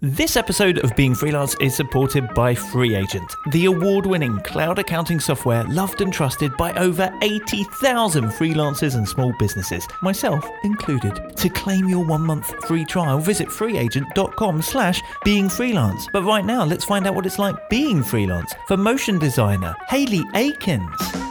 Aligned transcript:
This 0.00 0.36
episode 0.36 0.78
of 0.84 0.94
Being 0.94 1.12
Freelance 1.12 1.56
is 1.60 1.74
supported 1.74 2.32
by 2.32 2.54
FreeAgent, 2.54 3.34
the 3.50 3.64
award 3.64 4.06
winning 4.06 4.38
cloud 4.42 4.78
accounting 4.78 5.18
software 5.18 5.64
loved 5.64 6.00
and 6.02 6.12
trusted 6.12 6.56
by 6.56 6.72
over 6.74 7.12
80,000 7.20 8.26
freelancers 8.26 8.94
and 8.94 9.08
small 9.08 9.32
businesses, 9.40 9.88
myself 10.00 10.48
included. 10.62 11.36
To 11.38 11.48
claim 11.48 11.88
your 11.88 12.04
one 12.04 12.22
month 12.22 12.46
free 12.66 12.84
trial, 12.84 13.18
visit 13.18 13.48
freeagent.com 13.48 14.62
slash 14.62 15.02
being 15.24 15.48
freelance. 15.48 16.06
But 16.12 16.22
right 16.22 16.44
now, 16.44 16.64
let's 16.64 16.84
find 16.84 17.04
out 17.08 17.16
what 17.16 17.26
it's 17.26 17.40
like 17.40 17.68
being 17.68 18.04
freelance 18.04 18.54
for 18.68 18.76
motion 18.76 19.18
designer 19.18 19.74
Hayley 19.88 20.22
Akins. 20.34 21.27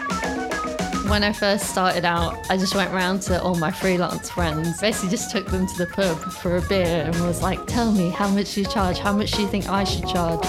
When 1.08 1.24
I 1.24 1.32
first 1.32 1.70
started 1.70 2.04
out, 2.04 2.38
I 2.50 2.58
just 2.58 2.76
went 2.76 2.94
around 2.94 3.22
to 3.24 3.42
all 3.42 3.56
my 3.56 3.72
freelance 3.72 4.30
friends, 4.30 4.80
basically 4.82 5.10
just 5.10 5.32
took 5.32 5.48
them 5.48 5.66
to 5.66 5.78
the 5.78 5.88
pub 5.88 6.20
for 6.34 6.58
a 6.58 6.62
beer 6.62 7.04
and 7.06 7.16
was 7.26 7.42
like, 7.42 7.66
tell 7.66 7.94
me 7.94 8.10
how 8.10 8.28
much 8.28 8.58
you 8.58 8.66
charge, 8.66 9.00
how 9.00 9.14
much 9.14 9.32
do 9.32 9.42
you 9.42 9.48
think 9.48 9.70
I 9.70 9.86
should 9.86 10.06
charge? 10.06 10.46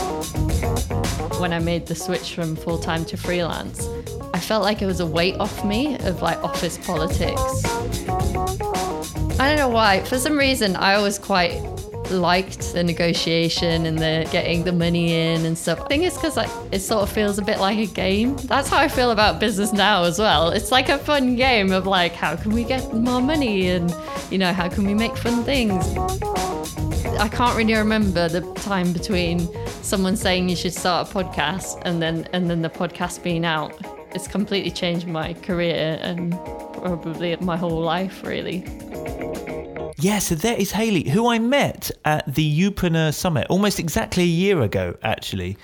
When 1.38 1.52
I 1.52 1.60
made 1.60 1.86
the 1.86 1.94
switch 1.94 2.34
from 2.34 2.56
full 2.56 2.78
time 2.78 3.04
to 3.04 3.16
freelance, 3.16 3.88
I 4.34 4.40
felt 4.40 4.64
like 4.64 4.82
it 4.82 4.86
was 4.86 4.98
a 4.98 5.06
weight 5.06 5.36
off 5.38 5.64
me 5.64 5.96
of 6.00 6.22
like 6.22 6.42
office 6.42 6.76
politics. 6.78 7.64
I 9.38 9.46
don't 9.48 9.56
know 9.56 9.68
why. 9.68 10.00
For 10.00 10.18
some 10.18 10.36
reason, 10.36 10.74
I 10.74 10.98
was 10.98 11.20
quite 11.20 11.62
liked 12.10 12.72
the 12.72 12.82
negotiation 12.82 13.86
and 13.86 13.98
the 13.98 14.28
getting 14.30 14.64
the 14.64 14.72
money 14.72 15.14
in 15.14 15.44
and 15.44 15.56
stuff. 15.56 15.80
I 15.80 15.86
think 15.86 16.04
it's 16.04 16.16
because 16.16 16.36
like 16.36 16.50
it 16.72 16.80
sort 16.80 17.02
of 17.02 17.10
feels 17.10 17.38
a 17.38 17.42
bit 17.42 17.58
like 17.58 17.78
a 17.78 17.86
game. 17.86 18.36
That's 18.36 18.68
how 18.68 18.78
I 18.78 18.88
feel 18.88 19.10
about 19.10 19.40
business 19.40 19.72
now 19.72 20.04
as 20.04 20.18
well. 20.18 20.50
It's 20.50 20.70
like 20.70 20.88
a 20.88 20.98
fun 20.98 21.36
game 21.36 21.72
of 21.72 21.86
like 21.86 22.12
how 22.12 22.36
can 22.36 22.52
we 22.52 22.64
get 22.64 22.92
more 22.92 23.20
money 23.20 23.68
and 23.68 23.94
you 24.30 24.38
know 24.38 24.52
how 24.52 24.68
can 24.68 24.86
we 24.86 24.94
make 24.94 25.16
fun 25.16 25.44
things. 25.44 25.84
I 27.18 27.28
can't 27.28 27.56
really 27.56 27.74
remember 27.74 28.28
the 28.28 28.40
time 28.54 28.92
between 28.92 29.48
someone 29.82 30.16
saying 30.16 30.48
you 30.48 30.56
should 30.56 30.74
start 30.74 31.10
a 31.10 31.14
podcast 31.14 31.82
and 31.84 32.00
then 32.00 32.28
and 32.32 32.48
then 32.48 32.62
the 32.62 32.70
podcast 32.70 33.22
being 33.22 33.44
out. 33.44 33.74
It's 34.14 34.28
completely 34.28 34.70
changed 34.70 35.06
my 35.06 35.34
career 35.34 35.98
and 36.00 36.32
probably 36.74 37.36
my 37.36 37.56
whole 37.56 37.80
life 37.80 38.22
really. 38.22 38.64
Yeah, 40.00 40.20
so 40.20 40.36
there 40.36 40.56
is 40.56 40.70
Hayley, 40.70 41.08
who 41.10 41.26
I 41.28 41.40
met 41.40 41.90
at 42.04 42.32
the 42.32 42.60
Youpreneur 42.60 43.12
Summit 43.12 43.48
almost 43.50 43.80
exactly 43.80 44.22
a 44.22 44.26
year 44.26 44.62
ago, 44.62 44.96
actually. 45.02 45.58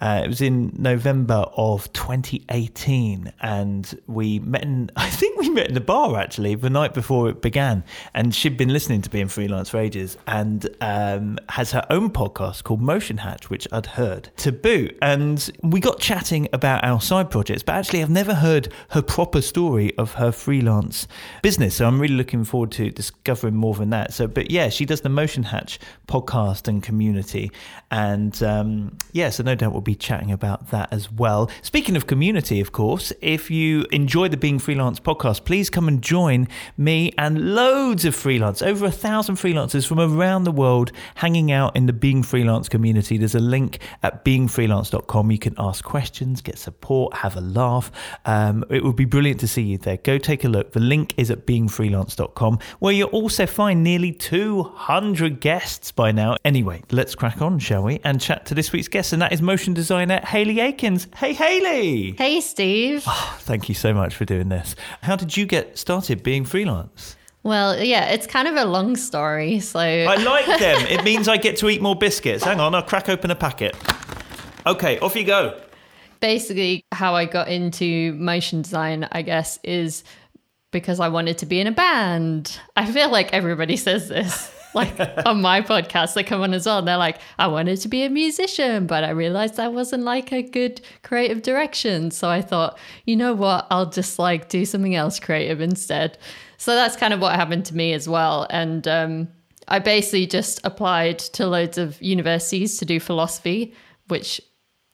Uh, 0.00 0.22
it 0.24 0.28
was 0.28 0.40
in 0.40 0.74
November 0.76 1.46
of 1.56 1.90
2018, 1.92 3.32
and 3.40 3.98
we 4.06 4.38
met 4.40 4.62
in, 4.62 4.90
I 4.96 5.08
think 5.08 5.38
we 5.38 5.48
met 5.48 5.68
in 5.68 5.74
the 5.74 5.80
bar 5.80 6.16
actually 6.18 6.54
the 6.54 6.70
night 6.70 6.94
before 6.94 7.28
it 7.28 7.40
began. 7.40 7.82
And 8.14 8.34
she'd 8.34 8.56
been 8.56 8.72
listening 8.72 9.02
to 9.02 9.10
being 9.10 9.28
freelance 9.28 9.70
for 9.70 9.78
ages 9.78 10.18
and 10.26 10.68
um, 10.80 11.38
has 11.48 11.72
her 11.72 11.86
own 11.90 12.10
podcast 12.10 12.64
called 12.64 12.82
Motion 12.82 13.18
Hatch, 13.18 13.48
which 13.48 13.66
I'd 13.72 13.86
heard 13.86 14.30
to 14.38 14.52
boot. 14.52 14.96
And 15.00 15.50
we 15.62 15.80
got 15.80 15.98
chatting 15.98 16.48
about 16.52 16.84
our 16.84 17.00
side 17.00 17.30
projects, 17.30 17.62
but 17.62 17.74
actually, 17.74 18.02
I've 18.02 18.10
never 18.10 18.34
heard 18.34 18.68
her 18.90 19.02
proper 19.02 19.40
story 19.40 19.96
of 19.96 20.14
her 20.14 20.30
freelance 20.30 21.08
business. 21.42 21.76
So 21.76 21.86
I'm 21.86 22.00
really 22.00 22.14
looking 22.16 22.44
forward 22.44 22.72
to 22.72 22.90
discovering 22.90 23.54
more 23.54 23.74
than 23.74 23.90
that. 23.90 24.12
So, 24.12 24.26
but 24.26 24.50
yeah, 24.50 24.68
she 24.68 24.84
does 24.84 25.00
the 25.00 25.08
Motion 25.08 25.42
Hatch 25.42 25.78
podcast 26.06 26.68
and 26.68 26.82
community. 26.82 27.50
And 27.90 28.40
um, 28.42 28.98
yeah, 29.12 29.30
so 29.30 29.42
no 29.42 29.54
doubt 29.54 29.72
we'll 29.72 29.80
be 29.86 29.94
chatting 29.94 30.32
about 30.32 30.70
that 30.70 30.92
as 30.92 31.10
well. 31.10 31.48
Speaking 31.62 31.96
of 31.96 32.06
community, 32.06 32.60
of 32.60 32.72
course, 32.72 33.12
if 33.22 33.50
you 33.50 33.86
enjoy 33.92 34.28
the 34.28 34.36
Being 34.36 34.58
Freelance 34.58 35.00
podcast, 35.00 35.44
please 35.44 35.70
come 35.70 35.88
and 35.88 36.02
join 36.02 36.48
me 36.76 37.12
and 37.16 37.54
loads 37.54 38.04
of 38.04 38.14
freelance, 38.14 38.60
over 38.60 38.84
a 38.84 38.90
thousand 38.90 39.36
freelancers 39.36 39.86
from 39.86 40.00
around 40.00 40.44
the 40.44 40.50
world 40.50 40.92
hanging 41.14 41.52
out 41.52 41.74
in 41.76 41.86
the 41.86 41.92
Being 41.92 42.22
Freelance 42.22 42.68
community. 42.68 43.16
There's 43.16 43.36
a 43.36 43.40
link 43.40 43.78
at 44.02 44.24
beingfreelance.com. 44.24 45.30
You 45.30 45.38
can 45.38 45.54
ask 45.56 45.84
questions, 45.84 46.42
get 46.42 46.58
support, 46.58 47.14
have 47.14 47.36
a 47.36 47.40
laugh. 47.40 47.92
Um, 48.24 48.64
it 48.68 48.82
would 48.82 48.96
be 48.96 49.04
brilliant 49.04 49.40
to 49.40 49.48
see 49.48 49.62
you 49.62 49.78
there. 49.78 49.98
Go 49.98 50.18
take 50.18 50.44
a 50.44 50.48
look. 50.48 50.72
The 50.72 50.80
link 50.80 51.14
is 51.16 51.30
at 51.30 51.46
beingfreelance.com, 51.46 52.58
where 52.80 52.92
you'll 52.92 53.08
also 53.10 53.46
find 53.46 53.84
nearly 53.84 54.12
200 54.12 55.40
guests 55.40 55.92
by 55.92 56.10
now. 56.10 56.36
Anyway, 56.44 56.82
let's 56.90 57.14
crack 57.14 57.40
on, 57.40 57.60
shall 57.60 57.84
we? 57.84 58.00
And 58.02 58.20
chat 58.20 58.46
to 58.46 58.54
this 58.54 58.72
week's 58.72 58.88
guest, 58.88 59.12
and 59.12 59.22
that 59.22 59.32
is 59.32 59.40
motion 59.40 59.75
designer 59.76 60.20
Hayley 60.24 60.58
Akins. 60.58 61.06
Hey, 61.14 61.32
Hayley. 61.34 62.16
Hey, 62.18 62.40
Steve. 62.40 63.04
Oh, 63.06 63.36
thank 63.40 63.68
you 63.68 63.74
so 63.74 63.94
much 63.94 64.16
for 64.16 64.24
doing 64.24 64.48
this. 64.48 64.74
How 65.02 65.14
did 65.14 65.36
you 65.36 65.46
get 65.46 65.78
started 65.78 66.22
being 66.24 66.44
freelance? 66.44 67.14
Well, 67.44 67.80
yeah, 67.80 68.06
it's 68.06 68.26
kind 68.26 68.48
of 68.48 68.56
a 68.56 68.64
long 68.64 68.96
story. 68.96 69.60
So 69.60 69.78
I 69.78 70.16
like 70.16 70.46
them. 70.58 70.84
it 70.88 71.04
means 71.04 71.28
I 71.28 71.36
get 71.36 71.56
to 71.58 71.68
eat 71.68 71.80
more 71.80 71.94
biscuits. 71.94 72.42
Hang 72.42 72.58
on, 72.58 72.74
I'll 72.74 72.82
crack 72.82 73.08
open 73.08 73.30
a 73.30 73.36
packet. 73.36 73.76
Okay, 74.66 74.98
off 74.98 75.14
you 75.14 75.24
go. 75.24 75.56
Basically, 76.18 76.82
how 76.90 77.14
I 77.14 77.26
got 77.26 77.46
into 77.46 78.14
motion 78.14 78.62
design, 78.62 79.06
I 79.12 79.22
guess, 79.22 79.60
is 79.62 80.02
because 80.72 80.98
I 80.98 81.08
wanted 81.08 81.38
to 81.38 81.46
be 81.46 81.60
in 81.60 81.68
a 81.68 81.72
band. 81.72 82.58
I 82.74 82.90
feel 82.90 83.10
like 83.10 83.32
everybody 83.32 83.76
says 83.76 84.08
this. 84.08 84.52
Like 84.76 84.94
on 85.26 85.42
my 85.42 85.60
podcast, 85.60 86.14
they 86.14 86.22
come 86.22 86.42
on 86.42 86.54
as 86.54 86.66
well. 86.66 86.78
And 86.78 86.86
they're 86.86 86.96
like, 86.96 87.18
I 87.38 87.48
wanted 87.48 87.80
to 87.80 87.88
be 87.88 88.04
a 88.04 88.10
musician, 88.10 88.86
but 88.86 89.02
I 89.02 89.10
realized 89.10 89.56
that 89.56 89.72
wasn't 89.72 90.04
like 90.04 90.32
a 90.32 90.42
good 90.42 90.80
creative 91.02 91.42
direction. 91.42 92.10
So 92.10 92.28
I 92.28 92.42
thought, 92.42 92.78
you 93.04 93.16
know 93.16 93.34
what? 93.34 93.66
I'll 93.70 93.90
just 93.90 94.18
like 94.18 94.48
do 94.48 94.64
something 94.64 94.94
else 94.94 95.18
creative 95.18 95.60
instead. 95.60 96.18
So 96.58 96.74
that's 96.74 96.96
kind 96.96 97.12
of 97.12 97.20
what 97.20 97.34
happened 97.34 97.64
to 97.66 97.76
me 97.76 97.92
as 97.92 98.08
well. 98.08 98.46
And 98.50 98.86
um, 98.86 99.28
I 99.68 99.78
basically 99.78 100.26
just 100.26 100.60
applied 100.64 101.18
to 101.18 101.46
loads 101.46 101.78
of 101.78 102.00
universities 102.00 102.78
to 102.78 102.84
do 102.84 103.00
philosophy, 103.00 103.74
which 104.08 104.40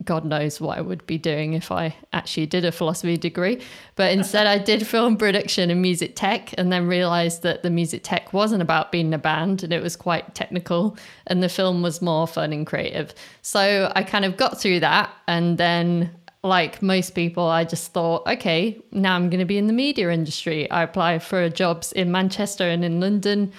God 0.04 0.24
knows 0.24 0.60
what 0.60 0.78
I 0.78 0.80
would 0.80 1.06
be 1.06 1.18
doing 1.18 1.52
if 1.52 1.70
I 1.70 1.94
actually 2.12 2.46
did 2.46 2.64
a 2.64 2.72
philosophy 2.72 3.16
degree. 3.16 3.60
But 3.94 4.12
instead, 4.12 4.46
I 4.46 4.58
did 4.58 4.86
film 4.86 5.16
production 5.16 5.70
and 5.70 5.82
music 5.82 6.16
tech, 6.16 6.54
and 6.58 6.72
then 6.72 6.86
realized 6.86 7.42
that 7.42 7.62
the 7.62 7.70
music 7.70 8.02
tech 8.02 8.32
wasn't 8.32 8.62
about 8.62 8.92
being 8.92 9.08
in 9.08 9.14
a 9.14 9.18
band 9.18 9.62
and 9.62 9.72
it 9.72 9.82
was 9.82 9.96
quite 9.96 10.34
technical, 10.34 10.96
and 11.26 11.42
the 11.42 11.48
film 11.48 11.82
was 11.82 12.02
more 12.02 12.26
fun 12.26 12.52
and 12.52 12.66
creative. 12.66 13.14
So 13.42 13.92
I 13.94 14.02
kind 14.02 14.24
of 14.24 14.36
got 14.36 14.60
through 14.60 14.80
that. 14.80 15.10
And 15.28 15.58
then, 15.58 16.10
like 16.42 16.82
most 16.82 17.14
people, 17.14 17.46
I 17.46 17.64
just 17.64 17.92
thought, 17.92 18.26
okay, 18.26 18.80
now 18.90 19.14
I'm 19.14 19.30
going 19.30 19.40
to 19.40 19.44
be 19.44 19.58
in 19.58 19.66
the 19.66 19.72
media 19.72 20.10
industry. 20.10 20.70
I 20.70 20.82
applied 20.82 21.22
for 21.22 21.48
jobs 21.48 21.92
in 21.92 22.10
Manchester 22.10 22.64
and 22.64 22.84
in 22.84 23.00
London. 23.00 23.52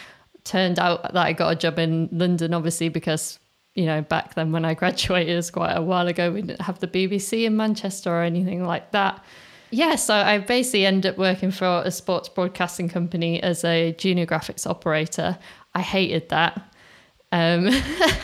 Turned 0.43 0.77
out 0.77 1.03
that 1.03 1.25
I 1.25 1.31
got 1.31 1.53
a 1.53 1.55
job 1.55 1.79
in 1.79 2.09
London, 2.11 2.53
obviously, 2.53 2.89
because 2.89 3.39
you 3.75 3.85
know, 3.85 4.01
back 4.01 4.35
then 4.35 4.51
when 4.51 4.65
I 4.65 4.73
graduated, 4.73 5.35
was 5.35 5.49
quite 5.49 5.73
a 5.73 5.81
while 5.81 6.07
ago, 6.07 6.31
we 6.31 6.41
didn't 6.41 6.61
have 6.61 6.79
the 6.79 6.87
BBC 6.87 7.45
in 7.45 7.57
Manchester 7.57 8.11
or 8.11 8.21
anything 8.21 8.65
like 8.65 8.91
that. 8.91 9.23
Yeah, 9.71 9.95
so 9.95 10.13
I 10.13 10.37
basically 10.37 10.85
ended 10.85 11.13
up 11.13 11.17
working 11.17 11.49
for 11.49 11.81
a 11.83 11.89
sports 11.89 12.29
broadcasting 12.29 12.89
company 12.89 13.41
as 13.41 13.63
a 13.63 13.93
junior 13.93 14.27
graphics 14.27 14.67
operator. 14.67 15.39
I 15.73 15.81
hated 15.81 16.29
that. 16.29 16.61
Um, 17.31 17.71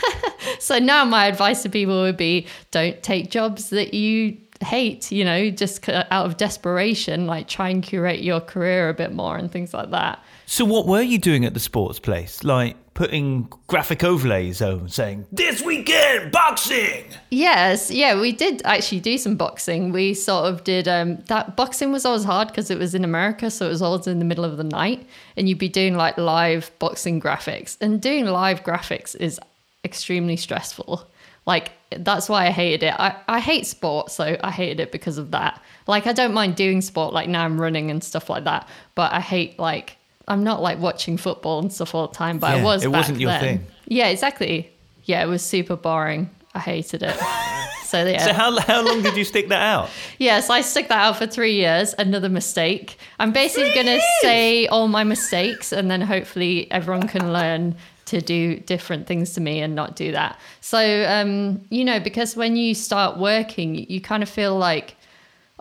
so 0.60 0.78
now 0.78 1.04
my 1.04 1.26
advice 1.26 1.64
to 1.64 1.68
people 1.68 2.02
would 2.02 2.16
be 2.16 2.46
don't 2.70 3.02
take 3.02 3.30
jobs 3.30 3.70
that 3.70 3.92
you 3.92 4.38
hate, 4.62 5.10
you 5.10 5.24
know, 5.24 5.50
just 5.50 5.88
out 5.88 6.26
of 6.26 6.36
desperation, 6.36 7.26
like 7.26 7.48
try 7.48 7.68
and 7.70 7.82
curate 7.82 8.20
your 8.20 8.40
career 8.40 8.88
a 8.88 8.94
bit 8.94 9.12
more 9.12 9.36
and 9.36 9.50
things 9.50 9.72
like 9.72 9.90
that. 9.90 10.22
So, 10.46 10.64
what 10.64 10.86
were 10.86 11.02
you 11.02 11.18
doing 11.18 11.44
at 11.44 11.54
the 11.54 11.60
sports 11.60 11.98
place? 11.98 12.44
Like 12.44 12.76
putting 12.94 13.48
graphic 13.66 14.04
overlays 14.04 14.60
on, 14.60 14.88
saying, 14.88 15.26
This 15.32 15.62
weekend, 15.62 16.32
boxing! 16.32 17.04
Yes, 17.30 17.90
yeah, 17.90 18.20
we 18.20 18.32
did 18.32 18.60
actually 18.64 19.00
do 19.00 19.16
some 19.16 19.36
boxing. 19.36 19.92
We 19.92 20.12
sort 20.12 20.46
of 20.52 20.64
did 20.64 20.86
um, 20.86 21.16
that. 21.28 21.56
Boxing 21.56 21.92
was 21.92 22.04
always 22.04 22.24
hard 22.24 22.48
because 22.48 22.70
it 22.70 22.78
was 22.78 22.94
in 22.94 23.04
America, 23.04 23.50
so 23.50 23.66
it 23.66 23.70
was 23.70 23.80
always 23.80 24.06
in 24.06 24.18
the 24.18 24.24
middle 24.24 24.44
of 24.44 24.56
the 24.58 24.64
night, 24.64 25.06
and 25.36 25.48
you'd 25.48 25.58
be 25.58 25.68
doing 25.68 25.96
like 25.96 26.18
live 26.18 26.70
boxing 26.78 27.20
graphics. 27.20 27.78
And 27.80 28.02
doing 28.02 28.26
live 28.26 28.62
graphics 28.64 29.16
is 29.16 29.40
extremely 29.84 30.36
stressful. 30.36 31.08
Like, 31.46 31.72
that's 31.98 32.28
why 32.28 32.46
I 32.46 32.50
hated 32.50 32.86
it. 32.86 32.94
I, 32.98 33.16
I 33.28 33.40
hate 33.40 33.66
sport, 33.66 34.10
so 34.10 34.36
I 34.42 34.50
hated 34.50 34.80
it 34.80 34.92
because 34.92 35.18
of 35.18 35.30
that. 35.32 35.60
Like, 35.86 36.06
I 36.06 36.12
don't 36.12 36.32
mind 36.34 36.56
doing 36.56 36.80
sport, 36.80 37.12
like 37.12 37.28
now 37.28 37.44
I'm 37.44 37.60
running 37.60 37.90
and 37.90 38.02
stuff 38.02 38.30
like 38.30 38.44
that, 38.44 38.68
but 38.94 39.12
I 39.12 39.20
hate 39.20 39.58
like 39.58 39.96
I'm 40.28 40.44
not 40.44 40.62
like 40.62 40.78
watching 40.78 41.16
football 41.16 41.58
and 41.58 41.72
stuff 41.72 41.94
all 41.94 42.06
the 42.06 42.14
time, 42.14 42.38
but 42.38 42.50
Yeah, 42.56 42.62
I 42.62 42.64
was. 42.64 42.84
it 42.84 42.92
back 42.92 43.00
wasn't 43.00 43.18
your 43.20 43.30
then. 43.32 43.40
thing. 43.40 43.66
Yeah, 43.88 44.08
exactly. 44.08 44.70
Yeah, 45.04 45.24
it 45.24 45.26
was 45.26 45.42
super 45.42 45.74
boring. 45.76 46.30
I 46.54 46.60
hated 46.60 47.02
it. 47.02 47.16
so 47.86 48.04
yeah, 48.04 48.24
So, 48.24 48.32
how, 48.32 48.56
how 48.60 48.82
long 48.82 49.02
did 49.02 49.16
you 49.16 49.24
stick 49.24 49.48
that 49.48 49.60
out? 49.62 49.90
yeah. 50.18 50.38
So 50.40 50.54
I 50.54 50.60
stuck 50.60 50.86
that 50.88 50.98
out 51.00 51.16
for 51.16 51.26
three 51.26 51.54
years. 51.54 51.94
Another 51.98 52.28
mistake. 52.28 52.96
I'm 53.18 53.32
basically 53.32 53.70
Three 53.70 53.74
gonna 53.76 53.90
years? 53.92 54.04
say 54.20 54.66
all 54.68 54.86
my 54.86 55.02
mistakes, 55.02 55.72
and 55.72 55.90
then 55.90 56.00
hopefully 56.00 56.70
everyone 56.70 57.08
can 57.08 57.32
learn 57.32 57.74
to 58.10 58.20
do 58.20 58.60
different 58.60 59.06
things 59.06 59.32
to 59.34 59.40
me 59.40 59.60
and 59.60 59.74
not 59.74 59.96
do 59.96 60.12
that. 60.12 60.38
So 60.60 61.04
um, 61.08 61.62
you 61.70 61.84
know, 61.84 61.98
because 61.98 62.36
when 62.36 62.56
you 62.56 62.74
start 62.74 63.18
working, 63.18 63.74
you 63.90 64.00
kind 64.00 64.22
of 64.22 64.28
feel 64.28 64.56
like 64.56 64.96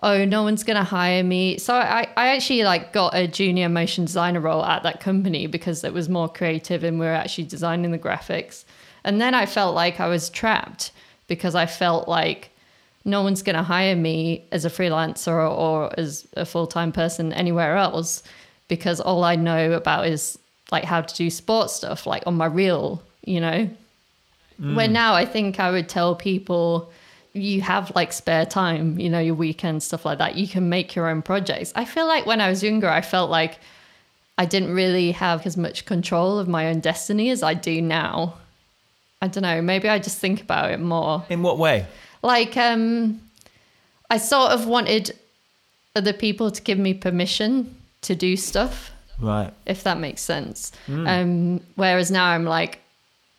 oh 0.02 0.24
no 0.24 0.44
one's 0.44 0.64
gonna 0.64 0.82
hire 0.82 1.26
me 1.26 1.58
so 1.58 1.74
I, 1.74 2.08
I 2.16 2.30
actually 2.30 2.64
like 2.64 2.94
got 2.94 3.14
a 3.14 3.28
junior 3.28 3.68
motion 3.68 4.06
designer 4.06 4.40
role 4.40 4.64
at 4.64 4.82
that 4.84 5.02
company 5.02 5.46
because 5.46 5.84
it 5.84 5.92
was 5.92 6.08
more 6.08 6.30
creative 6.30 6.86
and 6.86 7.02
we 7.02 7.06
were 7.06 7.12
actually 7.12 7.44
designing 7.44 7.92
the 7.92 8.00
graphics 8.00 8.64
And 9.04 9.20
then 9.20 9.34
I 9.36 9.46
felt 9.46 9.76
like 9.76 10.00
I 10.00 10.08
was 10.08 10.30
trapped 10.30 10.92
because 11.28 11.54
I 11.56 11.66
felt 11.66 12.08
like 12.08 12.52
no 13.06 13.22
one's 13.22 13.42
going 13.42 13.56
to 13.56 13.64
hire 13.64 13.96
me 13.96 14.46
as 14.52 14.66
a 14.66 14.70
freelancer 14.70 15.34
or, 15.34 15.48
or 15.48 16.00
as 16.00 16.28
a 16.36 16.46
full 16.46 16.68
time 16.68 16.92
person 16.92 17.34
anywhere 17.34 17.76
else 17.76 18.24
because 18.68 19.02
all 19.02 19.24
I 19.24 19.36
know 19.36 19.74
about 19.74 20.08
is 20.08 20.39
like 20.72 20.84
how 20.84 21.02
to 21.02 21.16
do 21.16 21.30
sports 21.30 21.74
stuff, 21.74 22.06
like 22.06 22.24
on 22.26 22.36
my 22.36 22.46
reel, 22.46 23.02
you 23.26 23.40
know. 23.40 23.70
Mm. 24.62 24.76
Where 24.76 24.88
now 24.88 25.14
I 25.14 25.26
think 25.26 25.60
I 25.60 25.72
would 25.72 25.90
tell 25.90 26.16
people 26.16 26.92
you 27.34 27.62
have 27.62 27.96
like 27.96 28.12
spare 28.12 28.46
time, 28.46 29.00
you 29.00 29.10
know, 29.10 29.20
your 29.20 29.36
weekends, 29.36 29.86
stuff 29.86 30.06
like 30.06 30.18
that. 30.18 30.36
You 30.36 30.48
can 30.48 30.70
make 30.70 30.96
your 30.96 31.08
own 31.08 31.22
projects. 31.22 31.72
I 31.76 31.86
feel 31.86 32.08
like 32.08 32.26
when 32.26 32.42
I 32.42 32.50
was 32.50 32.64
younger, 32.64 32.90
I 32.90 33.02
felt 33.02 33.30
like 33.30 33.60
I 34.38 34.46
didn't 34.46 34.74
really 34.74 35.12
have 35.12 35.46
as 35.46 35.58
much 35.58 35.86
control 35.86 36.40
of 36.40 36.48
my 36.48 36.68
own 36.68 36.80
destiny 36.80 37.30
as 37.30 37.44
I 37.44 37.54
do 37.54 37.82
now. 37.82 38.36
I 39.22 39.28
don't 39.28 39.44
know, 39.44 39.62
maybe 39.62 39.90
I 39.90 40.00
just 40.00 40.18
think 40.18 40.42
about 40.42 40.72
it 40.72 40.80
more. 40.80 41.26
In 41.30 41.44
what 41.44 41.58
way? 41.58 41.86
Like, 42.22 42.56
um, 42.56 43.20
I 44.10 44.18
sort 44.18 44.52
of 44.52 44.66
wanted 44.66 45.14
other 45.96 46.14
people 46.14 46.52
to 46.52 46.62
give 46.62 46.80
me 46.80 46.94
permission 46.94 47.76
to 48.04 48.16
do 48.16 48.38
stuff. 48.38 48.92
Right. 49.20 49.54
If 49.66 49.84
that 49.84 50.00
makes 50.00 50.22
sense. 50.22 50.72
Mm. 50.88 51.08
Um, 51.08 51.62
whereas 51.76 52.10
now 52.12 52.26
I'm 52.26 52.46
like, 52.46 52.80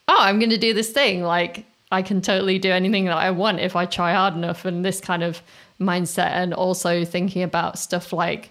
oh, 0.09 0.19
I'm 0.19 0.39
going 0.39 0.51
to 0.51 0.59
do 0.59 0.75
this 0.75 0.91
thing. 0.91 1.23
Like, 1.23 1.65
I 1.91 2.03
can 2.03 2.21
totally 2.21 2.59
do 2.59 2.71
anything 2.71 3.07
that 3.07 3.17
I 3.17 3.31
want 3.31 3.61
if 3.61 3.75
I 3.77 3.87
try 3.87 4.13
hard 4.13 4.35
enough. 4.35 4.65
And 4.65 4.85
this 4.85 5.01
kind 5.01 5.23
of 5.23 5.43
mindset, 5.81 6.33
and 6.33 6.53
also 6.53 7.05
thinking 7.05 7.43
about 7.43 7.79
stuff 7.79 8.13
like 8.13 8.51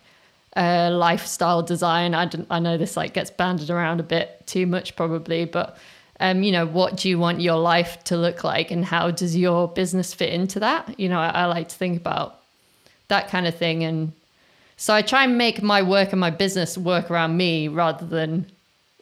uh, 0.58 0.90
lifestyle 0.92 1.62
design. 1.62 2.16
I, 2.16 2.30
I 2.50 2.60
know 2.60 2.78
this 2.78 2.98
like 2.98 3.14
gets 3.14 3.30
banded 3.30 3.70
around 3.70 4.00
a 4.00 4.04
bit 4.04 4.48
too 4.48 4.66
much 4.66 4.96
probably, 4.96 5.46
but 5.46 5.78
um, 6.20 6.44
you 6.44 6.52
know, 6.52 6.66
what 6.66 6.98
do 6.98 7.08
you 7.08 7.20
want 7.20 7.40
your 7.40 7.58
life 7.58 8.04
to 8.06 8.18
look 8.18 8.44
like, 8.44 8.72
and 8.72 8.84
how 8.84 9.12
does 9.12 9.38
your 9.38 9.68
business 9.68 10.14
fit 10.14 10.34
into 10.34 10.60
that? 10.60 11.00
You 11.00 11.08
know, 11.08 11.20
I, 11.20 11.30
I 11.30 11.46
like 11.46 11.70
to 11.70 11.76
think 11.76 11.98
about 11.98 12.42
that 13.10 13.30
kind 13.30 13.48
of 13.48 13.56
thing, 13.56 13.84
and 13.84 14.12
so 14.80 14.94
I 14.94 15.02
try 15.02 15.26
and 15.26 15.38
make 15.38 15.62
my 15.62 15.82
work 15.82 16.14
and 16.14 16.22
my 16.22 16.30
business 16.30 16.78
work 16.78 17.12
around 17.12 17.36
me 17.36 17.68
rather 17.68 18.06
than 18.06 18.50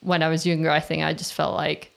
when 0.01 0.23
I 0.23 0.29
was 0.29 0.43
younger. 0.43 0.71
I 0.71 0.79
think 0.79 1.03
I 1.03 1.13
just 1.13 1.35
felt 1.35 1.53
like 1.53 1.91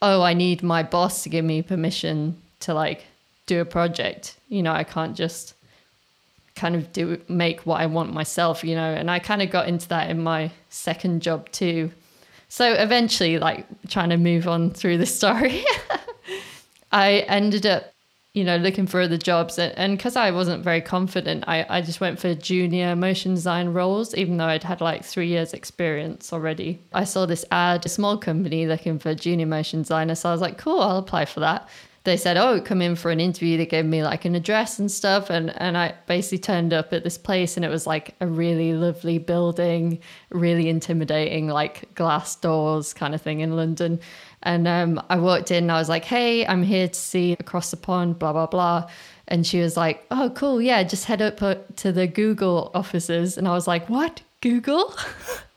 oh, 0.00 0.22
I 0.22 0.34
need 0.34 0.62
my 0.62 0.82
boss 0.82 1.22
to 1.22 1.28
give 1.28 1.44
me 1.44 1.62
permission 1.62 2.42
to 2.60 2.74
like 2.74 3.04
do 3.44 3.60
a 3.60 3.64
project. 3.66 4.36
You 4.48 4.62
know, 4.62 4.72
I 4.72 4.82
can't 4.82 5.14
just 5.14 5.54
kind 6.56 6.74
of 6.74 6.90
do 6.92 7.20
make 7.28 7.60
what 7.60 7.80
I 7.82 7.86
want 7.86 8.14
myself, 8.14 8.64
you 8.64 8.74
know. 8.74 8.92
And 8.92 9.10
I 9.10 9.18
kind 9.18 9.42
of 9.42 9.50
got 9.50 9.68
into 9.68 9.88
that 9.88 10.10
in 10.10 10.22
my 10.22 10.50
second 10.70 11.20
job 11.20 11.52
too. 11.52 11.92
So 12.48 12.72
eventually, 12.72 13.38
like 13.38 13.66
trying 13.88 14.08
to 14.08 14.16
move 14.16 14.48
on 14.48 14.70
through 14.70 14.96
the 14.96 15.06
story, 15.18 15.64
I 16.90 17.24
ended 17.28 17.66
up 17.66 17.91
you 18.34 18.44
know, 18.44 18.56
looking 18.56 18.86
for 18.86 19.00
other 19.00 19.18
jobs. 19.18 19.58
And 19.58 19.96
because 19.96 20.16
I 20.16 20.30
wasn't 20.30 20.64
very 20.64 20.80
confident, 20.80 21.44
I, 21.46 21.66
I 21.68 21.82
just 21.82 22.00
went 22.00 22.18
for 22.18 22.34
junior 22.34 22.96
motion 22.96 23.34
design 23.34 23.68
roles, 23.68 24.14
even 24.14 24.38
though 24.38 24.46
I'd 24.46 24.64
had 24.64 24.80
like 24.80 25.04
three 25.04 25.28
years 25.28 25.52
experience 25.52 26.32
already. 26.32 26.80
I 26.94 27.04
saw 27.04 27.26
this 27.26 27.44
ad, 27.50 27.84
a 27.84 27.90
small 27.90 28.16
company 28.16 28.66
looking 28.66 28.98
for 28.98 29.14
junior 29.14 29.46
motion 29.46 29.82
designer. 29.82 30.14
So 30.14 30.30
I 30.30 30.32
was 30.32 30.40
like, 30.40 30.56
cool, 30.56 30.80
I'll 30.80 30.98
apply 30.98 31.26
for 31.26 31.40
that. 31.40 31.68
They 32.04 32.16
said, 32.16 32.36
oh, 32.36 32.60
come 32.60 32.82
in 32.82 32.96
for 32.96 33.12
an 33.12 33.20
interview. 33.20 33.56
They 33.56 33.66
gave 33.66 33.84
me 33.84 34.02
like 34.02 34.24
an 34.24 34.34
address 34.34 34.80
and 34.80 34.90
stuff. 34.90 35.30
And, 35.30 35.50
and 35.60 35.78
I 35.78 35.94
basically 36.06 36.38
turned 36.38 36.72
up 36.72 36.92
at 36.92 37.04
this 37.04 37.16
place 37.16 37.56
and 37.56 37.64
it 37.64 37.68
was 37.68 37.86
like 37.86 38.16
a 38.20 38.26
really 38.26 38.72
lovely 38.74 39.18
building, 39.18 40.00
really 40.30 40.68
intimidating, 40.68 41.46
like 41.46 41.94
glass 41.94 42.34
doors 42.34 42.92
kind 42.92 43.14
of 43.14 43.22
thing 43.22 43.40
in 43.40 43.54
London. 43.54 44.00
And 44.42 44.66
um, 44.66 45.00
I 45.10 45.18
walked 45.18 45.52
in 45.52 45.64
and 45.64 45.72
I 45.72 45.78
was 45.78 45.88
like, 45.88 46.04
hey, 46.04 46.44
I'm 46.44 46.64
here 46.64 46.88
to 46.88 46.98
see 46.98 47.34
across 47.38 47.70
the 47.70 47.76
pond, 47.76 48.18
blah, 48.18 48.32
blah, 48.32 48.46
blah. 48.46 48.90
And 49.28 49.46
she 49.46 49.60
was 49.60 49.76
like, 49.76 50.04
oh, 50.10 50.30
cool. 50.34 50.60
Yeah, 50.60 50.82
just 50.82 51.04
head 51.04 51.22
up 51.22 51.40
uh, 51.40 51.54
to 51.76 51.92
the 51.92 52.08
Google 52.08 52.72
offices. 52.74 53.38
And 53.38 53.46
I 53.46 53.52
was 53.52 53.68
like, 53.68 53.88
what? 53.88 54.22
Google? 54.40 54.92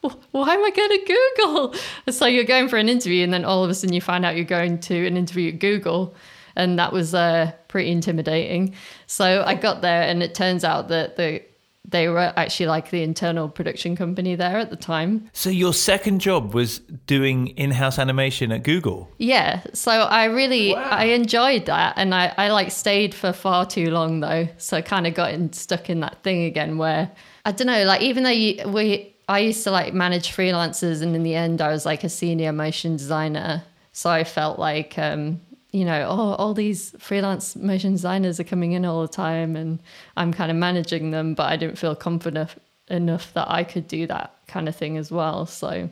Why 0.30 0.54
am 0.54 0.64
I 0.64 0.70
going 0.70 0.90
to 0.90 1.34
Google? 1.44 1.74
So 2.12 2.26
you're 2.26 2.44
going 2.44 2.68
for 2.68 2.76
an 2.76 2.88
interview, 2.88 3.24
and 3.24 3.32
then 3.32 3.44
all 3.44 3.64
of 3.64 3.68
a 3.68 3.74
sudden 3.74 3.92
you 3.92 4.00
find 4.00 4.24
out 4.24 4.36
you're 4.36 4.44
going 4.44 4.78
to 4.78 5.06
an 5.06 5.16
interview 5.16 5.52
at 5.52 5.58
Google. 5.58 6.14
And 6.56 6.78
that 6.78 6.92
was 6.92 7.14
uh, 7.14 7.52
pretty 7.68 7.90
intimidating. 7.90 8.74
So 9.06 9.44
I 9.46 9.54
got 9.54 9.82
there, 9.82 10.02
and 10.02 10.22
it 10.22 10.34
turns 10.34 10.64
out 10.64 10.88
that 10.88 11.16
the 11.16 11.42
they 11.88 12.08
were 12.08 12.32
actually 12.36 12.66
like 12.66 12.90
the 12.90 13.02
internal 13.02 13.48
production 13.48 13.96
company 13.96 14.34
there 14.34 14.56
at 14.58 14.70
the 14.70 14.76
time. 14.76 15.30
So 15.32 15.50
your 15.50 15.72
second 15.72 16.20
job 16.20 16.52
was 16.52 16.80
doing 17.06 17.48
in-house 17.48 17.98
animation 17.98 18.50
at 18.50 18.64
Google. 18.64 19.08
Yeah. 19.18 19.62
So 19.72 19.92
I 19.92 20.24
really 20.24 20.72
wow. 20.72 20.88
I 20.90 21.04
enjoyed 21.04 21.66
that 21.66 21.94
and 21.96 22.14
I, 22.14 22.34
I 22.36 22.48
like 22.48 22.70
stayed 22.72 23.14
for 23.14 23.32
far 23.32 23.66
too 23.66 23.90
long 23.90 24.20
though. 24.20 24.48
So 24.58 24.76
I 24.76 24.82
kind 24.82 25.06
of 25.06 25.14
got 25.14 25.32
in, 25.32 25.52
stuck 25.52 25.88
in 25.88 26.00
that 26.00 26.22
thing 26.22 26.44
again 26.44 26.76
where 26.76 27.10
I 27.44 27.52
don't 27.52 27.68
know, 27.68 27.84
like 27.84 28.02
even 28.02 28.24
though 28.24 28.30
you, 28.30 28.68
we 28.68 29.14
I 29.28 29.40
used 29.40 29.62
to 29.64 29.70
like 29.70 29.94
manage 29.94 30.30
freelancers 30.30 31.02
and 31.02 31.14
in 31.14 31.22
the 31.22 31.34
end 31.34 31.62
I 31.62 31.68
was 31.68 31.86
like 31.86 32.02
a 32.02 32.08
senior 32.08 32.52
motion 32.52 32.96
designer. 32.96 33.62
So 33.92 34.10
I 34.10 34.24
felt 34.24 34.58
like 34.58 34.98
um 34.98 35.40
you 35.72 35.84
know, 35.84 36.06
oh, 36.08 36.34
all 36.34 36.54
these 36.54 36.94
freelance 36.98 37.56
motion 37.56 37.92
designers 37.92 38.40
are 38.40 38.44
coming 38.44 38.72
in 38.72 38.84
all 38.84 39.02
the 39.02 39.08
time 39.08 39.56
and 39.56 39.80
I'm 40.16 40.32
kind 40.32 40.50
of 40.50 40.56
managing 40.56 41.10
them, 41.10 41.34
but 41.34 41.50
I 41.50 41.56
didn't 41.56 41.78
feel 41.78 41.94
confident 41.94 42.50
enough 42.88 43.32
that 43.34 43.50
I 43.50 43.64
could 43.64 43.88
do 43.88 44.06
that 44.06 44.34
kind 44.46 44.68
of 44.68 44.76
thing 44.76 44.96
as 44.96 45.10
well. 45.10 45.46
So 45.46 45.90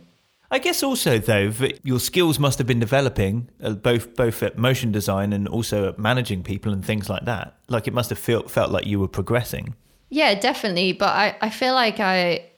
I 0.51 0.59
guess 0.59 0.83
also 0.83 1.19
though 1.19 1.51
that 1.51 1.85
your 1.85 1.99
skills 1.99 2.39
must 2.39 2.59
have 2.59 2.67
been 2.67 2.81
developing 2.81 3.49
uh, 3.63 3.73
both 3.73 4.15
both 4.15 4.43
at 4.43 4.57
motion 4.57 4.93
design 4.93 5.33
and 5.33 5.49
also 5.49 5.89
at 5.89 5.99
managing 5.99 6.43
people 6.43 6.73
and 6.73 6.85
things 6.85 7.09
like 7.09 7.25
that. 7.25 7.57
Like 7.69 7.89
it 7.89 7.95
must 7.95 8.11
have 8.11 8.19
felt 8.19 8.51
felt 8.51 8.71
like 8.71 8.87
you 8.87 9.01
were 9.01 9.09
progressing. 9.09 9.75
Yeah, 10.11 10.39
definitely. 10.39 10.93
But 10.93 11.09
I, 11.09 11.37
I 11.41 11.51
feel 11.51 11.75
like 11.75 11.99
I 11.99 12.51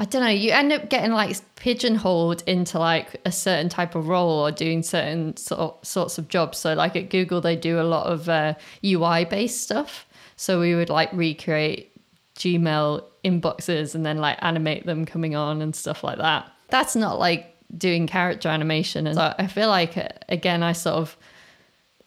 I 0.00 0.06
don't 0.06 0.22
know, 0.22 0.30
you 0.30 0.50
end 0.52 0.72
up 0.72 0.88
getting 0.88 1.12
like 1.12 1.36
pigeonholed 1.56 2.42
into 2.46 2.78
like 2.78 3.20
a 3.26 3.30
certain 3.30 3.68
type 3.68 3.94
of 3.94 4.08
role 4.08 4.40
or 4.40 4.50
doing 4.50 4.82
certain 4.82 5.36
sort, 5.36 5.84
sorts 5.84 6.16
of 6.16 6.28
jobs. 6.28 6.56
So, 6.56 6.72
like 6.72 6.96
at 6.96 7.10
Google, 7.10 7.42
they 7.42 7.54
do 7.54 7.78
a 7.78 7.84
lot 7.84 8.06
of 8.06 8.26
uh, 8.26 8.54
UI 8.82 9.26
based 9.26 9.62
stuff. 9.62 10.06
So, 10.36 10.58
we 10.58 10.74
would 10.74 10.88
like 10.88 11.12
recreate 11.12 11.92
Gmail 12.36 13.04
inboxes 13.26 13.94
and 13.94 14.06
then 14.06 14.16
like 14.16 14.38
animate 14.40 14.86
them 14.86 15.04
coming 15.04 15.36
on 15.36 15.60
and 15.60 15.76
stuff 15.76 16.02
like 16.02 16.16
that. 16.16 16.50
That's 16.70 16.96
not 16.96 17.18
like 17.18 17.54
doing 17.76 18.06
character 18.06 18.48
animation. 18.48 19.06
And 19.06 19.16
so 19.16 19.34
I 19.38 19.48
feel 19.48 19.68
like, 19.68 19.98
uh, 19.98 20.08
again, 20.30 20.62
I 20.62 20.72
sort 20.72 20.96
of 20.96 21.16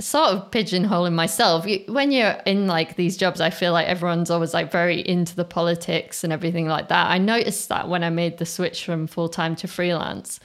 sort 0.04 0.30
of 0.30 0.52
pigeonholing 0.52 1.14
myself. 1.14 1.66
When 1.88 2.12
you're 2.12 2.38
in 2.46 2.68
like 2.68 2.96
these 2.96 3.18
jobs, 3.18 3.42
I 3.42 3.50
feel 3.50 3.72
like 3.72 3.88
everyone's 3.88 4.30
always 4.30 4.54
like 4.54 4.72
very 4.72 5.00
into 5.00 5.36
the 5.36 5.46
politics 5.46 6.24
and 6.24 6.34
everything 6.34 6.68
like 6.68 6.90
that. 6.90 7.10
I 7.10 7.18
noticed 7.18 7.70
that 7.70 7.88
when 7.88 8.04
I 8.04 8.10
made 8.10 8.38
the 8.38 8.46
switch 8.46 8.86
from 8.86 9.08
full 9.08 9.30
time 9.30 9.56
to 9.58 9.68
freelance, 9.68 10.40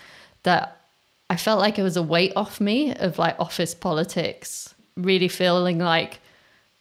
that 0.44 0.80
I 1.30 1.36
felt 1.36 1.60
like 1.60 1.78
it 1.78 1.82
was 1.82 1.96
a 1.96 2.02
weight 2.02 2.32
off 2.36 2.60
me 2.60 2.94
of 2.94 3.18
like 3.18 3.38
office 3.38 3.74
politics, 3.74 4.74
really 4.96 5.28
feeling 5.28 5.78
like 5.78 6.20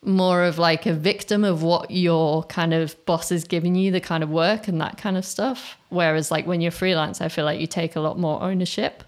more 0.04 0.44
of 0.44 0.58
like 0.58 0.86
a 0.86 0.94
victim 0.94 1.44
of 1.44 1.64
what 1.64 1.92
your 1.92 2.44
kind 2.44 2.74
of 2.74 3.04
boss 3.06 3.32
is 3.32 3.44
giving 3.44 3.76
you, 3.76 3.92
the 3.92 4.00
kind 4.00 4.24
of 4.24 4.30
work 4.30 4.68
and 4.68 4.80
that 4.80 4.98
kind 4.98 5.18
of 5.18 5.26
stuff. 5.26 5.78
Whereas 5.90 6.32
like 6.32 6.46
when 6.46 6.62
you're 6.62 6.72
freelance, 6.72 7.20
I 7.20 7.28
feel 7.28 7.46
like 7.46 7.60
you 7.60 7.68
take 7.68 7.96
a 7.96 8.00
lot 8.00 8.18
more 8.20 8.42
ownership 8.42 9.04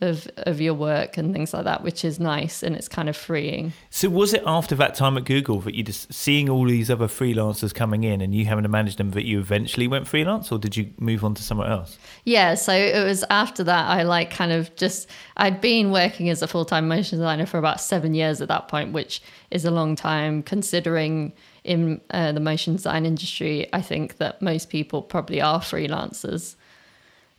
of 0.00 0.28
of 0.38 0.60
your 0.60 0.74
work 0.74 1.16
and 1.16 1.32
things 1.32 1.54
like 1.54 1.64
that, 1.64 1.82
which 1.82 2.04
is 2.04 2.20
nice 2.20 2.62
and 2.62 2.76
it's 2.76 2.88
kind 2.88 3.08
of 3.08 3.16
freeing. 3.16 3.72
So 3.90 4.08
was 4.08 4.34
it 4.34 4.42
after 4.46 4.74
that 4.76 4.94
time 4.94 5.16
at 5.16 5.24
Google 5.24 5.60
that 5.60 5.74
you 5.74 5.82
just 5.82 6.12
seeing 6.12 6.48
all 6.48 6.64
these 6.66 6.90
other 6.90 7.06
freelancers 7.06 7.74
coming 7.74 8.04
in 8.04 8.20
and 8.20 8.34
you 8.34 8.44
having 8.46 8.62
to 8.62 8.68
manage 8.68 8.96
them 8.96 9.10
that 9.12 9.24
you 9.24 9.38
eventually 9.38 9.88
went 9.88 10.06
freelance 10.06 10.52
or 10.52 10.58
did 10.58 10.76
you 10.76 10.92
move 10.98 11.24
on 11.24 11.34
to 11.34 11.42
somewhere 11.42 11.68
else? 11.68 11.98
Yeah, 12.24 12.54
so 12.54 12.72
it 12.72 13.04
was 13.04 13.24
after 13.30 13.64
that 13.64 13.88
I 13.88 14.02
like 14.02 14.30
kind 14.30 14.52
of 14.52 14.74
just 14.76 15.08
I'd 15.36 15.60
been 15.60 15.90
working 15.90 16.28
as 16.28 16.42
a 16.42 16.48
full-time 16.48 16.88
motion 16.88 17.18
designer 17.18 17.46
for 17.46 17.58
about 17.58 17.80
7 17.80 18.14
years 18.14 18.40
at 18.40 18.48
that 18.48 18.68
point, 18.68 18.92
which 18.92 19.22
is 19.50 19.64
a 19.64 19.70
long 19.70 19.96
time 19.96 20.42
considering 20.42 21.32
in 21.66 22.00
uh, 22.10 22.32
the 22.32 22.40
motion 22.40 22.76
design 22.76 23.04
industry, 23.04 23.68
I 23.72 23.82
think 23.82 24.18
that 24.18 24.40
most 24.40 24.70
people 24.70 25.02
probably 25.02 25.40
are 25.40 25.60
freelancers. 25.60 26.54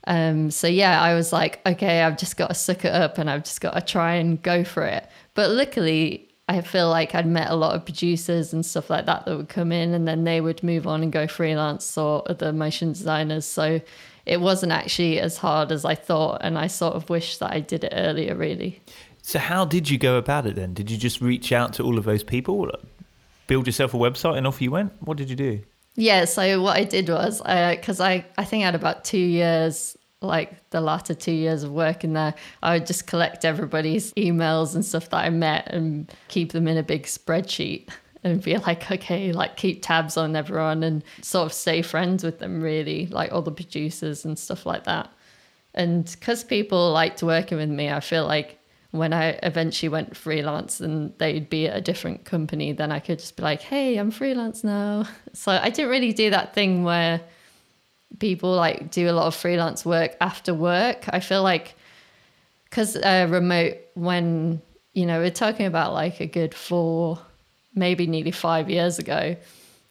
Um, 0.07 0.49
so 0.51 0.67
yeah, 0.67 1.01
I 1.01 1.13
was 1.13 1.31
like, 1.31 1.59
okay, 1.65 2.01
I've 2.01 2.17
just 2.17 2.37
got 2.37 2.47
to 2.47 2.53
suck 2.55 2.85
it 2.85 2.93
up 2.93 3.17
and 3.17 3.29
I've 3.29 3.43
just 3.43 3.61
got 3.61 3.75
to 3.75 3.81
try 3.81 4.15
and 4.15 4.41
go 4.41 4.63
for 4.63 4.83
it. 4.83 5.07
But 5.33 5.51
luckily, 5.51 6.29
I 6.47 6.61
feel 6.61 6.89
like 6.89 7.13
I'd 7.13 7.27
met 7.27 7.51
a 7.51 7.55
lot 7.55 7.75
of 7.75 7.83
producers 7.83 8.53
and 8.53 8.65
stuff 8.65 8.89
like 8.89 9.05
that 9.05 9.25
that 9.25 9.37
would 9.37 9.49
come 9.49 9.73
in 9.73 9.93
and 9.93 10.07
then 10.07 10.23
they 10.23 10.39
would 10.39 10.63
move 10.63 10.87
on 10.87 11.03
and 11.03 11.11
go 11.11 11.27
freelance 11.27 11.97
or 11.97 12.23
other 12.29 12.53
motion 12.53 12.93
designers. 12.93 13.45
So 13.45 13.81
it 14.25 14.39
wasn't 14.39 14.71
actually 14.71 15.19
as 15.19 15.37
hard 15.37 15.73
as 15.73 15.83
I 15.83 15.95
thought. 15.95 16.39
And 16.41 16.57
I 16.57 16.67
sort 16.67 16.95
of 16.95 17.09
wish 17.09 17.37
that 17.39 17.51
I 17.51 17.59
did 17.59 17.83
it 17.83 17.93
earlier, 17.93 18.33
really. 18.33 18.81
So, 19.21 19.39
how 19.39 19.65
did 19.65 19.89
you 19.89 19.97
go 19.97 20.17
about 20.17 20.45
it 20.45 20.55
then? 20.55 20.73
Did 20.73 20.89
you 20.89 20.97
just 20.97 21.19
reach 21.19 21.51
out 21.51 21.73
to 21.73 21.83
all 21.83 21.97
of 21.97 22.05
those 22.05 22.23
people, 22.23 22.71
build 23.47 23.67
yourself 23.67 23.93
a 23.93 23.97
website, 23.97 24.37
and 24.37 24.47
off 24.47 24.61
you 24.61 24.71
went? 24.71 24.93
What 25.01 25.17
did 25.17 25.29
you 25.29 25.35
do? 25.35 25.61
Yeah, 25.97 26.25
so 26.25 26.61
what 26.61 26.77
I 26.77 26.83
did 26.83 27.09
was 27.09 27.41
because 27.41 27.99
uh, 27.99 28.05
I 28.05 28.25
I 28.37 28.45
think 28.45 28.61
I 28.61 28.67
had 28.67 28.75
about 28.75 29.03
two 29.03 29.17
years 29.17 29.97
like 30.21 30.69
the 30.71 30.81
latter 30.81 31.13
two 31.13 31.31
years 31.31 31.63
of 31.63 31.71
working 31.71 32.13
there, 32.13 32.33
I 32.63 32.73
would 32.73 32.87
just 32.87 33.07
collect 33.07 33.45
everybody's 33.45 34.13
emails 34.13 34.73
and 34.73 34.83
stuff 34.83 35.09
that 35.09 35.25
I 35.25 35.29
met 35.29 35.67
and 35.67 36.11
keep 36.27 36.51
them 36.53 36.67
in 36.67 36.77
a 36.77 36.83
big 36.83 37.03
spreadsheet 37.03 37.89
and 38.23 38.41
be 38.41 38.57
like, 38.57 38.89
okay, 38.91 39.31
like 39.31 39.57
keep 39.57 39.83
tabs 39.83 40.17
on 40.17 40.35
everyone 40.35 40.83
and 40.83 41.03
sort 41.21 41.45
of 41.45 41.53
stay 41.53 41.81
friends 41.81 42.23
with 42.23 42.39
them, 42.39 42.61
really, 42.61 43.07
like 43.07 43.31
all 43.31 43.41
the 43.41 43.51
producers 43.51 44.25
and 44.25 44.37
stuff 44.39 44.65
like 44.65 44.85
that. 44.85 45.11
And 45.75 46.05
because 46.19 46.43
people 46.43 46.91
liked 46.91 47.21
working 47.21 47.59
with 47.59 47.69
me, 47.69 47.91
I 47.91 47.99
feel 47.99 48.25
like 48.25 48.59
when 48.91 49.13
I 49.13 49.39
eventually 49.43 49.89
went 49.89 50.15
freelance 50.15 50.79
and 50.79 51.13
they'd 51.17 51.49
be 51.49 51.67
at 51.67 51.75
a 51.75 51.81
different 51.81 52.25
company, 52.25 52.71
then 52.71 52.91
I 52.91 52.99
could 52.99 53.19
just 53.19 53.35
be 53.35 53.43
like, 53.43 53.61
hey, 53.61 53.97
I'm 53.97 54.11
freelance 54.11 54.63
now. 54.63 55.07
So 55.33 55.51
I 55.51 55.69
didn't 55.69 55.91
really 55.91 56.13
do 56.13 56.31
that 56.31 56.55
thing 56.55 56.83
where 56.83 57.21
people 58.19 58.55
like 58.55 58.89
do 58.89 59.07
a 59.07 59.11
lot 59.11 59.27
of 59.27 59.35
freelance 59.35 59.85
work 59.85 60.15
after 60.19 60.51
work. 60.53 61.05
I 61.09 61.19
feel 61.19 61.43
like 61.43 61.75
because 62.63 62.95
uh, 62.95 63.27
remote, 63.29 63.77
when 63.93 64.61
you 64.93 65.05
know 65.05 65.19
we're 65.19 65.29
talking 65.29 65.67
about 65.67 65.93
like 65.93 66.19
a 66.19 66.25
good 66.25 66.55
four, 66.55 67.19
maybe 67.75 68.07
nearly 68.07 68.31
five 68.31 68.69
years 68.69 68.99
ago. 68.99 69.35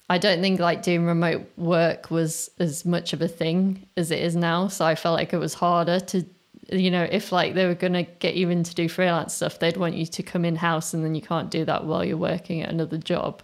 I 0.08 0.18
don't 0.18 0.40
think 0.40 0.60
like 0.60 0.82
doing 0.82 1.04
remote 1.04 1.50
work 1.56 2.10
was 2.10 2.50
as 2.60 2.84
much 2.84 3.12
of 3.12 3.20
a 3.22 3.28
thing 3.28 3.86
as 3.96 4.10
it 4.10 4.20
is 4.20 4.36
now. 4.36 4.68
So 4.68 4.84
I 4.84 4.94
felt 4.94 5.16
like 5.16 5.32
it 5.32 5.38
was 5.38 5.54
harder 5.54 5.98
to, 5.98 6.24
you 6.70 6.90
know, 6.90 7.06
if 7.10 7.32
like 7.32 7.54
they 7.54 7.66
were 7.66 7.74
going 7.74 7.92
to 7.92 8.02
get 8.02 8.34
you 8.34 8.50
in 8.50 8.64
to 8.64 8.74
do 8.74 8.88
freelance 8.88 9.34
stuff, 9.34 9.58
they'd 9.58 9.76
want 9.76 9.94
you 9.94 10.06
to 10.06 10.22
come 10.22 10.44
in 10.44 10.56
house 10.56 10.94
and 10.94 11.04
then 11.04 11.14
you 11.14 11.22
can't 11.22 11.50
do 11.50 11.64
that 11.64 11.84
while 11.84 12.04
you're 12.04 12.16
working 12.16 12.62
at 12.62 12.70
another 12.70 12.98
job. 12.98 13.42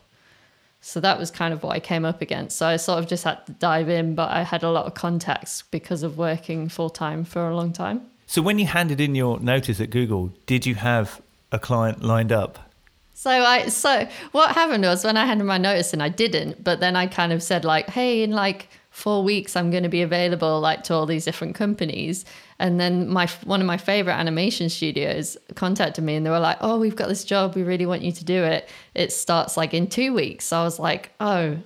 So 0.81 0.99
that 1.01 1.19
was 1.19 1.31
kind 1.31 1.55
of 1.55 1.63
what 1.63 1.77
I 1.77 1.81
came 1.81 2.05
up 2.05 2.21
against. 2.21 2.57
So 2.57 2.67
I 2.67 2.77
sort 2.77 2.99
of 2.99 3.07
just 3.07 3.23
had 3.23 3.47
to 3.47 3.53
dive 3.53 3.89
in, 3.89 4.17
but 4.17 4.31
I 4.31 4.43
had 4.43 4.65
a 4.65 4.71
lot 4.71 4.87
of 4.87 4.95
contacts 4.95 5.63
because 5.71 6.03
of 6.03 6.19
working 6.19 6.69
full 6.69 6.91
time 6.91 7.25
for 7.25 7.49
a 7.49 7.55
long 7.55 7.73
time. 7.73 8.03
So 8.27 8.43
when 8.43 8.59
you 8.59 8.67
handed 8.67 9.01
in 9.01 9.15
your 9.15 9.39
notice 9.39 9.81
at 9.81 9.91
Google, 9.91 10.33
did 10.47 10.67
you 10.67 10.75
have 10.75 11.21
a 11.53 11.59
client 11.59 12.03
lined 12.03 12.33
up? 12.33 12.71
So 13.15 13.31
I 13.31 13.69
so 13.69 14.09
what 14.33 14.57
happened 14.57 14.83
was 14.83 15.05
when 15.05 15.17
I 15.17 15.27
handed 15.27 15.45
my 15.45 15.59
notice 15.59 15.95
in, 15.95 16.01
I 16.01 16.09
didn't, 16.09 16.65
but 16.65 16.81
then 16.81 16.97
I 16.97 17.07
kind 17.07 17.33
of 17.33 17.41
said 17.41 17.65
like, 17.65 17.89
hey, 17.89 18.25
in 18.25 18.33
like 18.33 18.69
four 18.93 19.25
weeks 19.25 19.57
I'm 19.57 19.71
going 19.71 19.83
to 19.83 19.89
be 19.89 20.03
available 20.03 20.61
like 20.61 20.85
to 20.85 20.95
all 20.95 21.07
these 21.07 21.25
different 21.25 21.55
companies. 21.57 22.25
And 22.59 22.79
then 22.79 23.09
my 23.09 23.27
one 23.45 23.61
of 23.61 23.67
my 23.67 23.79
favorite 23.79 24.15
animation 24.15 24.69
studios 24.69 25.37
contacted 25.57 26.05
me 26.05 26.15
and 26.15 26.25
they 26.25 26.31
were 26.31 26.39
like, 26.39 26.59
"Oh, 26.61 26.79
we've 26.79 26.95
got 26.95 27.09
this 27.09 27.25
job. 27.25 27.57
We 27.57 27.65
really 27.65 27.87
want 27.87 28.03
you 28.03 28.13
to 28.13 28.25
do 28.25 28.45
it. 28.45 28.69
It 28.95 29.13
starts 29.13 29.57
like 29.57 29.75
in 29.75 29.89
2 29.89 30.15
weeks." 30.15 30.45
So 30.47 30.59
I 30.59 30.63
was 30.63 30.79
like, 30.79 31.11
"Oh." 31.19 31.57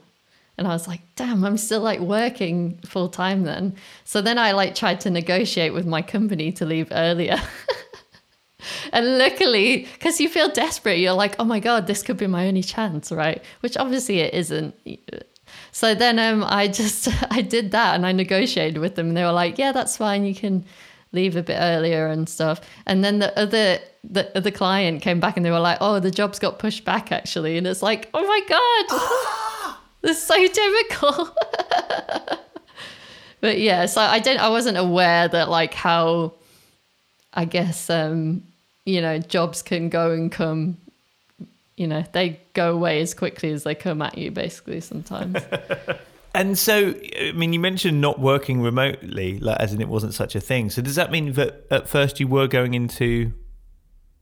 And 0.59 0.67
I 0.67 0.71
was 0.71 0.89
like, 0.89 1.03
"Damn, 1.17 1.45
I'm 1.45 1.59
still 1.59 1.83
like 1.83 2.01
working 2.01 2.79
full 2.87 3.09
time 3.09 3.43
then." 3.43 3.75
So 4.05 4.23
then 4.23 4.39
I 4.39 4.53
like 4.53 4.75
tried 4.75 5.01
to 5.01 5.11
negotiate 5.11 5.75
with 5.75 5.85
my 5.85 6.01
company 6.01 6.53
to 6.53 6.65
leave 6.65 6.89
earlier. 6.93 7.37
and 8.93 9.19
luckily, 9.19 9.89
because 9.95 10.21
you 10.21 10.29
feel 10.29 10.49
desperate, 10.49 10.99
you're 10.99 11.13
like, 11.13 11.37
oh 11.39 11.45
my 11.45 11.61
God, 11.61 11.87
this 11.87 12.03
could 12.03 12.17
be 12.17 12.27
my 12.27 12.47
only 12.49 12.63
chance, 12.63 13.13
right? 13.13 13.45
Which 13.61 13.77
obviously 13.77 14.21
it 14.21 14.33
isn't. 14.33 14.75
So 15.77 15.95
then 15.95 16.19
um, 16.19 16.43
I 16.43 16.69
just 16.69 17.07
I 17.31 17.43
did 17.43 17.73
that 17.73 17.97
and 17.97 18.07
I 18.07 18.13
negotiated 18.13 18.79
with 18.79 18.95
them 18.95 19.09
and 19.09 19.17
they 19.17 19.25
were 19.25 19.33
like, 19.33 19.59
yeah, 19.59 19.73
that's 19.73 19.95
fine. 19.95 20.25
You 20.25 20.35
can 20.35 20.65
leave 21.13 21.37
a 21.37 21.43
bit 21.43 21.59
earlier 21.61 22.07
and 22.07 22.27
stuff. 22.27 22.63
And 22.87 23.05
then 23.05 23.19
the 23.19 23.39
other 23.39 23.79
the 24.03 24.35
other 24.35 24.51
client 24.51 25.03
came 25.03 25.21
back 25.21 25.37
and 25.37 25.45
they 25.45 25.51
were 25.51 25.61
like, 25.61 25.77
oh, 25.83 26.01
the 26.01 26.11
job's 26.11 26.39
got 26.39 26.59
pushed 26.59 26.87
back 26.87 27.13
actually. 27.13 27.59
And 27.59 27.67
it's 27.67 27.83
like, 27.83 28.09
oh 28.15 28.27
my 28.27 28.41
god, 28.49 29.77
this 30.01 30.17
is 30.17 30.23
so 30.23 30.47
typical. 30.47 31.37
but 33.43 33.59
yeah, 33.59 33.85
so 33.85 34.01
I 34.01 34.19
didn't 34.19 34.41
I 34.41 34.49
wasn't 34.49 34.79
aware 34.79 35.29
that 35.29 35.51
like 35.51 35.75
how 35.75 36.33
I 37.35 37.45
guess 37.45 37.91
um, 37.91 38.45
you 38.87 39.03
know 39.03 39.19
jobs 39.19 39.61
can 39.61 39.91
go 39.91 40.13
and 40.13 40.33
come 40.33 40.79
you 41.77 41.87
know, 41.87 42.05
they 42.13 42.41
go 42.55 42.73
away 42.73 43.01
as 43.01 43.15
quickly 43.15 43.53
as 43.53 43.65
they 43.65 43.75
come 43.75 44.01
at 44.03 44.17
you, 44.17 44.31
basically, 44.31 44.81
sometimes. 44.81 45.37
and 46.35 46.59
so, 46.59 46.95
I 47.21 47.33
mean, 47.33 47.53
you 47.53 47.61
mentioned 47.61 48.01
not 48.01 48.19
working 48.19 48.63
remotely, 48.63 49.39
like 49.39 49.59
as 49.61 49.73
in 49.73 49.81
it 49.81 49.89
wasn't 49.89 50.15
such 50.15 50.35
a 50.35 50.41
thing. 50.41 50.71
So, 50.71 50.81
does 50.83 50.95
that 50.95 51.11
mean 51.11 51.33
that 51.33 51.67
at 51.71 51.89
first 51.89 52.19
you 52.19 52.29
were 52.29 52.47
going 52.47 52.75
into 52.75 53.33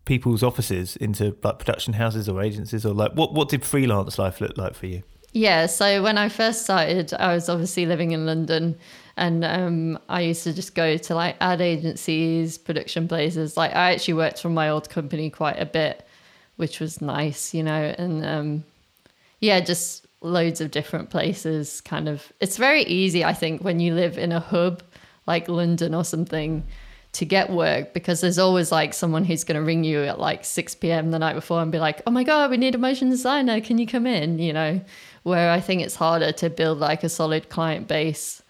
people's 0.05 0.43
offices, 0.43 0.97
into 0.97 1.37
like 1.43 1.59
production 1.59 1.95
houses 1.95 2.29
or 2.29 2.43
agencies, 2.43 2.85
or 2.85 2.93
like 2.93 3.13
what, 3.13 3.33
what 3.33 3.49
did 3.49 3.65
freelance 3.65 4.19
life 4.19 4.41
look 4.41 4.59
like 4.59 4.75
for 4.75 4.87
you? 4.87 5.03
Yeah, 5.33 5.67
so 5.67 6.03
when 6.03 6.17
I 6.17 6.29
first 6.29 6.63
started, 6.63 7.13
I 7.15 7.35
was 7.35 7.49
obviously 7.49 7.87
living 7.87 8.13
in 8.13 8.25
London 8.25 8.79
and 9.17 9.45
um, 9.45 9.99
I 10.09 10.21
used 10.21 10.45
to 10.45 10.53
just 10.53 10.75
go 10.75 10.97
to 10.97 11.15
like 11.15 11.37
ad 11.41 11.61
agencies, 11.61 12.57
production 12.57 13.09
places. 13.09 13.57
Like 13.57 13.75
I 13.75 13.93
actually 13.93 14.15
worked 14.15 14.41
for 14.41 14.49
my 14.49 14.69
old 14.69 14.89
company 14.91 15.31
quite 15.31 15.59
a 15.59 15.67
bit 15.67 16.07
which 16.57 16.81
was 16.81 17.01
nice, 17.01 17.55
you 17.55 17.63
know, 17.63 17.95
and 17.99 18.25
um, 18.25 18.65
yeah, 19.41 19.61
just 19.61 20.07
loads 20.21 20.61
of 20.61 20.71
different 20.71 21.11
places. 21.11 21.81
Kind 21.81 22.09
of, 22.09 22.33
it's 22.41 22.57
very 22.57 22.83
easy, 22.83 23.25
I 23.25 23.33
think, 23.33 23.63
when 23.63 23.81
you 23.81 23.95
live 23.95 24.19
in 24.19 24.33
a 24.33 24.41
hub 24.41 24.83
like 25.27 25.49
London 25.49 25.95
or 25.95 26.05
something 26.05 26.65
to 27.13 27.25
get 27.25 27.49
work 27.49 27.95
because 27.95 28.21
there's 28.21 28.39
always 28.39 28.73
like 28.73 28.93
someone 28.93 29.25
who's 29.25 29.45
going 29.45 29.59
to 29.59 29.65
ring 29.65 29.85
you 29.85 30.03
at 30.03 30.19
like 30.19 30.45
6 30.45 30.75
p.m. 30.77 31.13
the 31.13 31.19
night 31.19 31.35
before 31.35 31.63
and 31.63 31.71
be 31.71 31.79
like, 31.79 32.03
oh 32.07 32.11
my 32.11 32.25
God, 32.25 32.51
we 32.51 32.57
need 32.57 32.75
a 32.75 32.79
motion 32.79 33.09
designer. 33.09 33.61
Can 33.61 33.79
you 33.79 33.87
come 33.87 34.07
in? 34.07 34.39
You 34.39 34.53
know, 34.53 34.81
where 35.23 35.51
I 35.51 35.61
think 35.61 35.83
it's 35.83 35.95
harder 35.95 36.33
to 36.33 36.51
build 36.51 36.79
like 36.79 37.05
a 37.05 37.09
solid 37.09 37.49
client 37.49 37.87
base 37.87 38.43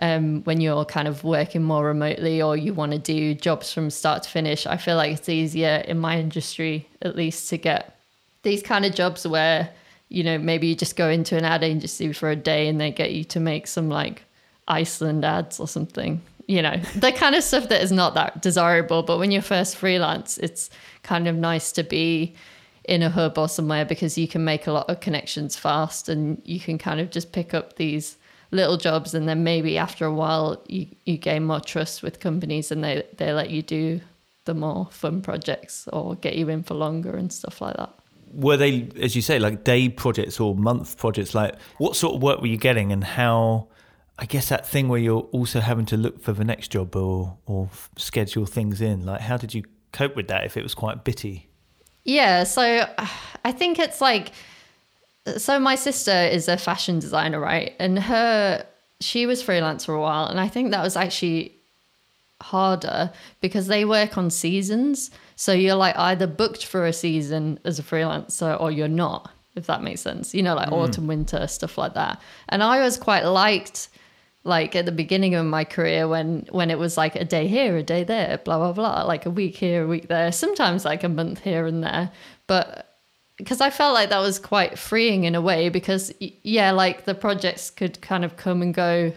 um, 0.00 0.42
when 0.44 0.60
you're 0.60 0.84
kind 0.86 1.06
of 1.06 1.24
working 1.24 1.62
more 1.62 1.84
remotely 1.84 2.40
or 2.40 2.56
you 2.56 2.72
want 2.72 2.92
to 2.92 2.98
do 2.98 3.34
jobs 3.34 3.72
from 3.72 3.90
start 3.90 4.22
to 4.24 4.30
finish. 4.30 4.66
I 4.66 4.78
feel 4.78 4.96
like 4.96 5.12
it's 5.12 5.28
easier 5.28 5.84
in 5.86 5.98
my 5.98 6.18
industry, 6.18 6.88
at 7.02 7.16
least, 7.16 7.50
to 7.50 7.58
get 7.58 7.98
these 8.42 8.62
kind 8.62 8.86
of 8.86 8.94
jobs 8.94 9.26
where, 9.26 9.68
you 10.08 10.24
know, 10.24 10.38
maybe 10.38 10.68
you 10.68 10.74
just 10.74 10.96
go 10.96 11.10
into 11.10 11.36
an 11.36 11.44
ad 11.44 11.62
agency 11.62 12.12
for 12.14 12.30
a 12.30 12.36
day 12.36 12.66
and 12.66 12.80
they 12.80 12.90
get 12.90 13.12
you 13.12 13.24
to 13.24 13.40
make 13.40 13.66
some 13.66 13.90
like 13.90 14.24
Iceland 14.66 15.24
ads 15.24 15.60
or 15.60 15.68
something. 15.68 16.22
You 16.46 16.62
know, 16.62 16.76
the 16.96 17.12
kind 17.12 17.34
of 17.34 17.44
stuff 17.44 17.68
that 17.68 17.82
is 17.82 17.92
not 17.92 18.14
that 18.14 18.40
desirable. 18.40 19.02
But 19.02 19.18
when 19.18 19.30
you're 19.30 19.42
first 19.42 19.76
freelance, 19.76 20.38
it's 20.38 20.70
kind 21.02 21.28
of 21.28 21.36
nice 21.36 21.72
to 21.72 21.82
be 21.82 22.34
in 22.84 23.02
a 23.02 23.10
hub 23.10 23.36
or 23.36 23.50
somewhere 23.50 23.84
because 23.84 24.16
you 24.16 24.26
can 24.26 24.44
make 24.44 24.66
a 24.66 24.72
lot 24.72 24.88
of 24.88 25.00
connections 25.00 25.56
fast 25.56 26.08
and 26.08 26.40
you 26.46 26.58
can 26.58 26.78
kind 26.78 27.00
of 27.00 27.10
just 27.10 27.32
pick 27.32 27.52
up 27.52 27.76
these 27.76 28.16
little 28.50 28.76
jobs 28.76 29.14
and 29.14 29.28
then 29.28 29.44
maybe 29.44 29.78
after 29.78 30.04
a 30.04 30.12
while 30.12 30.62
you, 30.66 30.86
you 31.04 31.16
gain 31.16 31.44
more 31.44 31.60
trust 31.60 32.02
with 32.02 32.20
companies 32.20 32.70
and 32.70 32.82
they, 32.82 33.06
they 33.16 33.32
let 33.32 33.50
you 33.50 33.62
do 33.62 34.00
the 34.44 34.54
more 34.54 34.88
fun 34.90 35.22
projects 35.22 35.88
or 35.92 36.16
get 36.16 36.34
you 36.34 36.48
in 36.48 36.62
for 36.62 36.74
longer 36.74 37.16
and 37.16 37.32
stuff 37.32 37.60
like 37.60 37.76
that. 37.76 37.90
Were 38.32 38.56
they 38.56 38.88
as 39.00 39.14
you 39.16 39.22
say 39.22 39.38
like 39.38 39.64
day 39.64 39.88
projects 39.88 40.40
or 40.40 40.54
month 40.54 40.96
projects? 40.96 41.34
Like 41.34 41.56
what 41.78 41.96
sort 41.96 42.16
of 42.16 42.22
work 42.22 42.40
were 42.40 42.46
you 42.46 42.56
getting 42.56 42.92
and 42.92 43.02
how 43.02 43.68
i 44.18 44.26
guess 44.26 44.50
that 44.50 44.66
thing 44.68 44.88
where 44.88 45.00
you're 45.00 45.28
also 45.32 45.60
having 45.60 45.86
to 45.86 45.96
look 45.96 46.22
for 46.22 46.32
the 46.32 46.44
next 46.44 46.68
job 46.68 46.94
or 46.96 47.36
or 47.46 47.68
schedule 47.96 48.46
things 48.46 48.80
in? 48.80 49.06
Like 49.06 49.20
how 49.20 49.36
did 49.36 49.54
you 49.54 49.64
cope 49.92 50.16
with 50.16 50.28
that 50.28 50.44
if 50.44 50.56
it 50.56 50.62
was 50.62 50.74
quite 50.74 51.04
bitty? 51.04 51.48
Yeah 52.04 52.44
so 52.44 52.88
i 53.44 53.52
think 53.52 53.78
it's 53.78 54.00
like 54.00 54.32
so 55.36 55.58
my 55.58 55.74
sister 55.74 56.12
is 56.12 56.48
a 56.48 56.56
fashion 56.56 56.98
designer, 56.98 57.40
right? 57.40 57.74
And 57.78 57.98
her 57.98 58.66
she 59.00 59.26
was 59.26 59.42
freelance 59.42 59.84
for 59.84 59.94
a 59.94 60.00
while, 60.00 60.26
and 60.26 60.38
I 60.38 60.48
think 60.48 60.70
that 60.70 60.82
was 60.82 60.96
actually 60.96 61.56
harder 62.42 63.12
because 63.40 63.66
they 63.66 63.84
work 63.84 64.16
on 64.16 64.30
seasons. 64.30 65.10
So 65.36 65.52
you're 65.52 65.74
like 65.74 65.96
either 65.96 66.26
booked 66.26 66.64
for 66.66 66.86
a 66.86 66.92
season 66.92 67.58
as 67.64 67.78
a 67.78 67.82
freelancer 67.82 68.58
or 68.60 68.70
you're 68.70 68.88
not, 68.88 69.30
if 69.56 69.66
that 69.66 69.82
makes 69.82 70.00
sense. 70.00 70.34
You 70.34 70.42
know, 70.42 70.54
like 70.54 70.68
mm. 70.70 70.72
autumn, 70.72 71.06
winter, 71.06 71.46
stuff 71.46 71.78
like 71.78 71.94
that. 71.94 72.20
And 72.48 72.62
I 72.62 72.80
was 72.80 72.96
quite 72.96 73.24
liked 73.24 73.88
like 74.42 74.74
at 74.74 74.86
the 74.86 74.92
beginning 74.92 75.34
of 75.34 75.44
my 75.44 75.64
career 75.64 76.08
when 76.08 76.46
when 76.50 76.70
it 76.70 76.78
was 76.78 76.96
like 76.96 77.14
a 77.16 77.24
day 77.24 77.46
here, 77.46 77.76
a 77.76 77.82
day 77.82 78.04
there, 78.04 78.38
blah 78.38 78.58
blah 78.58 78.72
blah, 78.72 79.02
like 79.04 79.26
a 79.26 79.30
week 79.30 79.56
here, 79.56 79.84
a 79.84 79.86
week 79.86 80.08
there, 80.08 80.32
sometimes 80.32 80.84
like 80.84 81.04
a 81.04 81.08
month 81.08 81.40
here 81.40 81.66
and 81.66 81.82
there. 81.82 82.10
But 82.46 82.89
because 83.40 83.60
I 83.60 83.70
felt 83.70 83.94
like 83.94 84.10
that 84.10 84.20
was 84.20 84.38
quite 84.38 84.78
freeing 84.78 85.24
in 85.24 85.34
a 85.34 85.40
way 85.40 85.68
because 85.68 86.12
yeah, 86.20 86.70
like 86.72 87.04
the 87.04 87.14
projects 87.14 87.70
could 87.70 88.00
kind 88.00 88.24
of 88.24 88.36
come 88.36 88.62
and 88.62 88.72
go 88.74 89.12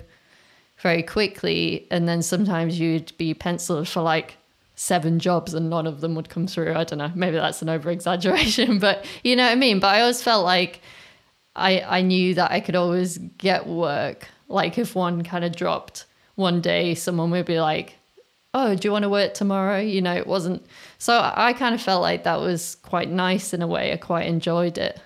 very 0.77 1.03
quickly, 1.03 1.88
and 1.92 2.08
then 2.08 2.22
sometimes 2.22 2.80
you'd 2.80 3.15
be 3.18 3.34
penciled 3.34 3.88
for 3.88 4.01
like 4.01 4.38
seven 4.75 5.20
jobs 5.20 5.53
and 5.53 5.70
none 5.70 5.86
of 5.86 6.01
them 6.01 6.15
would 6.15 6.30
come 6.30 6.48
through. 6.48 6.74
I 6.74 6.84
don't 6.84 7.00
know, 7.00 7.12
maybe 7.13 7.36
that's 7.36 7.62
an 7.62 7.70
over 7.70 7.92
exaggeration, 7.92 8.80
but 8.88 9.06
you 9.24 9.36
know 9.36 9.44
what 9.44 9.51
I 9.51 9.56
mean. 9.56 9.80
But 9.80 9.96
I 9.96 10.01
always 10.01 10.24
felt 10.24 10.46
like 10.46 10.82
I 11.56 11.82
I 11.82 12.01
knew 12.01 12.34
that 12.36 12.51
I 12.51 12.60
could 12.60 12.75
always 12.75 13.18
get 13.18 13.68
work. 13.68 14.27
Like 14.48 14.77
if 14.77 14.96
one 14.96 15.24
kind 15.24 15.46
of 15.46 15.56
dropped 15.56 16.06
one 16.36 16.62
day, 16.62 16.96
someone 16.96 17.32
would 17.32 17.46
be 17.46 17.60
like, 17.60 17.98
oh, 18.54 18.76
do 18.76 18.88
you 18.88 18.92
want 18.92 19.04
to 19.04 19.10
work 19.10 19.34
tomorrow? 19.34 19.80
You 19.80 20.02
know, 20.02 20.16
it 20.16 20.28
wasn't. 20.28 20.66
So 20.98 21.20
I 21.36 21.54
kind 21.54 21.74
of 21.74 21.82
felt 21.82 22.02
like 22.02 22.24
that 22.24 22.40
was 22.40 22.76
quite 22.76 23.10
nice 23.10 23.54
in 23.54 23.62
a 23.62 23.68
way. 23.68 23.92
I 23.92 23.98
quite 23.98 24.28
enjoyed 24.28 24.78
it. 24.78 25.00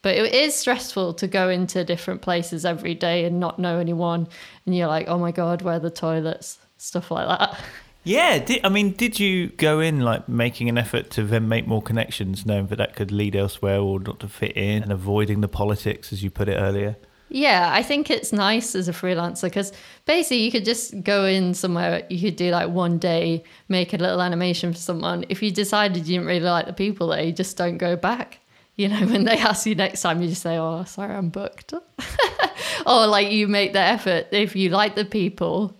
But 0.00 0.14
it 0.14 0.32
is 0.32 0.54
stressful 0.54 1.14
to 1.14 1.26
go 1.26 1.48
into 1.48 1.84
different 1.84 2.22
places 2.22 2.64
every 2.64 2.94
day 2.94 3.24
and 3.24 3.40
not 3.40 3.58
know 3.58 3.78
anyone. 3.78 4.28
And 4.64 4.76
you're 4.76 4.86
like, 4.86 5.08
oh 5.08 5.18
my 5.18 5.32
God, 5.32 5.62
where 5.62 5.74
are 5.74 5.80
the 5.80 5.90
toilets? 5.90 6.58
Stuff 6.76 7.10
like 7.10 7.26
that. 7.26 7.58
Yeah, 8.04 8.38
did, 8.38 8.60
I 8.64 8.68
mean, 8.68 8.92
did 8.92 9.18
you 9.18 9.48
go 9.48 9.80
in 9.80 10.00
like 10.00 10.28
making 10.28 10.68
an 10.68 10.78
effort 10.78 11.10
to 11.10 11.24
then 11.24 11.48
make 11.48 11.66
more 11.66 11.82
connections, 11.82 12.46
knowing 12.46 12.68
that 12.68 12.76
that 12.76 12.94
could 12.94 13.10
lead 13.10 13.34
elsewhere 13.34 13.80
or 13.80 13.98
not 13.98 14.20
to 14.20 14.28
fit 14.28 14.56
in, 14.56 14.84
and 14.84 14.92
avoiding 14.92 15.40
the 15.40 15.48
politics, 15.48 16.12
as 16.12 16.22
you 16.22 16.30
put 16.30 16.48
it 16.48 16.54
earlier? 16.54 16.96
Yeah, 17.30 17.70
I 17.72 17.82
think 17.82 18.10
it's 18.10 18.32
nice 18.32 18.74
as 18.74 18.88
a 18.88 18.92
freelancer 18.92 19.42
because 19.42 19.72
basically 20.06 20.38
you 20.38 20.50
could 20.50 20.64
just 20.64 21.02
go 21.02 21.26
in 21.26 21.54
somewhere, 21.54 22.06
you 22.08 22.20
could 22.20 22.36
do 22.36 22.50
like 22.50 22.70
one 22.70 22.98
day, 22.98 23.44
make 23.68 23.92
a 23.92 23.98
little 23.98 24.22
animation 24.22 24.72
for 24.72 24.78
someone. 24.78 25.24
If 25.28 25.42
you 25.42 25.50
decided 25.50 26.06
you 26.06 26.16
didn't 26.16 26.26
really 26.26 26.40
like 26.40 26.66
the 26.66 26.72
people 26.72 27.08
there, 27.08 27.22
you 27.22 27.32
just 27.32 27.56
don't 27.56 27.78
go 27.78 27.96
back. 27.96 28.40
You 28.76 28.88
know, 28.88 29.06
when 29.06 29.24
they 29.24 29.36
ask 29.38 29.66
you 29.66 29.74
next 29.74 30.02
time, 30.02 30.22
you 30.22 30.28
just 30.28 30.42
say, 30.42 30.56
oh, 30.56 30.84
sorry, 30.84 31.14
I'm 31.14 31.28
booked. 31.28 31.74
or 32.86 33.06
like 33.06 33.30
you 33.30 33.46
make 33.46 33.72
the 33.74 33.80
effort. 33.80 34.28
If 34.30 34.56
you 34.56 34.70
like 34.70 34.94
the 34.94 35.04
people, 35.04 35.74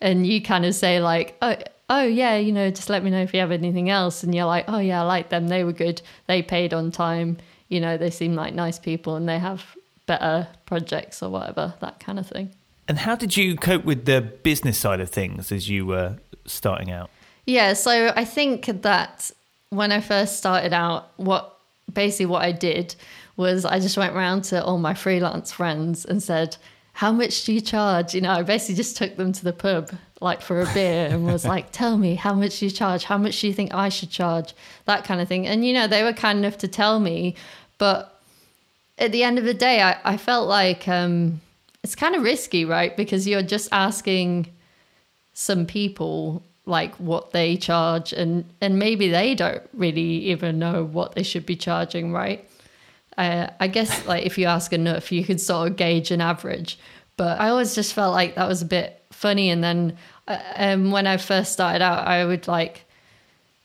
and 0.00 0.26
you 0.26 0.40
kind 0.42 0.64
of 0.64 0.74
say 0.74 1.00
like 1.00 1.36
oh 1.42 1.56
oh 1.90 2.02
yeah 2.04 2.36
you 2.36 2.52
know 2.52 2.70
just 2.70 2.90
let 2.90 3.02
me 3.02 3.10
know 3.10 3.20
if 3.20 3.32
you 3.34 3.40
have 3.40 3.50
anything 3.50 3.90
else 3.90 4.22
and 4.22 4.34
you're 4.34 4.44
like 4.44 4.64
oh 4.68 4.78
yeah 4.78 5.02
i 5.02 5.04
like 5.04 5.28
them 5.28 5.48
they 5.48 5.64
were 5.64 5.72
good 5.72 6.00
they 6.26 6.42
paid 6.42 6.72
on 6.72 6.90
time 6.90 7.36
you 7.68 7.80
know 7.80 7.96
they 7.96 8.10
seem 8.10 8.34
like 8.34 8.54
nice 8.54 8.78
people 8.78 9.16
and 9.16 9.28
they 9.28 9.38
have 9.38 9.76
better 10.08 10.48
projects 10.66 11.22
or 11.22 11.30
whatever 11.30 11.74
that 11.80 12.00
kind 12.00 12.18
of 12.18 12.26
thing 12.26 12.50
and 12.88 12.98
how 12.98 13.14
did 13.14 13.36
you 13.36 13.54
cope 13.54 13.84
with 13.84 14.06
the 14.06 14.20
business 14.20 14.76
side 14.76 15.00
of 15.00 15.08
things 15.08 15.52
as 15.52 15.68
you 15.68 15.86
were 15.86 16.16
starting 16.46 16.90
out 16.90 17.08
yeah 17.46 17.72
so 17.72 18.12
i 18.16 18.24
think 18.24 18.66
that 18.82 19.30
when 19.70 19.92
i 19.92 20.00
first 20.00 20.38
started 20.38 20.72
out 20.72 21.10
what 21.16 21.58
basically 21.92 22.26
what 22.26 22.42
i 22.42 22.50
did 22.50 22.96
was 23.36 23.64
i 23.64 23.78
just 23.78 23.96
went 23.96 24.16
around 24.16 24.42
to 24.42 24.60
all 24.64 24.78
my 24.78 24.94
freelance 24.94 25.52
friends 25.52 26.04
and 26.04 26.20
said 26.20 26.56
how 26.98 27.12
much 27.12 27.44
do 27.44 27.52
you 27.52 27.60
charge? 27.60 28.12
You 28.12 28.22
know, 28.22 28.32
I 28.32 28.42
basically 28.42 28.74
just 28.74 28.96
took 28.96 29.14
them 29.14 29.32
to 29.32 29.44
the 29.44 29.52
pub 29.52 29.92
like 30.20 30.42
for 30.42 30.60
a 30.60 30.74
beer 30.74 31.06
and 31.06 31.26
was 31.26 31.44
like, 31.54 31.70
tell 31.70 31.96
me 31.96 32.16
how 32.16 32.34
much 32.34 32.58
do 32.58 32.64
you 32.64 32.72
charge? 32.72 33.04
How 33.04 33.16
much 33.16 33.40
do 33.40 33.46
you 33.46 33.52
think 33.52 33.72
I 33.72 33.88
should 33.88 34.10
charge? 34.10 34.52
That 34.86 35.04
kind 35.04 35.20
of 35.20 35.28
thing. 35.28 35.46
And, 35.46 35.64
you 35.64 35.72
know, 35.72 35.86
they 35.86 36.02
were 36.02 36.12
kind 36.12 36.40
enough 36.40 36.58
to 36.58 36.66
tell 36.66 36.98
me. 36.98 37.36
But 37.78 38.17
at 38.98 39.12
the 39.12 39.22
end 39.22 39.38
of 39.38 39.44
the 39.44 39.54
day, 39.54 39.82
I, 39.82 39.98
I 40.04 40.16
felt 40.16 40.48
like 40.48 40.88
um, 40.88 41.40
it's 41.82 41.94
kind 41.94 42.14
of 42.14 42.22
risky, 42.22 42.64
right? 42.64 42.96
Because 42.96 43.26
you're 43.26 43.42
just 43.42 43.68
asking 43.72 44.52
some 45.32 45.66
people 45.66 46.42
like 46.66 46.94
what 46.96 47.32
they 47.32 47.56
charge 47.56 48.12
and 48.12 48.44
and 48.60 48.78
maybe 48.78 49.08
they 49.08 49.34
don't 49.34 49.62
really 49.72 50.26
even 50.26 50.58
know 50.58 50.84
what 50.84 51.14
they 51.14 51.22
should 51.22 51.46
be 51.46 51.56
charging 51.56 52.12
right 52.12 52.46
uh, 53.18 53.50
I 53.58 53.66
guess 53.66 54.06
like 54.06 54.24
if 54.24 54.38
you 54.38 54.46
ask 54.46 54.72
enough, 54.72 55.10
you 55.10 55.24
could 55.24 55.40
sort 55.40 55.68
of 55.68 55.76
gauge 55.76 56.12
an 56.12 56.20
average. 56.20 56.78
But 57.16 57.40
I 57.40 57.48
always 57.48 57.74
just 57.74 57.92
felt 57.92 58.14
like 58.14 58.36
that 58.36 58.48
was 58.48 58.62
a 58.62 58.66
bit 58.66 59.04
funny. 59.10 59.50
And 59.50 59.62
then 59.62 59.98
uh, 60.28 60.38
um, 60.54 60.92
when 60.92 61.08
I 61.08 61.16
first 61.16 61.52
started 61.52 61.82
out, 61.82 62.06
I 62.06 62.24
would 62.24 62.46
like 62.46 62.84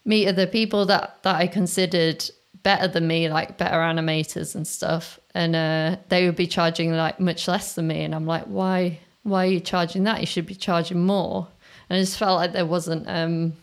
meet 0.06 0.28
other 0.28 0.48
people 0.48 0.88
that 0.88 1.22
that 1.22 1.36
I 1.36 1.46
considered 1.46 2.26
better 2.64 2.88
than 2.88 3.08
me, 3.08 3.30
like 3.30 3.60
better 3.60 3.78
animators 3.78 4.56
and 4.56 4.68
stuff, 4.68 5.20
and 5.34 5.56
uh, 5.56 5.98
they 6.10 6.26
would 6.26 6.36
be 6.36 6.48
charging 6.48 6.92
like 6.92 7.20
much 7.20 7.48
less 7.48 7.74
than 7.74 7.88
me. 7.88 8.04
And 8.04 8.14
I'm 8.14 8.26
like, 8.26 8.46
why? 8.46 9.00
Why 9.24 9.46
are 9.46 9.50
you 9.50 9.60
charging 9.60 10.04
that? 10.04 10.20
You 10.20 10.26
should 10.26 10.46
be 10.46 10.56
charging 10.56 11.06
more. 11.06 11.48
And 11.90 11.98
I 11.98 12.02
just 12.02 12.18
felt 12.18 12.38
like 12.38 12.54
there 12.54 12.66
wasn't 12.66 13.08
um, 13.08 13.54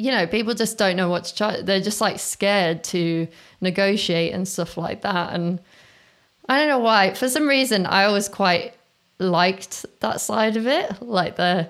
you 0.00 0.10
know, 0.10 0.26
people 0.26 0.54
just 0.54 0.78
don't 0.78 0.96
know 0.96 1.10
what 1.10 1.24
to 1.24 1.34
charge. 1.34 1.66
They're 1.66 1.82
just 1.82 2.00
like 2.00 2.18
scared 2.18 2.82
to 2.84 3.28
negotiate 3.60 4.32
and 4.32 4.48
stuff 4.48 4.78
like 4.78 5.02
that. 5.02 5.34
And 5.34 5.60
I 6.48 6.58
don't 6.58 6.68
know 6.68 6.78
why. 6.78 7.12
For 7.12 7.28
some 7.28 7.46
reason, 7.46 7.84
I 7.84 8.04
always 8.04 8.26
quite 8.26 8.72
liked 9.18 9.84
that 10.00 10.22
side 10.22 10.56
of 10.56 10.66
it, 10.66 11.02
like 11.02 11.36
the, 11.36 11.68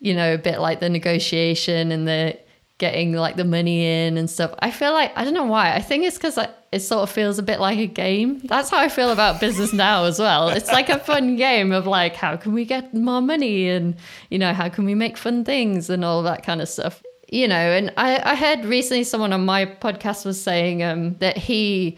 you 0.00 0.14
know, 0.14 0.32
a 0.32 0.38
bit 0.38 0.58
like 0.58 0.80
the 0.80 0.88
negotiation 0.88 1.92
and 1.92 2.08
the 2.08 2.38
getting 2.78 3.12
like 3.12 3.36
the 3.36 3.44
money 3.44 3.86
in 3.86 4.18
and 4.18 4.28
stuff. 4.28 4.54
I 4.58 4.70
feel 4.70 4.92
like 4.92 5.12
I 5.16 5.24
don't 5.24 5.34
know 5.34 5.44
why. 5.44 5.74
I 5.74 5.80
think 5.80 6.04
it's 6.04 6.16
because 6.16 6.38
it 6.72 6.80
sort 6.80 7.02
of 7.02 7.10
feels 7.10 7.38
a 7.38 7.42
bit 7.42 7.60
like 7.60 7.78
a 7.78 7.86
game. 7.86 8.40
That's 8.40 8.70
how 8.70 8.78
I 8.78 8.88
feel 8.88 9.10
about 9.10 9.40
business 9.40 9.72
now 9.86 10.04
as 10.04 10.18
well. 10.18 10.48
It's 10.50 10.70
like 10.70 10.88
a 10.88 10.98
fun 10.98 11.36
game 11.36 11.72
of 11.72 11.86
like 11.86 12.14
how 12.14 12.36
can 12.36 12.52
we 12.52 12.64
get 12.64 12.92
more 12.94 13.22
money 13.22 13.68
and 13.68 13.96
you 14.30 14.38
know 14.38 14.52
how 14.52 14.68
can 14.68 14.84
we 14.84 14.94
make 14.94 15.16
fun 15.16 15.44
things 15.44 15.88
and 15.90 16.04
all 16.04 16.22
that 16.24 16.44
kind 16.44 16.60
of 16.60 16.68
stuff 16.68 17.02
you 17.28 17.48
know, 17.48 17.56
and 17.56 17.92
I, 17.96 18.32
I 18.32 18.34
heard 18.36 18.64
recently 18.64 19.04
someone 19.04 19.32
on 19.32 19.44
my 19.44 19.66
podcast 19.66 20.24
was 20.24 20.40
saying 20.40 20.82
um, 20.82 21.16
that 21.18 21.36
he 21.36 21.96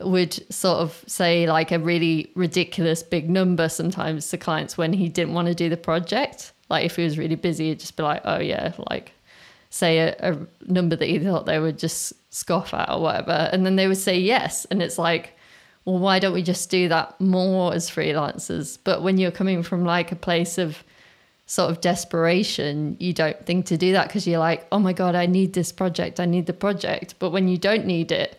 would 0.00 0.32
sort 0.52 0.78
of 0.78 1.04
say 1.06 1.46
like 1.46 1.70
a 1.70 1.78
really 1.78 2.32
ridiculous 2.34 3.02
big 3.02 3.28
number 3.28 3.68
sometimes 3.68 4.28
to 4.30 4.38
clients 4.38 4.76
when 4.76 4.92
he 4.92 5.08
didn't 5.08 5.34
want 5.34 5.48
to 5.48 5.54
do 5.54 5.68
the 5.68 5.76
project. 5.76 6.52
Like 6.70 6.86
if 6.86 6.96
he 6.96 7.04
was 7.04 7.18
really 7.18 7.34
busy, 7.34 7.68
he'd 7.68 7.80
just 7.80 7.96
be 7.96 8.02
like, 8.02 8.22
oh 8.24 8.38
yeah, 8.38 8.72
like 8.90 9.12
say 9.72 9.98
a, 9.98 10.14
a 10.20 10.38
number 10.70 10.94
that 10.94 11.08
he 11.08 11.18
thought 11.18 11.46
they 11.46 11.58
would 11.58 11.78
just 11.78 12.12
scoff 12.30 12.74
at 12.74 12.90
or 12.90 13.00
whatever. 13.00 13.48
And 13.52 13.64
then 13.64 13.76
they 13.76 13.88
would 13.88 13.96
say 13.96 14.18
yes. 14.18 14.66
And 14.66 14.82
it's 14.82 14.98
like, 14.98 15.34
well, 15.86 15.98
why 15.98 16.18
don't 16.18 16.34
we 16.34 16.42
just 16.42 16.70
do 16.70 16.88
that 16.88 17.18
more 17.20 17.72
as 17.72 17.90
freelancers? 17.90 18.78
But 18.84 19.02
when 19.02 19.16
you're 19.16 19.30
coming 19.30 19.62
from 19.62 19.84
like 19.84 20.12
a 20.12 20.16
place 20.16 20.58
of 20.58 20.84
sort 21.46 21.70
of 21.70 21.80
desperation, 21.80 22.98
you 23.00 23.14
don't 23.14 23.46
think 23.46 23.64
to 23.66 23.78
do 23.78 23.92
that 23.92 24.08
because 24.08 24.26
you're 24.26 24.38
like, 24.38 24.66
oh 24.70 24.78
my 24.78 24.92
God, 24.92 25.14
I 25.14 25.24
need 25.24 25.54
this 25.54 25.72
project, 25.72 26.20
I 26.20 26.26
need 26.26 26.46
the 26.46 26.52
project. 26.52 27.14
But 27.18 27.30
when 27.30 27.48
you 27.48 27.56
don't 27.56 27.86
need 27.86 28.12
it, 28.12 28.38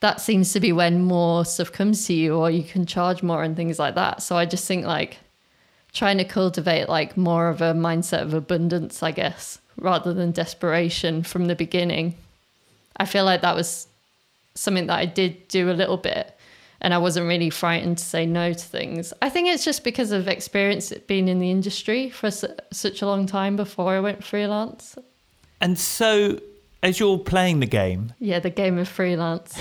that 0.00 0.20
seems 0.20 0.52
to 0.52 0.60
be 0.60 0.72
when 0.72 1.02
more 1.02 1.44
stuff 1.44 1.72
comes 1.72 2.06
to 2.06 2.14
you 2.14 2.36
or 2.36 2.52
you 2.52 2.62
can 2.62 2.86
charge 2.86 3.20
more 3.22 3.42
and 3.42 3.56
things 3.56 3.80
like 3.80 3.96
that. 3.96 4.22
So 4.22 4.36
I 4.36 4.46
just 4.46 4.66
think 4.66 4.86
like 4.86 5.18
trying 5.92 6.18
to 6.18 6.24
cultivate 6.24 6.88
like 6.88 7.16
more 7.16 7.48
of 7.48 7.60
a 7.60 7.74
mindset 7.74 8.22
of 8.22 8.32
abundance, 8.32 9.02
I 9.02 9.10
guess, 9.10 9.58
rather 9.78 10.12
than 10.12 10.32
desperation 10.32 11.22
from 11.22 11.46
the 11.46 11.54
beginning. 11.54 12.14
I 12.96 13.04
feel 13.04 13.24
like 13.24 13.42
that 13.42 13.54
was 13.54 13.86
something 14.54 14.86
that 14.86 14.98
I 14.98 15.06
did 15.06 15.48
do 15.48 15.70
a 15.70 15.72
little 15.72 15.96
bit 15.96 16.34
and 16.80 16.94
I 16.94 16.98
wasn't 16.98 17.26
really 17.26 17.50
frightened 17.50 17.98
to 17.98 18.04
say 18.04 18.24
no 18.26 18.52
to 18.52 18.58
things. 18.58 19.12
I 19.20 19.28
think 19.30 19.48
it's 19.48 19.64
just 19.64 19.82
because 19.82 20.12
of 20.12 20.28
experience 20.28 20.92
being 21.06 21.28
in 21.28 21.38
the 21.40 21.50
industry 21.50 22.08
for 22.10 22.30
su- 22.30 22.54
such 22.72 23.02
a 23.02 23.06
long 23.06 23.26
time 23.26 23.56
before 23.56 23.94
I 23.94 24.00
went 24.00 24.22
freelance. 24.22 24.96
And 25.60 25.78
so, 25.78 26.40
as 26.82 27.00
you're 27.00 27.18
playing 27.18 27.60
the 27.60 27.66
game, 27.66 28.12
yeah, 28.18 28.38
the 28.38 28.50
game 28.50 28.78
of 28.78 28.88
freelance, 28.88 29.58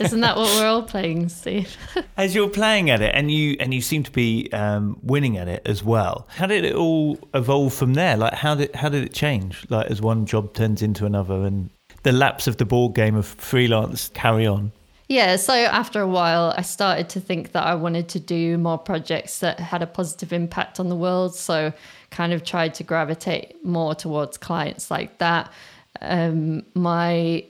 isn't 0.00 0.20
that 0.20 0.36
what 0.36 0.46
we're 0.56 0.66
all 0.66 0.82
playing, 0.82 1.28
Steve? 1.28 1.76
as 2.16 2.34
you're 2.34 2.48
playing 2.48 2.90
at 2.90 3.00
it, 3.00 3.12
and 3.14 3.30
you 3.30 3.56
and 3.58 3.74
you 3.74 3.80
seem 3.80 4.02
to 4.04 4.12
be 4.12 4.48
um, 4.52 4.98
winning 5.02 5.36
at 5.36 5.48
it 5.48 5.62
as 5.66 5.82
well. 5.82 6.28
How 6.30 6.46
did 6.46 6.64
it 6.64 6.74
all 6.74 7.18
evolve 7.34 7.74
from 7.74 7.94
there? 7.94 8.16
Like, 8.16 8.34
how 8.34 8.54
did 8.54 8.74
how 8.74 8.88
did 8.88 9.04
it 9.04 9.12
change? 9.12 9.66
Like, 9.68 9.90
as 9.90 10.00
one 10.00 10.26
job 10.26 10.54
turns 10.54 10.82
into 10.82 11.06
another, 11.06 11.42
and 11.42 11.70
the 12.04 12.12
laps 12.12 12.46
of 12.46 12.58
the 12.58 12.64
board 12.64 12.94
game 12.94 13.16
of 13.16 13.26
freelance 13.26 14.10
carry 14.10 14.46
on. 14.46 14.72
Yeah, 15.08 15.36
so 15.36 15.52
after 15.52 16.00
a 16.00 16.08
while, 16.08 16.54
I 16.56 16.62
started 16.62 17.10
to 17.10 17.20
think 17.20 17.52
that 17.52 17.64
I 17.64 17.74
wanted 17.74 18.08
to 18.10 18.20
do 18.20 18.56
more 18.56 18.78
projects 18.78 19.40
that 19.40 19.60
had 19.60 19.82
a 19.82 19.86
positive 19.86 20.32
impact 20.32 20.80
on 20.80 20.88
the 20.88 20.96
world. 20.96 21.34
So, 21.34 21.72
kind 22.10 22.32
of 22.32 22.44
tried 22.44 22.74
to 22.74 22.84
gravitate 22.84 23.62
more 23.64 23.94
towards 23.94 24.38
clients 24.38 24.90
like 24.90 25.18
that. 25.18 25.52
Um, 26.00 26.64
my 26.74 27.44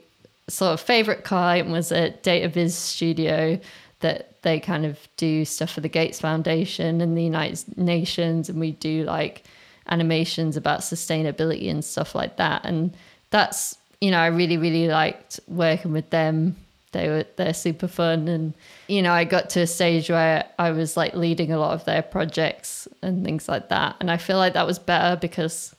sort 0.47 0.73
of 0.73 0.81
favorite 0.81 1.23
client 1.23 1.69
was 1.69 1.91
a 1.91 2.11
DataViz 2.23 2.71
studio 2.71 3.59
that 4.01 4.41
they 4.43 4.59
kind 4.59 4.85
of 4.85 4.99
do 5.17 5.45
stuff 5.45 5.71
for 5.71 5.81
the 5.81 5.89
Gates 5.89 6.19
Foundation 6.19 7.01
and 7.01 7.17
the 7.17 7.23
United 7.23 7.77
Nations, 7.77 8.49
and 8.49 8.59
we 8.59 8.71
do 8.71 9.03
like 9.03 9.43
animations 9.87 10.57
about 10.57 10.81
sustainability 10.81 11.69
and 11.69 11.83
stuff 11.83 12.15
like 12.15 12.37
that. 12.37 12.65
And 12.65 12.95
that's, 13.29 13.77
you 14.01 14.11
know, 14.11 14.19
I 14.19 14.27
really, 14.27 14.57
really 14.57 14.87
liked 14.87 15.39
working 15.47 15.91
with 15.91 16.09
them. 16.09 16.55
They 16.91 17.09
were 17.09 17.25
they're 17.35 17.53
super 17.53 17.87
fun. 17.87 18.27
And 18.29 18.53
you 18.87 19.01
know 19.01 19.11
i 19.11 19.25
got 19.25 19.49
to 19.49 19.61
a 19.61 19.67
stage 19.67 20.09
where 20.09 20.45
i 20.59 20.71
was 20.71 20.95
like 20.95 21.13
leading 21.15 21.51
a 21.51 21.57
lot 21.57 21.73
of 21.73 21.83
their 21.85 22.01
projects 22.01 22.87
and 23.01 23.25
things 23.25 23.49
like 23.49 23.69
that. 23.69 23.97
And 23.99 24.09
i 24.09 24.17
feel 24.17 24.37
like 24.37 24.53
that 24.53 24.65
was 24.65 24.79
better 24.79 25.19
because 25.19 25.74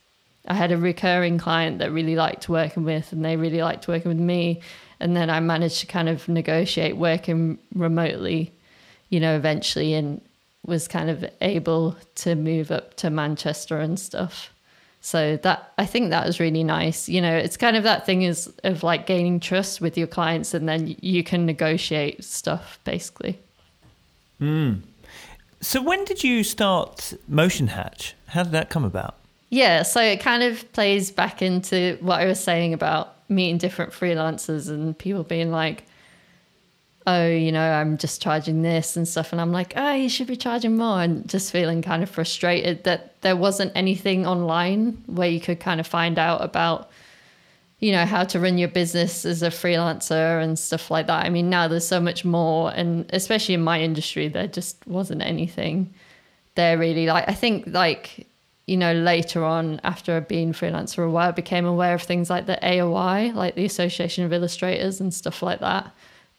i 0.49 0.55
had 0.55 0.73
a 0.73 0.77
recurring 0.77 1.39
client 1.39 1.79
that 1.79 1.93
really 1.93 2.17
liked 2.17 2.49
working 2.49 2.85
with 2.85 3.13
and 3.13 3.25
they 3.25 3.37
really 3.37 3.63
liked 3.63 3.89
working 3.89 4.09
with 4.09 4.21
me 4.21 4.61
and 5.01 5.17
then 5.17 5.31
i 5.31 5.41
managed 5.41 5.81
to 5.81 5.87
kind 5.87 6.09
of 6.09 6.29
negotiate 6.29 6.97
working 6.97 7.59
remotely 7.75 8.53
you 9.09 9.21
know 9.21 9.37
eventually 9.37 9.95
and 9.95 10.21
was 10.65 10.89
kind 10.89 11.09
of 11.09 11.25
able 11.41 11.97
to 12.15 12.35
move 12.35 12.71
up 12.71 12.95
to 12.95 13.11
manchester 13.11 13.79
and 13.79 13.99
stuff 14.01 14.51
so 15.07 15.37
that 15.45 15.73
I 15.79 15.87
think 15.87 16.11
that 16.11 16.27
was 16.27 16.41
really 16.41 16.65
nice. 16.65 17.09
You 17.09 17.21
know, 17.21 17.33
it's 17.33 17.57
kind 17.57 17.77
of 17.77 17.85
that 17.85 18.05
thing 18.05 18.23
is 18.23 18.53
of 18.65 18.83
like 18.83 19.07
gaining 19.07 19.39
trust 19.39 19.81
with 19.81 19.97
your 19.97 20.09
clients, 20.09 20.53
and 20.53 20.69
then 20.69 20.97
you 21.01 21.23
can 21.23 21.47
negotiate 21.47 22.25
stuff 22.25 22.81
basically. 22.83 23.39
Hmm. 24.41 24.79
So 25.61 25.81
when 25.81 26.05
did 26.07 26.25
you 26.25 26.43
start 26.43 27.15
Motion 27.29 27.69
Hatch? 27.69 28.15
How 28.27 28.43
did 28.43 28.51
that 28.51 28.69
come 28.69 28.83
about? 28.83 29.15
Yeah, 29.57 29.85
so 29.85 30.03
it 30.03 30.21
kind 30.21 30.43
of 30.43 30.71
plays 30.75 31.11
back 31.11 31.41
into 31.41 31.97
what 32.03 32.21
I 32.21 32.27
was 32.27 32.39
saying 32.39 32.75
about 32.75 33.15
meeting 33.31 33.57
different 33.57 33.91
freelancers 33.91 34.69
and 34.69 34.97
people 34.99 35.23
being 35.23 35.51
like, 35.51 35.85
oh, 37.07 37.27
you 37.27 37.53
know, 37.53 37.67
I'm 37.67 37.97
just 37.97 38.21
charging 38.21 38.61
this 38.61 38.99
and 38.99 39.09
stuff. 39.09 39.33
And 39.33 39.41
I'm 39.41 39.53
like, 39.53 39.73
oh, 39.75 39.95
you 39.95 40.11
should 40.11 40.27
be 40.27 40.37
charging 40.37 40.77
more. 40.77 41.01
And 41.01 41.27
just 41.27 41.53
feeling 41.53 41.81
kind 41.81 42.03
of 42.03 42.11
frustrated 42.11 42.85
that 42.85 43.19
there 43.23 43.35
wasn't 43.35 43.73
anything 43.75 44.27
online 44.27 45.03
where 45.07 45.31
you 45.31 45.41
could 45.41 45.59
kind 45.59 45.81
of 45.81 45.87
find 45.87 46.19
out 46.19 46.45
about, 46.45 46.91
you 47.79 47.93
know, 47.93 48.05
how 48.05 48.25
to 48.25 48.39
run 48.39 48.59
your 48.59 48.69
business 48.69 49.25
as 49.25 49.43
a 49.43 49.49
freelancer 49.49 50.43
and 50.43 50.59
stuff 50.59 50.91
like 50.91 51.07
that. 51.07 51.25
I 51.25 51.31
mean, 51.31 51.49
now 51.49 51.67
there's 51.67 51.89
so 51.89 51.99
much 51.99 52.27
more. 52.27 52.73
And 52.75 53.07
especially 53.11 53.55
in 53.55 53.65
my 53.65 53.81
industry, 53.81 54.29
there 54.29 54.49
just 54.49 54.87
wasn't 54.87 55.23
anything 55.23 55.95
there 56.57 56.77
really. 56.77 57.07
Like, 57.07 57.27
I 57.27 57.33
think, 57.33 57.69
like, 57.69 58.27
you 58.67 58.77
know, 58.77 58.93
later 58.93 59.45
on, 59.45 59.81
after 59.85 60.21
being 60.21 60.53
freelance 60.53 60.95
for 60.95 61.05
a 61.05 61.11
while, 61.11 61.33
became 61.33 61.65
aware 61.65 61.95
of 61.95 62.03
things 62.03 62.29
like 62.29 62.47
the 62.47 62.59
AOI, 62.63 63.33
like 63.35 63.55
the 63.55 63.65
Association 63.65 64.25
of 64.25 64.33
Illustrators 64.33 65.01
and 65.01 65.15
stuff 65.15 65.43
like 65.43 65.61
that 65.61 65.93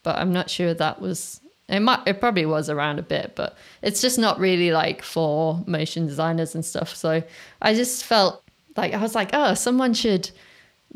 but 0.08 0.20
I'm 0.20 0.32
not 0.32 0.50
sure 0.50 0.74
that 0.74 1.02
was 1.02 1.42
it 1.68 1.82
might 1.82 2.00
it 2.08 2.22
probably 2.22 2.46
was 2.46 2.70
around 2.70 2.98
a 2.98 3.02
bit, 3.02 3.34
but 3.36 3.58
it's 3.82 4.00
just 4.00 4.18
not 4.18 4.40
really 4.40 4.72
like 4.72 5.02
for 5.02 5.62
motion 5.68 6.08
designers 6.08 6.56
and 6.56 6.64
stuff. 6.64 6.96
So 6.96 7.22
I 7.62 7.74
just 7.74 8.06
felt 8.06 8.42
like 8.78 8.94
I 8.94 9.02
was 9.02 9.16
like, 9.16 9.32
oh, 9.34 9.54
someone 9.54 9.94
should 9.94 10.32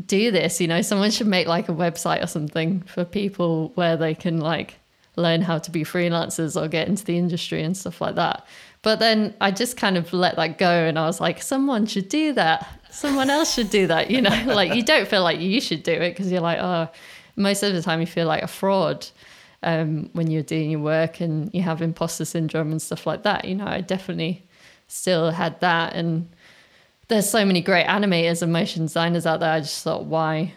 do 0.06 0.32
this, 0.32 0.62
you 0.62 0.68
know, 0.70 0.82
someone 0.82 1.12
should 1.12 1.28
make 1.28 1.46
like 1.46 1.68
a 1.68 1.74
website 1.74 2.24
or 2.24 2.28
something 2.28 2.84
for 2.84 3.04
people 3.04 3.74
where 3.76 3.98
they 3.98 4.16
can 4.16 4.40
like 4.40 4.76
learn 5.18 5.42
how 5.42 5.58
to 5.58 5.72
be 5.72 5.84
freelancers 5.84 6.56
or 6.60 6.70
get 6.70 6.88
into 6.88 7.04
the 7.04 7.18
industry 7.18 7.62
and 7.62 7.76
stuff 7.76 8.00
like 8.00 8.16
that. 8.16 8.48
But 8.84 9.00
then 9.00 9.36
I 9.40 9.52
just 9.52 9.78
kind 9.78 9.98
of 9.98 10.12
let 10.12 10.38
that 10.38 10.58
go 10.58 10.70
and 10.70 10.98
I 10.98 11.06
was 11.06 11.22
like, 11.22 11.42
someone 11.42 11.86
should 11.86 12.10
do 12.10 12.34
that. 12.34 12.68
Someone 12.90 13.30
else 13.30 13.54
should 13.54 13.70
do 13.70 13.88
that, 13.88 14.10
you 14.10 14.22
know, 14.22 14.44
like 14.48 14.74
you 14.74 14.84
don't 14.84 15.08
feel 15.08 15.24
like 15.24 15.40
you 15.40 15.62
should 15.62 15.84
do 15.84 15.92
it 15.92 16.12
because 16.12 16.32
you're 16.32 16.42
like, 16.42 16.60
oh, 16.60 16.90
most 17.36 17.64
of 17.64 17.74
the 17.74 17.82
time 17.82 18.00
you 18.00 18.08
feel 18.08 18.28
like 18.28 18.44
a 18.44 18.48
fraud 18.48 19.08
um, 19.64 20.10
when 20.14 20.30
you're 20.30 20.42
doing 20.42 20.72
your 20.72 20.80
work 20.80 21.22
and 21.22 21.54
you 21.54 21.62
have 21.62 21.82
imposter 21.82 22.26
syndrome 22.26 22.72
and 22.72 22.82
stuff 22.82 23.06
like 23.06 23.24
that. 23.24 23.46
You 23.46 23.56
know, 23.56 23.68
I 23.68 23.82
definitely 23.82 24.44
still 24.88 25.32
had 25.32 25.60
that. 25.62 25.94
And 25.94 26.28
there's 27.08 27.30
so 27.30 27.46
many 27.46 27.62
great 27.62 27.86
animators 27.86 28.42
and 28.42 28.52
motion 28.52 28.84
designers 28.84 29.26
out 29.26 29.40
there. 29.40 29.52
I 29.52 29.60
just 29.60 29.84
thought, 29.84 30.06
why, 30.06 30.54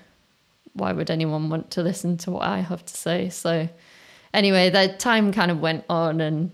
why 0.73 0.93
would 0.93 1.11
anyone 1.11 1.51
want 1.51 1.71
to 1.73 1.83
listen 1.83 2.17
to 2.19 2.31
what 2.31 2.43
I 2.43 2.61
have 2.61 2.85
to 2.85 2.97
say? 2.97 3.29
So 3.29 3.69
anyway, 4.33 4.71
that 4.71 4.99
time 4.99 5.33
kind 5.33 5.51
of 5.51 5.61
went 5.61 5.85
on 5.89 6.21
and 6.21 6.51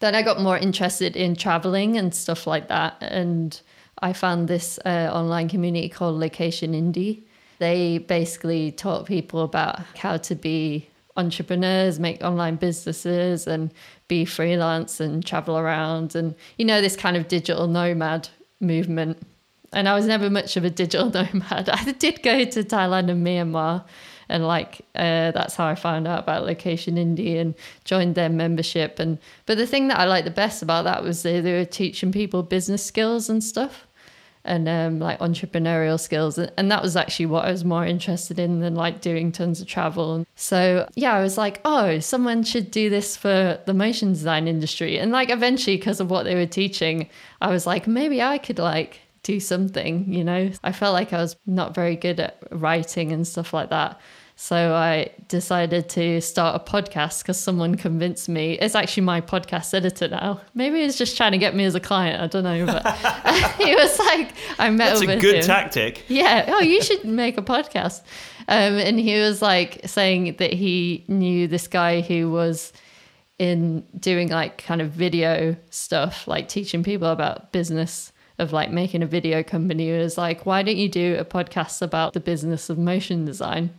then 0.00 0.14
I 0.14 0.22
got 0.22 0.40
more 0.40 0.58
interested 0.58 1.16
in 1.16 1.36
traveling 1.36 1.96
and 1.96 2.14
stuff 2.14 2.46
like 2.46 2.68
that. 2.68 2.96
And 3.00 3.60
I 4.02 4.12
found 4.12 4.48
this 4.48 4.78
uh, 4.84 5.10
online 5.12 5.48
community 5.48 5.88
called 5.88 6.18
Location 6.18 6.72
Indie 6.72 7.22
they 7.60 7.98
basically 7.98 8.72
taught 8.72 9.06
people 9.06 9.42
about 9.42 9.80
how 9.98 10.16
to 10.16 10.34
be 10.34 10.88
entrepreneurs, 11.16 12.00
make 12.00 12.24
online 12.24 12.56
businesses, 12.56 13.46
and 13.46 13.72
be 14.08 14.24
freelance 14.24 14.98
and 14.98 15.24
travel 15.24 15.58
around. 15.58 16.14
And, 16.14 16.34
you 16.56 16.64
know, 16.64 16.80
this 16.80 16.96
kind 16.96 17.18
of 17.18 17.28
digital 17.28 17.66
nomad 17.68 18.30
movement. 18.60 19.18
And 19.74 19.88
I 19.88 19.94
was 19.94 20.06
never 20.06 20.30
much 20.30 20.56
of 20.56 20.64
a 20.64 20.70
digital 20.70 21.10
nomad. 21.14 21.68
I 21.68 21.92
did 21.92 22.22
go 22.22 22.44
to 22.44 22.64
Thailand 22.64 23.10
and 23.10 23.24
Myanmar. 23.24 23.84
And 24.30 24.46
like 24.46 24.80
uh, 24.94 25.32
that's 25.32 25.56
how 25.56 25.66
I 25.66 25.74
found 25.74 26.06
out 26.06 26.20
about 26.20 26.44
Location 26.44 26.96
Indie 26.96 27.40
and 27.40 27.54
joined 27.84 28.14
their 28.14 28.28
membership. 28.28 28.98
And 28.98 29.18
but 29.46 29.58
the 29.58 29.66
thing 29.66 29.88
that 29.88 29.98
I 29.98 30.04
liked 30.04 30.24
the 30.24 30.30
best 30.30 30.62
about 30.62 30.84
that 30.84 31.02
was 31.02 31.22
they, 31.22 31.40
they 31.40 31.52
were 31.52 31.64
teaching 31.64 32.12
people 32.12 32.42
business 32.42 32.84
skills 32.84 33.28
and 33.28 33.42
stuff 33.42 33.86
and 34.44 34.68
um, 34.68 34.98
like 34.98 35.18
entrepreneurial 35.18 36.00
skills. 36.00 36.38
And 36.38 36.70
that 36.70 36.82
was 36.82 36.96
actually 36.96 37.26
what 37.26 37.44
I 37.44 37.50
was 37.50 37.64
more 37.64 37.84
interested 37.84 38.38
in 38.38 38.60
than 38.60 38.74
like 38.74 39.00
doing 39.00 39.32
tons 39.32 39.60
of 39.60 39.66
travel. 39.66 40.26
So, 40.34 40.88
yeah, 40.94 41.12
I 41.12 41.22
was 41.22 41.36
like, 41.36 41.60
oh, 41.64 41.98
someone 41.98 42.42
should 42.42 42.70
do 42.70 42.88
this 42.88 43.16
for 43.16 43.60
the 43.66 43.74
motion 43.74 44.12
design 44.12 44.48
industry. 44.48 44.98
And 44.98 45.12
like 45.12 45.30
eventually, 45.30 45.76
because 45.76 46.00
of 46.00 46.10
what 46.10 46.24
they 46.24 46.34
were 46.34 46.46
teaching, 46.46 47.08
I 47.40 47.50
was 47.50 47.66
like, 47.66 47.86
maybe 47.86 48.22
I 48.22 48.38
could 48.38 48.58
like 48.58 49.00
do 49.22 49.40
something, 49.40 50.12
you 50.12 50.24
know? 50.24 50.50
I 50.64 50.72
felt 50.72 50.94
like 50.94 51.12
I 51.12 51.18
was 51.18 51.36
not 51.46 51.74
very 51.74 51.96
good 51.96 52.20
at 52.20 52.42
writing 52.50 53.12
and 53.12 53.26
stuff 53.26 53.52
like 53.52 53.68
that. 53.70 54.00
So 54.42 54.72
I 54.74 55.10
decided 55.28 55.90
to 55.90 56.22
start 56.22 56.56
a 56.56 56.64
podcast 56.64 57.20
because 57.20 57.38
someone 57.38 57.74
convinced 57.74 58.26
me. 58.26 58.54
It's 58.54 58.74
actually 58.74 59.02
my 59.02 59.20
podcast 59.20 59.74
editor 59.74 60.08
now. 60.08 60.40
Maybe 60.54 60.80
he's 60.80 60.96
just 60.96 61.18
trying 61.18 61.32
to 61.32 61.38
get 61.38 61.54
me 61.54 61.66
as 61.66 61.74
a 61.74 61.80
client. 61.80 62.22
I 62.22 62.26
don't 62.26 62.44
know, 62.44 62.64
but 62.64 62.82
he 63.58 63.74
was 63.74 63.98
like, 63.98 64.32
I 64.58 64.70
met. 64.70 64.98
That's 64.98 65.02
a 65.02 65.18
good 65.18 65.34
him. 65.36 65.42
tactic. 65.42 66.06
Yeah. 66.08 66.46
Oh, 66.48 66.60
you 66.60 66.82
should 66.82 67.04
make 67.04 67.36
a 67.36 67.42
podcast. 67.42 68.00
Um, 68.48 68.78
and 68.78 68.98
he 68.98 69.20
was 69.20 69.42
like 69.42 69.82
saying 69.84 70.36
that 70.38 70.54
he 70.54 71.04
knew 71.06 71.46
this 71.46 71.68
guy 71.68 72.00
who 72.00 72.30
was 72.30 72.72
in 73.38 73.84
doing 73.98 74.30
like 74.30 74.56
kind 74.56 74.80
of 74.80 74.90
video 74.90 75.54
stuff, 75.68 76.26
like 76.26 76.48
teaching 76.48 76.82
people 76.82 77.08
about 77.08 77.52
business 77.52 78.10
of 78.38 78.54
like 78.54 78.70
making 78.70 79.02
a 79.02 79.06
video 79.06 79.42
company. 79.42 79.88
He 79.88 79.98
was 79.98 80.16
like, 80.16 80.46
why 80.46 80.62
don't 80.62 80.78
you 80.78 80.88
do 80.88 81.16
a 81.18 81.26
podcast 81.26 81.82
about 81.82 82.14
the 82.14 82.20
business 82.20 82.70
of 82.70 82.78
motion 82.78 83.26
design? 83.26 83.74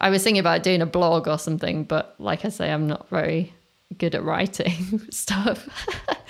I 0.00 0.10
was 0.10 0.22
thinking 0.22 0.40
about 0.40 0.62
doing 0.62 0.80
a 0.80 0.86
blog 0.86 1.26
or 1.26 1.38
something, 1.38 1.84
but 1.84 2.14
like 2.18 2.44
I 2.44 2.50
say, 2.50 2.70
I'm 2.70 2.86
not 2.86 3.08
very 3.08 3.52
good 3.96 4.14
at 4.14 4.22
writing 4.22 5.00
stuff. 5.10 5.68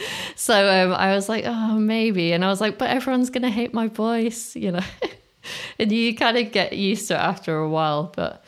so 0.36 0.68
um, 0.68 0.92
I 0.92 1.14
was 1.14 1.28
like, 1.28 1.44
oh, 1.46 1.78
maybe. 1.78 2.32
And 2.32 2.44
I 2.44 2.48
was 2.48 2.60
like, 2.60 2.78
but 2.78 2.90
everyone's 2.90 3.30
going 3.30 3.42
to 3.42 3.50
hate 3.50 3.74
my 3.74 3.88
voice, 3.88 4.54
you 4.56 4.72
know? 4.72 4.84
and 5.78 5.90
you 5.90 6.14
kind 6.14 6.36
of 6.36 6.52
get 6.52 6.72
used 6.72 7.08
to 7.08 7.14
it 7.14 7.18
after 7.18 7.58
a 7.58 7.68
while. 7.68 8.12
But 8.14 8.44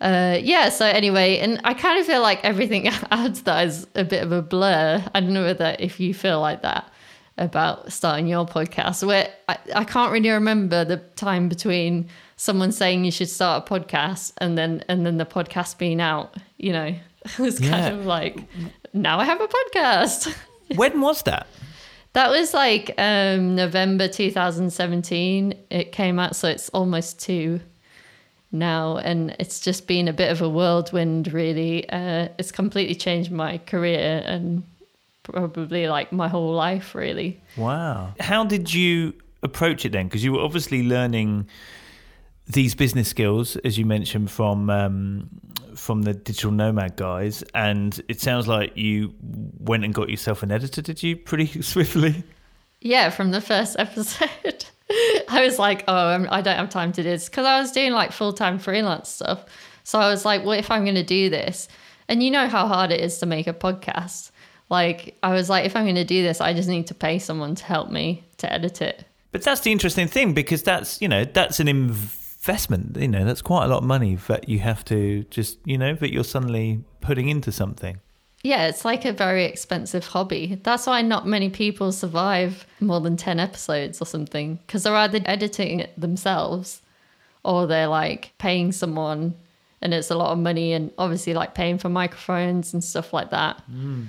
uh, 0.00 0.38
yeah, 0.42 0.68
so 0.68 0.86
anyway, 0.86 1.38
and 1.38 1.60
I 1.64 1.74
kind 1.74 1.98
of 1.98 2.06
feel 2.06 2.20
like 2.20 2.44
everything 2.44 2.88
adds 3.10 3.42
that 3.42 3.66
is 3.66 3.86
a 3.94 4.04
bit 4.04 4.22
of 4.22 4.32
a 4.32 4.42
blur. 4.42 5.02
I 5.14 5.20
don't 5.20 5.32
know 5.32 5.44
whether 5.44 5.76
if 5.78 6.00
you 6.00 6.12
feel 6.12 6.40
like 6.40 6.62
that 6.62 6.90
about 7.38 7.92
starting 7.92 8.26
your 8.26 8.46
podcast, 8.46 9.06
where 9.06 9.30
I, 9.48 9.58
I 9.74 9.84
can't 9.84 10.12
really 10.12 10.30
remember 10.30 10.84
the 10.84 10.96
time 10.96 11.48
between 11.48 12.08
someone 12.36 12.72
saying 12.72 13.04
you 13.04 13.10
should 13.10 13.28
start 13.28 13.66
a 13.66 13.74
podcast 13.74 14.32
and 14.38 14.56
then 14.56 14.84
and 14.88 15.04
then 15.06 15.16
the 15.16 15.26
podcast 15.26 15.78
being 15.78 16.00
out 16.00 16.34
you 16.58 16.72
know 16.72 16.94
it 17.24 17.38
was 17.38 17.58
kind 17.58 17.70
yeah. 17.70 17.88
of 17.88 18.06
like 18.06 18.38
now 18.92 19.18
i 19.18 19.24
have 19.24 19.40
a 19.40 19.48
podcast. 19.48 20.34
When 20.74 21.00
was 21.00 21.22
that? 21.22 21.46
That 22.14 22.30
was 22.30 22.52
like 22.52 22.92
um, 22.98 23.54
november 23.54 24.08
2017 24.08 25.54
it 25.70 25.92
came 25.92 26.18
out 26.18 26.34
so 26.34 26.48
it's 26.48 26.68
almost 26.70 27.20
two 27.20 27.60
now 28.52 28.96
and 28.98 29.34
it's 29.38 29.60
just 29.60 29.86
been 29.86 30.08
a 30.08 30.12
bit 30.12 30.30
of 30.30 30.42
a 30.42 30.48
whirlwind 30.48 31.32
really. 31.32 31.88
Uh, 31.88 32.28
it's 32.38 32.52
completely 32.52 32.94
changed 32.94 33.30
my 33.30 33.58
career 33.58 34.22
and 34.24 34.62
probably 35.22 35.88
like 35.88 36.12
my 36.12 36.28
whole 36.28 36.52
life 36.52 36.94
really. 36.94 37.40
Wow. 37.56 38.14
How 38.20 38.44
did 38.44 38.72
you 38.72 39.14
approach 39.42 39.84
it 39.84 39.92
then? 39.92 40.06
Because 40.06 40.24
you 40.24 40.32
were 40.32 40.40
obviously 40.40 40.82
learning 40.82 41.46
these 42.48 42.74
business 42.74 43.08
skills, 43.08 43.56
as 43.56 43.78
you 43.78 43.84
mentioned 43.84 44.30
from 44.30 44.70
um, 44.70 45.28
from 45.74 46.02
the 46.02 46.14
digital 46.14 46.50
nomad 46.50 46.96
guys, 46.96 47.42
and 47.54 48.00
it 48.08 48.20
sounds 48.20 48.46
like 48.48 48.76
you 48.76 49.14
went 49.58 49.84
and 49.84 49.92
got 49.92 50.08
yourself 50.08 50.42
an 50.42 50.50
editor. 50.50 50.82
Did 50.82 51.02
you 51.02 51.16
pretty 51.16 51.46
swiftly? 51.62 52.22
Yeah, 52.80 53.10
from 53.10 53.30
the 53.30 53.40
first 53.40 53.76
episode, 53.78 54.64
I 55.28 55.42
was 55.44 55.58
like, 55.58 55.84
"Oh, 55.88 56.26
I 56.30 56.40
don't 56.40 56.56
have 56.56 56.70
time 56.70 56.92
to 56.92 57.02
do 57.02 57.08
this," 57.08 57.28
because 57.28 57.46
I 57.46 57.60
was 57.60 57.72
doing 57.72 57.92
like 57.92 58.12
full 58.12 58.32
time 58.32 58.58
freelance 58.58 59.08
stuff. 59.08 59.44
So 59.84 59.98
I 59.98 60.08
was 60.08 60.24
like, 60.24 60.44
"What 60.44 60.58
if 60.58 60.70
I'm 60.70 60.84
going 60.84 60.94
to 60.96 61.04
do 61.04 61.30
this?" 61.30 61.68
And 62.08 62.22
you 62.22 62.30
know 62.30 62.46
how 62.46 62.68
hard 62.68 62.92
it 62.92 63.00
is 63.00 63.18
to 63.18 63.26
make 63.26 63.48
a 63.48 63.52
podcast. 63.52 64.30
Like 64.68 65.16
I 65.22 65.32
was 65.32 65.48
like, 65.48 65.64
if 65.64 65.76
I'm 65.76 65.84
going 65.84 65.96
to 65.96 66.04
do 66.04 66.22
this, 66.22 66.40
I 66.40 66.52
just 66.52 66.68
need 66.68 66.88
to 66.88 66.94
pay 66.94 67.18
someone 67.18 67.54
to 67.56 67.64
help 67.64 67.90
me 67.90 68.24
to 68.38 68.52
edit 68.52 68.82
it. 68.82 69.04
But 69.32 69.42
that's 69.42 69.60
the 69.60 69.72
interesting 69.72 70.08
thing 70.08 70.32
because 70.32 70.62
that's 70.62 71.00
you 71.02 71.08
know 71.08 71.24
that's 71.24 71.60
an 71.60 71.66
inv- 71.66 72.25
investment. 72.46 72.96
You 72.96 73.08
know, 73.08 73.24
that's 73.24 73.42
quite 73.42 73.64
a 73.64 73.68
lot 73.68 73.78
of 73.78 73.84
money 73.84 74.14
that 74.28 74.48
you 74.48 74.60
have 74.60 74.84
to 74.86 75.24
just, 75.24 75.58
you 75.64 75.76
know, 75.76 75.94
that 75.94 76.12
you're 76.12 76.24
suddenly 76.24 76.84
putting 77.00 77.28
into 77.28 77.50
something. 77.50 77.98
Yeah, 78.42 78.68
it's 78.68 78.84
like 78.84 79.04
a 79.04 79.12
very 79.12 79.44
expensive 79.44 80.06
hobby. 80.06 80.60
That's 80.62 80.86
why 80.86 81.02
not 81.02 81.26
many 81.26 81.50
people 81.50 81.90
survive 81.90 82.64
more 82.78 83.00
than 83.00 83.16
10 83.16 83.40
episodes 83.40 84.00
or 84.00 84.04
something 84.04 84.60
because 84.66 84.84
they're 84.84 84.94
either 84.94 85.20
editing 85.24 85.80
it 85.80 86.00
themselves 86.00 86.82
or 87.42 87.66
they're 87.66 87.88
like 87.88 88.32
paying 88.38 88.70
someone 88.70 89.34
and 89.82 89.92
it's 89.92 90.10
a 90.10 90.14
lot 90.14 90.30
of 90.30 90.38
money 90.38 90.72
and 90.72 90.92
obviously 90.98 91.34
like 91.34 91.54
paying 91.54 91.78
for 91.78 91.88
microphones 91.88 92.72
and 92.72 92.84
stuff 92.84 93.12
like 93.12 93.30
that. 93.30 93.60
Mm. 93.70 94.06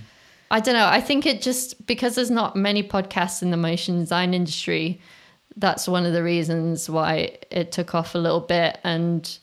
I 0.51 0.59
don't 0.59 0.75
know. 0.75 0.87
I 0.87 1.01
think 1.01 1.25
it 1.25 1.41
just 1.41 1.87
because 1.87 2.13
there's 2.15 2.31
not 2.31 2.55
many 2.55 2.83
podcasts 2.83 3.41
in 3.41 3.49
the 3.49 3.57
motion 3.57 3.99
design 3.99 4.35
industry, 4.35 5.01
that's 5.57 5.87
one 5.87 6.05
of 6.05 6.13
the 6.13 6.23
reasons 6.23 6.89
why 6.89 7.37
it 7.51 7.71
took 7.71 7.93
off 7.93 8.15
a 8.15 8.17
little 8.17 8.39
bit. 8.39 8.79
And 8.83 9.37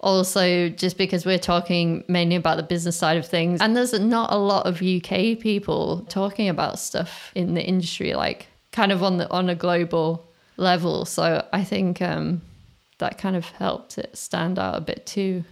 also 0.00 0.68
just 0.68 0.98
because 0.98 1.24
we're 1.24 1.38
talking 1.38 2.04
mainly 2.06 2.36
about 2.36 2.56
the 2.58 2.62
business 2.62 2.96
side 2.96 3.16
of 3.16 3.26
things. 3.26 3.60
And 3.60 3.76
there's 3.76 3.98
not 3.98 4.32
a 4.32 4.36
lot 4.36 4.66
of 4.66 4.82
UK 4.82 5.38
people 5.40 6.06
talking 6.08 6.48
about 6.48 6.78
stuff 6.78 7.32
in 7.34 7.54
the 7.54 7.64
industry, 7.64 8.14
like 8.14 8.46
kind 8.72 8.92
of 8.92 9.02
on 9.02 9.16
the 9.16 9.30
on 9.30 9.48
a 9.48 9.54
global 9.54 10.26
level. 10.56 11.04
So 11.04 11.46
I 11.52 11.64
think 11.64 12.02
um, 12.02 12.42
that 12.98 13.18
kind 13.18 13.36
of 13.36 13.46
helped 13.46 13.98
it 13.98 14.16
stand 14.16 14.58
out 14.58 14.76
a 14.76 14.80
bit 14.80 15.06
too. 15.06 15.44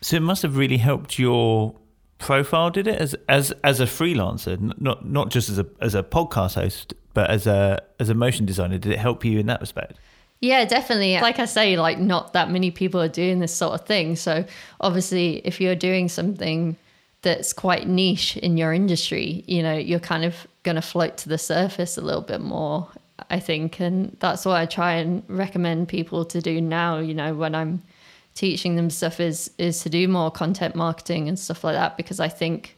So 0.00 0.16
it 0.16 0.22
must 0.22 0.42
have 0.42 0.56
really 0.56 0.78
helped 0.78 1.18
your 1.18 1.74
profile, 2.18 2.70
did 2.70 2.86
it? 2.86 3.00
As 3.00 3.14
as 3.28 3.52
as 3.64 3.80
a 3.80 3.86
freelancer, 3.86 4.58
not 4.80 5.06
not 5.06 5.30
just 5.30 5.48
as 5.50 5.58
a 5.58 5.66
as 5.80 5.94
a 5.94 6.02
podcast 6.02 6.54
host, 6.54 6.94
but 7.14 7.30
as 7.30 7.46
a 7.46 7.82
as 7.98 8.08
a 8.08 8.14
motion 8.14 8.46
designer, 8.46 8.78
did 8.78 8.92
it 8.92 8.98
help 8.98 9.24
you 9.24 9.38
in 9.38 9.46
that 9.46 9.60
respect? 9.60 9.98
Yeah, 10.40 10.64
definitely. 10.64 11.20
Like 11.20 11.38
I 11.38 11.44
say, 11.44 11.76
like 11.76 11.98
not 11.98 12.32
that 12.32 12.50
many 12.50 12.72
people 12.72 13.00
are 13.00 13.08
doing 13.08 13.38
this 13.38 13.54
sort 13.54 13.74
of 13.74 13.86
thing. 13.86 14.16
So 14.16 14.44
obviously, 14.80 15.36
if 15.44 15.60
you're 15.60 15.76
doing 15.76 16.08
something 16.08 16.76
that's 17.22 17.52
quite 17.52 17.86
niche 17.86 18.36
in 18.38 18.56
your 18.56 18.72
industry, 18.72 19.44
you 19.46 19.62
know, 19.62 19.76
you're 19.76 20.00
kind 20.00 20.24
of 20.24 20.34
going 20.64 20.74
to 20.74 20.82
float 20.82 21.16
to 21.18 21.28
the 21.28 21.38
surface 21.38 21.96
a 21.96 22.00
little 22.00 22.22
bit 22.22 22.40
more, 22.40 22.88
I 23.30 23.38
think. 23.38 23.78
And 23.78 24.16
that's 24.18 24.44
what 24.44 24.56
I 24.56 24.66
try 24.66 24.94
and 24.94 25.22
recommend 25.28 25.88
people 25.88 26.24
to 26.24 26.40
do 26.40 26.60
now, 26.60 26.98
you 26.98 27.14
know, 27.14 27.34
when 27.34 27.54
I'm 27.54 27.82
teaching 28.34 28.76
them 28.76 28.90
stuff 28.90 29.20
is 29.20 29.50
is 29.58 29.80
to 29.82 29.90
do 29.90 30.08
more 30.08 30.30
content 30.30 30.74
marketing 30.74 31.28
and 31.28 31.38
stuff 31.38 31.62
like 31.62 31.74
that 31.74 31.96
because 31.96 32.18
I 32.18 32.28
think 32.28 32.76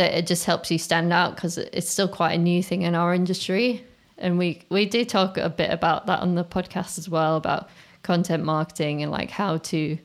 that 0.00 0.16
it 0.16 0.26
just 0.26 0.46
helps 0.46 0.70
you 0.70 0.78
stand 0.78 1.12
out 1.12 1.34
because 1.34 1.58
it's 1.58 1.90
still 1.90 2.08
quite 2.08 2.32
a 2.32 2.38
new 2.38 2.62
thing 2.62 2.82
in 2.82 2.94
our 2.94 3.12
industry. 3.12 3.84
And 4.16 4.38
we 4.38 4.62
we 4.70 4.86
do 4.86 5.04
talk 5.04 5.36
a 5.36 5.50
bit 5.50 5.70
about 5.70 6.06
that 6.06 6.20
on 6.20 6.36
the 6.36 6.44
podcast 6.44 6.98
as 6.98 7.08
well 7.08 7.36
about 7.36 7.68
content 8.02 8.42
marketing 8.42 9.02
and 9.02 9.12
like 9.12 9.30
how 9.30 9.58
to 9.58 9.98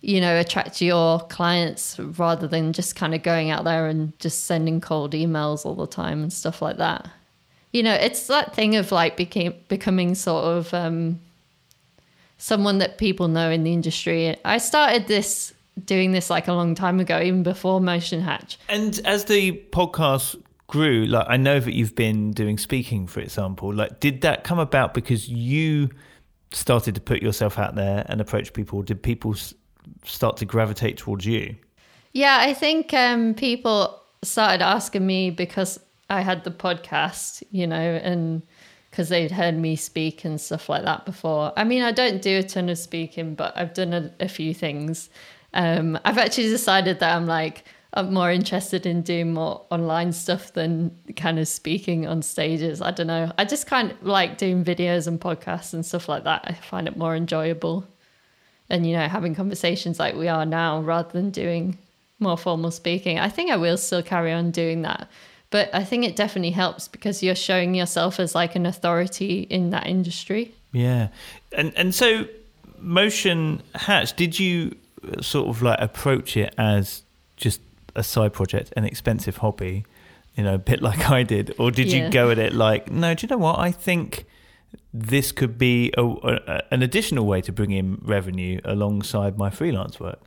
you 0.00 0.20
know 0.20 0.38
attract 0.40 0.80
your 0.80 1.20
clients 1.20 1.98
rather 1.98 2.48
than 2.48 2.72
just 2.72 2.96
kind 2.96 3.14
of 3.14 3.22
going 3.22 3.50
out 3.50 3.64
there 3.64 3.86
and 3.86 4.18
just 4.18 4.44
sending 4.44 4.80
cold 4.80 5.12
emails 5.12 5.66
all 5.66 5.74
the 5.74 5.86
time 5.86 6.22
and 6.22 6.32
stuff 6.32 6.62
like 6.62 6.78
that. 6.78 7.06
You 7.72 7.82
know 7.82 7.94
it's 7.94 8.28
that 8.28 8.54
thing 8.54 8.76
of 8.76 8.90
like 8.92 9.18
became 9.18 9.54
becoming 9.68 10.14
sort 10.14 10.44
of 10.44 10.72
um 10.72 11.20
someone 12.38 12.78
that 12.78 12.96
people 12.96 13.28
know 13.28 13.50
in 13.50 13.62
the 13.64 13.74
industry. 13.74 14.36
I 14.42 14.56
started 14.56 15.06
this 15.06 15.52
doing 15.84 16.12
this 16.12 16.30
like 16.30 16.48
a 16.48 16.52
long 16.52 16.74
time 16.74 17.00
ago 17.00 17.20
even 17.20 17.42
before 17.42 17.80
motion 17.80 18.20
hatch 18.20 18.58
And 18.68 19.00
as 19.04 19.24
the 19.26 19.52
podcast 19.70 20.40
grew, 20.66 21.06
like 21.06 21.26
I 21.28 21.36
know 21.36 21.58
that 21.58 21.72
you've 21.72 21.94
been 21.94 22.32
doing 22.32 22.58
speaking, 22.58 23.06
for 23.06 23.20
example. 23.20 23.74
Like, 23.74 24.00
did 24.00 24.20
that 24.20 24.44
come 24.44 24.58
about 24.58 24.94
because 24.94 25.28
you 25.28 25.90
started 26.52 26.94
to 26.94 27.00
put 27.00 27.22
yourself 27.22 27.58
out 27.58 27.74
there 27.74 28.04
and 28.08 28.20
approach 28.20 28.52
people? 28.52 28.82
Did 28.82 29.02
people 29.02 29.34
start 30.04 30.36
to 30.38 30.44
gravitate 30.44 30.98
towards 30.98 31.26
you? 31.26 31.56
Yeah, 32.12 32.38
I 32.40 32.54
think 32.54 32.94
um, 32.94 33.34
people 33.34 34.00
started 34.22 34.62
asking 34.62 35.06
me 35.06 35.30
because 35.30 35.78
I 36.10 36.20
had 36.20 36.44
the 36.44 36.50
podcast, 36.50 37.42
you 37.50 37.66
know, 37.66 37.76
and 37.76 38.42
because 38.90 39.10
they'd 39.10 39.30
heard 39.30 39.56
me 39.56 39.76
speak 39.76 40.24
and 40.24 40.40
stuff 40.40 40.68
like 40.68 40.84
that 40.84 41.04
before. 41.04 41.52
I 41.56 41.64
mean, 41.64 41.82
I 41.82 41.92
don't 41.92 42.22
do 42.22 42.38
a 42.38 42.42
ton 42.42 42.68
of 42.68 42.78
speaking, 42.78 43.34
but 43.34 43.56
I've 43.56 43.74
done 43.74 43.92
a, 43.92 44.10
a 44.20 44.28
few 44.28 44.54
things. 44.54 45.10
Um, 45.54 45.98
I've 46.04 46.18
actually 46.18 46.48
decided 46.48 47.00
that 47.00 47.16
I'm 47.16 47.26
like, 47.26 47.64
I'm 47.94 48.12
more 48.12 48.30
interested 48.30 48.84
in 48.84 49.02
doing 49.02 49.32
more 49.32 49.64
online 49.70 50.12
stuff 50.12 50.52
than 50.52 50.96
kind 51.16 51.38
of 51.38 51.48
speaking 51.48 52.06
on 52.06 52.20
stages. 52.22 52.82
I 52.82 52.90
don't 52.90 53.06
know. 53.06 53.32
I 53.38 53.44
just 53.44 53.66
kind 53.66 53.90
of 53.90 54.02
like 54.02 54.36
doing 54.36 54.64
videos 54.64 55.06
and 55.06 55.18
podcasts 55.20 55.72
and 55.72 55.84
stuff 55.84 56.08
like 56.08 56.24
that. 56.24 56.44
I 56.44 56.52
find 56.52 56.86
it 56.86 56.96
more 56.96 57.16
enjoyable. 57.16 57.86
And, 58.68 58.86
you 58.86 58.94
know, 58.94 59.08
having 59.08 59.34
conversations 59.34 59.98
like 59.98 60.14
we 60.14 60.28
are 60.28 60.44
now 60.44 60.80
rather 60.80 61.10
than 61.10 61.30
doing 61.30 61.78
more 62.18 62.36
formal 62.36 62.70
speaking. 62.70 63.18
I 63.18 63.30
think 63.30 63.50
I 63.50 63.56
will 63.56 63.78
still 63.78 64.02
carry 64.02 64.32
on 64.32 64.50
doing 64.50 64.82
that. 64.82 65.08
But 65.50 65.74
I 65.74 65.82
think 65.84 66.04
it 66.04 66.14
definitely 66.14 66.50
helps 66.50 66.88
because 66.88 67.22
you're 67.22 67.34
showing 67.34 67.74
yourself 67.74 68.20
as 68.20 68.34
like 68.34 68.54
an 68.54 68.66
authority 68.66 69.46
in 69.48 69.70
that 69.70 69.86
industry. 69.86 70.54
Yeah, 70.72 71.08
and 71.52 71.72
and 71.74 71.94
so 71.94 72.26
Motion 72.78 73.62
Hatch, 73.74 74.14
did 74.14 74.38
you 74.38 74.76
sort 75.20 75.48
of 75.48 75.62
like 75.62 75.80
approach 75.80 76.36
it 76.36 76.54
as 76.58 77.02
just 77.36 77.60
a 77.94 78.02
side 78.02 78.32
project, 78.32 78.72
an 78.76 78.84
expensive 78.84 79.38
hobby, 79.38 79.84
you 80.36 80.44
know, 80.44 80.54
a 80.54 80.58
bit 80.58 80.82
like 80.88 81.08
I 81.10 81.22
did, 81.22 81.54
or 81.58 81.70
did 81.70 81.88
Yeah. 81.88 82.06
you 82.06 82.10
go 82.10 82.30
at 82.30 82.38
it 82.38 82.52
like, 82.52 82.90
no, 82.90 83.14
do 83.14 83.26
you 83.26 83.28
know 83.28 83.38
what? 83.38 83.58
I 83.58 83.70
think 83.72 84.24
this 84.92 85.32
could 85.32 85.56
be 85.58 85.92
a, 85.96 86.02
a, 86.04 86.62
an 86.70 86.82
additional 86.82 87.24
way 87.26 87.40
to 87.42 87.52
bring 87.52 87.70
in 87.70 88.00
revenue 88.02 88.60
alongside 88.64 89.38
my 89.38 89.50
freelance 89.50 89.98
work. 89.98 90.20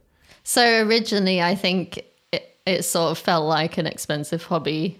So 0.43 0.83
originally, 0.85 1.41
I 1.41 1.53
think 1.55 2.03
it, 2.31 2.57
it 2.65 2.83
sort 2.83 3.11
of 3.11 3.17
felt 3.19 3.45
like 3.47 3.77
an 3.77 3.85
expensive 3.85 4.43
hobby, 4.45 4.99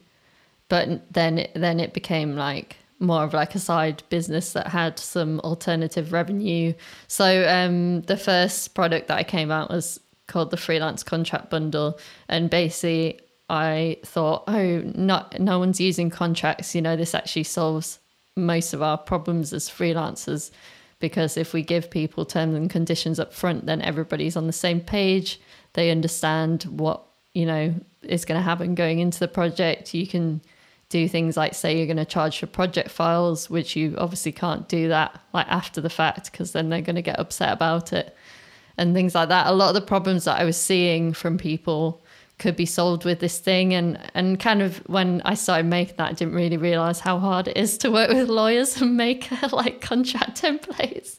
but 0.69 1.11
then 1.11 1.39
it, 1.39 1.51
then 1.55 1.79
it 1.79 1.93
became 1.93 2.35
like 2.35 2.77
more 3.01 3.23
of 3.23 3.33
like 3.33 3.55
a 3.55 3.59
side 3.59 4.03
business 4.09 4.53
that 4.53 4.67
had 4.67 4.99
some 4.99 5.39
alternative 5.41 6.13
revenue. 6.13 6.73
So 7.07 7.45
um, 7.49 8.01
the 8.01 8.17
first 8.17 8.75
product 8.75 9.07
that 9.07 9.17
I 9.17 9.23
came 9.23 9.51
out 9.51 9.69
was 9.69 9.99
called 10.27 10.51
the 10.51 10.57
freelance 10.57 11.03
contract 11.03 11.49
bundle, 11.49 11.99
and 12.29 12.49
basically 12.49 13.19
I 13.49 13.97
thought, 14.05 14.43
oh, 14.47 14.79
not 14.95 15.39
no 15.39 15.59
one's 15.59 15.81
using 15.81 16.09
contracts. 16.09 16.73
You 16.75 16.81
know, 16.81 16.95
this 16.95 17.13
actually 17.15 17.43
solves 17.43 17.99
most 18.35 18.73
of 18.73 18.81
our 18.81 18.97
problems 18.97 19.51
as 19.51 19.69
freelancers 19.69 20.51
because 20.99 21.35
if 21.35 21.53
we 21.53 21.63
give 21.63 21.89
people 21.89 22.25
terms 22.25 22.55
and 22.55 22.69
conditions 22.69 23.19
up 23.19 23.33
front 23.33 23.65
then 23.65 23.81
everybody's 23.81 24.37
on 24.37 24.47
the 24.47 24.53
same 24.53 24.79
page 24.79 25.39
they 25.73 25.91
understand 25.91 26.63
what 26.63 27.03
you 27.33 27.45
know 27.45 27.73
is 28.03 28.23
going 28.23 28.37
to 28.37 28.43
happen 28.43 28.73
going 28.73 28.99
into 28.99 29.19
the 29.19 29.27
project 29.27 29.93
you 29.93 30.07
can 30.07 30.41
do 30.91 31.07
things 31.07 31.37
like 31.37 31.55
say 31.55 31.77
you're 31.77 31.87
going 31.87 31.97
to 31.97 32.05
charge 32.05 32.37
for 32.37 32.45
project 32.45 32.91
files 32.91 33.49
which 33.49 33.75
you 33.75 33.95
obviously 33.97 34.31
can't 34.31 34.67
do 34.67 34.89
that 34.89 35.19
like 35.33 35.47
after 35.47 35.79
the 35.79 35.89
fact 35.89 36.31
because 36.31 36.51
then 36.51 36.69
they're 36.69 36.81
going 36.81 36.97
to 36.97 37.01
get 37.01 37.17
upset 37.17 37.51
about 37.51 37.93
it 37.93 38.15
and 38.77 38.93
things 38.93 39.15
like 39.15 39.29
that. 39.29 39.47
A 39.47 39.51
lot 39.51 39.69
of 39.69 39.75
the 39.75 39.81
problems 39.81 40.25
that 40.25 40.39
i 40.39 40.43
was 40.43 40.57
seeing 40.57 41.13
from 41.13 41.37
people 41.37 42.01
could 42.39 42.55
be 42.55 42.65
solved 42.65 43.05
with 43.05 43.19
this 43.19 43.37
thing 43.37 43.71
and 43.73 43.99
and 44.15 44.39
kind 44.39 44.63
of 44.63 44.77
when 44.89 45.21
I 45.23 45.35
started 45.35 45.67
making 45.67 45.97
that 45.97 46.09
I 46.09 46.13
didn't 46.13 46.33
really 46.33 46.57
realize 46.57 46.99
how 46.99 47.19
hard 47.19 47.47
it 47.47 47.55
is 47.55 47.77
to 47.79 47.91
work 47.91 48.09
with 48.09 48.29
lawyers 48.29 48.81
and 48.81 48.97
make 48.97 49.29
like 49.51 49.79
contract 49.79 50.41
templates. 50.41 51.17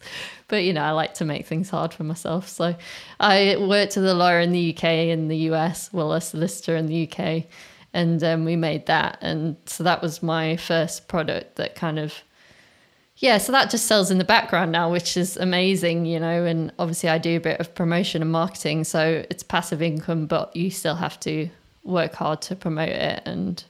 But 0.49 0.65
you 0.65 0.73
know 0.73 0.83
I 0.83 0.91
like 0.91 1.15
to 1.15 1.25
make 1.25 1.47
things 1.47 1.71
hard 1.71 1.95
for 1.95 2.03
myself. 2.03 2.49
So 2.49 2.75
I 3.21 3.57
worked 3.57 3.97
with 3.97 4.05
a 4.05 4.15
lawyer 4.15 4.41
in 4.41 4.51
the 4.51 4.75
UK 4.75 4.85
in 5.15 5.29
the 5.29 5.37
US 5.51 5.93
well 5.93 6.13
a 6.13 6.21
solicitor 6.21 6.75
in 6.77 6.87
the 6.87 7.09
UK 7.09 7.45
and 7.95 8.23
um, 8.25 8.45
we 8.45 8.57
made 8.57 8.87
that 8.87 9.19
and 9.21 9.57
so 9.67 9.83
that 9.85 10.03
was 10.03 10.23
my 10.23 10.57
first 10.57 11.09
product 11.09 11.57
that 11.57 11.75
kind 11.75 11.99
of 11.99 12.23
yeah, 13.23 13.39
so 13.39 13.53
that 13.53 13.71
just 13.71 13.87
sells 13.87 14.11
in 14.11 14.19
the 14.19 14.25
background 14.25 14.73
now, 14.73 14.91
which 14.91 15.17
is 15.17 15.37
amazing, 15.37 16.07
you 16.07 16.19
know. 16.19 16.45
And 16.45 16.73
obviously, 16.77 17.09
I 17.09 17.19
do 17.19 17.37
a 17.37 17.41
bit 17.41 17.61
of 17.61 17.73
promotion 17.73 18.21
and 18.21 18.33
marketing, 18.33 18.83
so 18.83 19.25
it's 19.31 19.45
passive 19.45 19.81
income, 19.81 20.27
but 20.27 20.55
you 20.57 20.71
still 20.71 20.97
have 20.97 21.21
to 21.21 21.49
work 21.85 22.15
hard 22.15 22.43
to 22.43 22.57
promote 22.57 22.89
it 22.89 23.23
and 23.25 23.63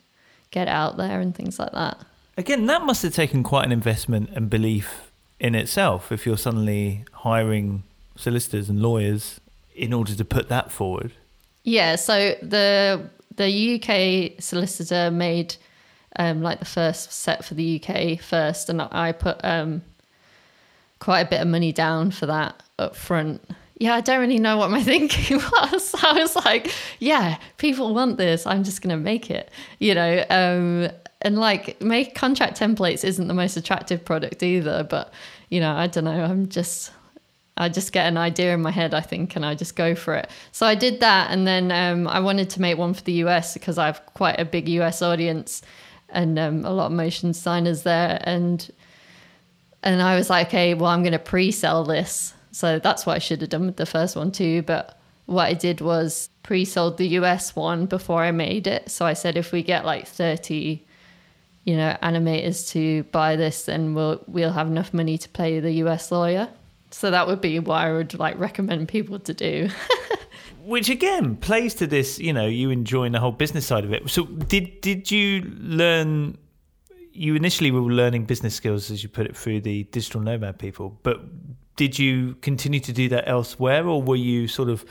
get 0.52 0.68
it 0.68 0.70
out 0.70 0.96
there 0.96 1.20
and 1.20 1.34
things 1.34 1.58
like 1.58 1.72
that. 1.72 1.98
Again, 2.38 2.64
that 2.66 2.82
must 2.86 3.02
have 3.02 3.14
taken 3.14 3.42
quite 3.42 3.66
an 3.66 3.72
investment 3.72 4.30
and 4.34 4.48
belief 4.48 5.12
in 5.38 5.54
itself 5.54 6.10
if 6.10 6.24
you're 6.24 6.38
suddenly 6.38 7.04
hiring 7.12 7.82
solicitors 8.16 8.70
and 8.70 8.80
lawyers 8.80 9.38
in 9.74 9.92
order 9.92 10.14
to 10.14 10.24
put 10.24 10.48
that 10.48 10.72
forward. 10.72 11.12
Yeah, 11.64 11.96
so 11.96 12.36
the 12.42 13.06
the 13.36 13.80
UK 13.80 14.42
solicitor 14.42 15.10
made 15.10 15.56
um, 16.16 16.42
like 16.42 16.58
the 16.58 16.64
first 16.64 17.12
set 17.12 17.44
for 17.44 17.54
the 17.54 17.82
UK 17.82 18.20
first, 18.20 18.68
and 18.68 18.82
I 18.82 19.12
put 19.12 19.40
um, 19.44 19.82
quite 20.98 21.20
a 21.20 21.28
bit 21.28 21.40
of 21.40 21.48
money 21.48 21.72
down 21.72 22.10
for 22.10 22.26
that 22.26 22.62
up 22.78 22.94
front. 22.94 23.42
Yeah, 23.78 23.94
I 23.94 24.00
don't 24.00 24.20
really 24.20 24.38
know 24.38 24.58
what 24.58 24.70
my 24.70 24.82
thinking 24.84 25.38
was. 25.38 25.94
I 26.02 26.12
was 26.12 26.36
like, 26.36 26.72
yeah, 26.98 27.38
people 27.56 27.94
want 27.94 28.18
this. 28.18 28.46
I'm 28.46 28.64
just 28.64 28.82
going 28.82 28.96
to 28.96 29.02
make 29.02 29.30
it, 29.30 29.50
you 29.78 29.94
know. 29.94 30.24
Um, 30.30 30.90
and 31.22 31.38
like, 31.38 31.80
make 31.80 32.14
contract 32.14 32.58
templates 32.58 33.04
isn't 33.04 33.28
the 33.28 33.34
most 33.34 33.56
attractive 33.56 34.04
product 34.04 34.42
either. 34.42 34.84
But 34.84 35.12
you 35.48 35.60
know, 35.60 35.74
I 35.74 35.86
don't 35.86 36.04
know. 36.04 36.22
I'm 36.22 36.48
just 36.48 36.92
I 37.62 37.68
just 37.68 37.92
get 37.92 38.06
an 38.06 38.16
idea 38.16 38.52
in 38.54 38.60
my 38.60 38.70
head, 38.70 38.92
I 38.92 39.00
think, 39.00 39.36
and 39.36 39.46
I 39.46 39.54
just 39.54 39.76
go 39.76 39.94
for 39.94 40.14
it. 40.14 40.28
So 40.52 40.66
I 40.66 40.74
did 40.74 41.00
that, 41.00 41.30
and 41.30 41.46
then 41.46 41.72
um, 41.72 42.08
I 42.08 42.20
wanted 42.20 42.50
to 42.50 42.60
make 42.60 42.76
one 42.76 42.94
for 42.94 43.02
the 43.02 43.14
US 43.24 43.54
because 43.54 43.78
I 43.78 43.86
have 43.86 44.04
quite 44.14 44.38
a 44.38 44.44
big 44.44 44.68
US 44.68 45.00
audience 45.02 45.62
and 46.08 46.38
um, 46.38 46.64
a 46.64 46.70
lot 46.70 46.86
of 46.86 46.92
motion 46.92 47.30
designers 47.30 47.82
there, 47.82 48.20
and 48.24 48.70
and 49.82 50.02
I 50.02 50.16
was 50.16 50.28
like, 50.28 50.48
okay, 50.48 50.74
well, 50.74 50.90
I'm 50.90 51.02
going 51.02 51.12
to 51.12 51.18
pre-sell 51.18 51.84
this. 51.84 52.34
So 52.52 52.78
that's 52.78 53.06
what 53.06 53.16
I 53.16 53.18
should 53.18 53.40
have 53.40 53.50
done 53.50 53.66
with 53.66 53.76
the 53.76 53.86
first 53.86 54.14
one 54.14 54.30
too. 54.30 54.62
But 54.62 54.98
what 55.26 55.46
I 55.46 55.54
did 55.54 55.80
was 55.80 56.28
pre-sold 56.42 56.98
the 56.98 57.08
US 57.18 57.56
one 57.56 57.86
before 57.86 58.22
I 58.22 58.30
made 58.30 58.66
it. 58.66 58.90
So 58.90 59.06
I 59.06 59.14
said, 59.14 59.36
if 59.36 59.50
we 59.50 59.62
get 59.62 59.84
like 59.84 60.06
30 60.06 60.84
you 61.64 61.76
know, 61.76 61.96
animators 62.02 62.70
to 62.72 63.04
buy 63.04 63.36
this, 63.36 63.64
then 63.64 63.94
we'll 63.94 64.22
we'll 64.26 64.52
have 64.52 64.66
enough 64.66 64.92
money 64.92 65.16
to 65.18 65.28
pay 65.28 65.60
the 65.60 65.72
US 65.84 66.10
lawyer. 66.10 66.48
So 66.92 67.10
that 67.10 67.26
would 67.26 67.40
be 67.40 67.58
what 67.58 67.76
I 67.76 67.92
would 67.92 68.18
like 68.18 68.38
recommend 68.38 68.88
people 68.88 69.18
to 69.20 69.34
do. 69.34 69.68
Which 70.64 70.88
again 70.88 71.36
plays 71.36 71.74
to 71.76 71.86
this, 71.86 72.18
you 72.18 72.32
know, 72.32 72.46
you 72.46 72.70
enjoying 72.70 73.12
the 73.12 73.20
whole 73.20 73.32
business 73.32 73.66
side 73.66 73.84
of 73.84 73.92
it. 73.92 74.08
So 74.08 74.24
did 74.26 74.80
did 74.80 75.10
you 75.10 75.42
learn 75.58 76.38
you 77.12 77.34
initially 77.34 77.70
were 77.70 77.80
learning 77.80 78.24
business 78.24 78.54
skills 78.54 78.90
as 78.90 79.02
you 79.02 79.08
put 79.08 79.26
it 79.26 79.36
through 79.36 79.60
the 79.60 79.84
digital 79.84 80.20
nomad 80.20 80.58
people, 80.58 80.98
but 81.02 81.20
did 81.76 81.98
you 81.98 82.34
continue 82.36 82.80
to 82.80 82.92
do 82.92 83.08
that 83.08 83.28
elsewhere 83.28 83.86
or 83.86 84.02
were 84.02 84.16
you 84.16 84.48
sort 84.48 84.68
of 84.68 84.84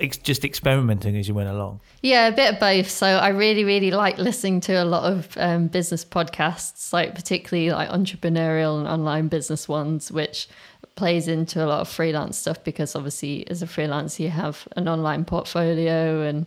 ex- 0.00 0.16
just 0.16 0.44
experimenting 0.44 1.16
as 1.16 1.28
you 1.28 1.34
went 1.34 1.48
along? 1.48 1.80
Yeah, 2.02 2.28
a 2.28 2.32
bit 2.32 2.54
of 2.54 2.60
both. 2.60 2.88
So 2.88 3.06
I 3.06 3.28
really, 3.28 3.64
really 3.64 3.90
like 3.90 4.18
listening 4.18 4.60
to 4.62 4.74
a 4.74 4.84
lot 4.84 5.10
of 5.10 5.36
um, 5.38 5.68
business 5.68 6.04
podcasts, 6.04 6.92
like 6.92 7.14
particularly 7.14 7.70
like 7.70 7.88
entrepreneurial 7.88 8.78
and 8.78 8.88
online 8.88 9.28
business 9.28 9.68
ones, 9.68 10.10
which 10.12 10.48
plays 10.94 11.28
into 11.28 11.64
a 11.64 11.66
lot 11.66 11.80
of 11.80 11.88
freelance 11.88 12.38
stuff 12.38 12.62
because 12.64 12.96
obviously 12.96 13.48
as 13.50 13.62
a 13.62 13.66
freelancer 13.66 14.20
you 14.20 14.30
have 14.30 14.66
an 14.76 14.88
online 14.88 15.26
portfolio 15.26 16.22
and 16.22 16.46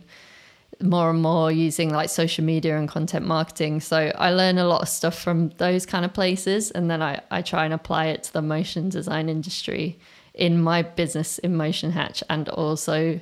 more 0.82 1.10
and 1.10 1.22
more 1.22 1.52
using 1.52 1.90
like 1.90 2.08
social 2.08 2.44
media 2.44 2.76
and 2.76 2.88
content 2.88 3.26
marketing. 3.26 3.80
So 3.80 4.10
I 4.16 4.32
learn 4.32 4.58
a 4.58 4.64
lot 4.64 4.82
of 4.82 4.88
stuff 4.88 5.16
from 5.16 5.50
those 5.58 5.86
kind 5.86 6.04
of 6.04 6.12
places 6.12 6.70
and 6.70 6.90
then 6.90 7.02
I, 7.02 7.20
I 7.30 7.42
try 7.42 7.64
and 7.64 7.74
apply 7.74 8.06
it 8.06 8.24
to 8.24 8.32
the 8.32 8.42
motion 8.42 8.88
design 8.88 9.28
industry 9.28 9.98
in 10.34 10.60
my 10.60 10.82
business 10.82 11.38
in 11.38 11.56
Motion 11.56 11.90
Hatch 11.92 12.22
and 12.30 12.48
also 12.48 13.20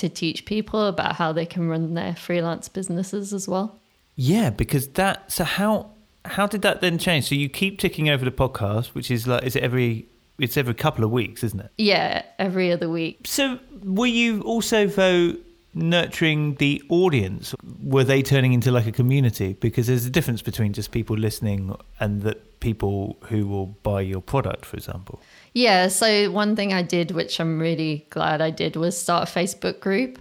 to 0.00 0.08
teach 0.08 0.44
people 0.44 0.86
about 0.86 1.16
how 1.16 1.32
they 1.32 1.46
can 1.46 1.68
run 1.68 1.94
their 1.94 2.14
freelance 2.16 2.68
businesses 2.68 3.32
as 3.32 3.46
well. 3.46 3.78
Yeah, 4.16 4.50
because 4.50 4.88
that 4.88 5.30
so 5.30 5.44
how 5.44 5.90
how 6.24 6.46
did 6.46 6.62
that 6.62 6.80
then 6.80 6.98
change? 6.98 7.28
So 7.28 7.34
you 7.34 7.48
keep 7.48 7.78
ticking 7.78 8.08
over 8.08 8.24
the 8.24 8.30
podcast, 8.30 8.88
which 8.88 9.10
is 9.10 9.26
like 9.26 9.44
is 9.44 9.56
it 9.56 9.62
every 9.62 10.06
it's 10.38 10.56
every 10.56 10.74
couple 10.74 11.04
of 11.04 11.10
weeks, 11.10 11.44
isn't 11.44 11.60
it? 11.60 11.70
Yeah, 11.78 12.22
every 12.38 12.72
other 12.72 12.88
week. 12.88 13.20
So 13.24 13.58
were 13.82 14.06
you 14.06 14.42
also 14.42 14.86
though 14.86 15.34
nurturing 15.74 16.54
the 16.56 16.82
audience? 16.88 17.54
Were 17.82 18.04
they 18.04 18.22
turning 18.22 18.52
into 18.52 18.70
like 18.70 18.86
a 18.86 18.92
community? 18.92 19.54
Because 19.54 19.86
there's 19.86 20.06
a 20.06 20.10
difference 20.10 20.42
between 20.42 20.72
just 20.72 20.90
people 20.90 21.16
listening 21.16 21.76
and 21.98 22.22
the 22.22 22.36
people 22.60 23.16
who 23.24 23.46
will 23.46 23.66
buy 23.66 24.00
your 24.00 24.20
product, 24.20 24.64
for 24.64 24.76
example. 24.76 25.20
Yeah, 25.54 25.88
so 25.88 26.30
one 26.30 26.56
thing 26.56 26.72
I 26.72 26.82
did, 26.82 27.12
which 27.12 27.40
I'm 27.40 27.58
really 27.58 28.06
glad 28.10 28.40
I 28.40 28.50
did, 28.50 28.76
was 28.76 28.96
start 28.96 29.28
a 29.28 29.32
Facebook 29.32 29.80
group. 29.80 30.18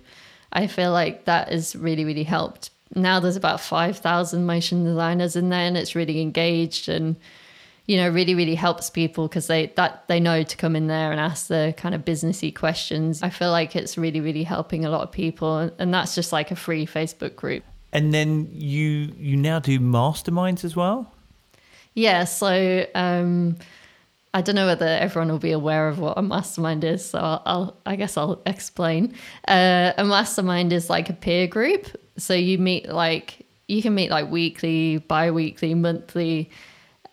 I 0.54 0.68
feel 0.68 0.92
like 0.92 1.26
that 1.26 1.50
has 1.52 1.76
really, 1.76 2.06
really 2.06 2.24
helped. 2.24 2.72
Now 2.96 3.20
there's 3.20 3.36
about 3.36 3.62
5,000 3.62 4.46
motion 4.46 4.84
designers 4.84 5.36
in 5.36 5.50
there 5.50 5.68
and 5.68 5.78
it's 5.78 5.96
really 5.96 6.22
engaged 6.22 6.90
and 6.90 7.16
you 7.89 7.97
know 7.97 8.08
really 8.08 8.36
really 8.36 8.54
helps 8.54 8.91
people 8.91 9.28
because 9.28 9.47
they 9.47 9.73
that 9.75 10.08
they 10.08 10.19
know 10.19 10.43
to 10.43 10.56
come 10.56 10.75
in 10.75 10.86
there 10.86 11.12
and 11.12 11.19
ask 11.19 11.47
the 11.47 11.73
kind 11.75 11.95
of 11.95 12.06
businessy 12.06 12.56
questions. 12.56 13.23
I 13.23 13.32
feel 13.32 13.49
like 13.49 13.75
it's 13.75 13.97
really 13.97 14.21
really 14.21 14.43
helping 14.43 14.86
a 14.86 14.91
lot 14.91 15.02
of 15.02 15.12
people 15.12 15.71
and 15.80 15.91
that's 15.91 16.13
just 16.13 16.32
like 16.32 16.52
a 16.52 16.56
free 16.56 16.86
facebook 16.86 17.36
group. 17.36 17.63
And 17.91 18.13
then 18.13 18.47
you 18.52 19.12
you 19.17 19.36
now 19.36 19.58
do 19.58 19.80
masterminds 19.80 20.63
as 20.63 20.75
well? 20.75 21.12
Yeah 21.95 22.25
so 22.25 22.86
um 22.93 23.58
I 24.36 24.43
don't 24.43 24.54
know 24.54 24.67
whether 24.67 24.86
everyone 24.86 25.32
will 25.32 25.39
be 25.39 25.52
aware 25.52 25.88
of 25.88 25.97
what 25.97 26.15
a 26.15 26.21
mastermind 26.21 26.84
is, 26.84 27.04
so 27.04 27.17
I'll, 27.17 27.41
I'll 27.47 27.78
i 27.88 27.95
guess 27.95 28.15
I'll 28.15 28.39
explain. 28.45 29.15
Uh, 29.47 29.93
a 29.97 30.06
mastermind 30.06 30.71
is 30.71 30.88
like 30.88 31.10
a 31.10 31.13
peer 31.13 31.47
group, 31.47 31.88
so 32.17 32.36
you 32.36 32.60
meet 32.60 32.88
like 32.89 33.47
you 33.67 33.82
can 33.82 33.95
meet 33.95 34.12
like 34.12 34.30
weekly, 34.30 34.97
bi-weekly, 34.97 35.73
monthly, 35.73 36.52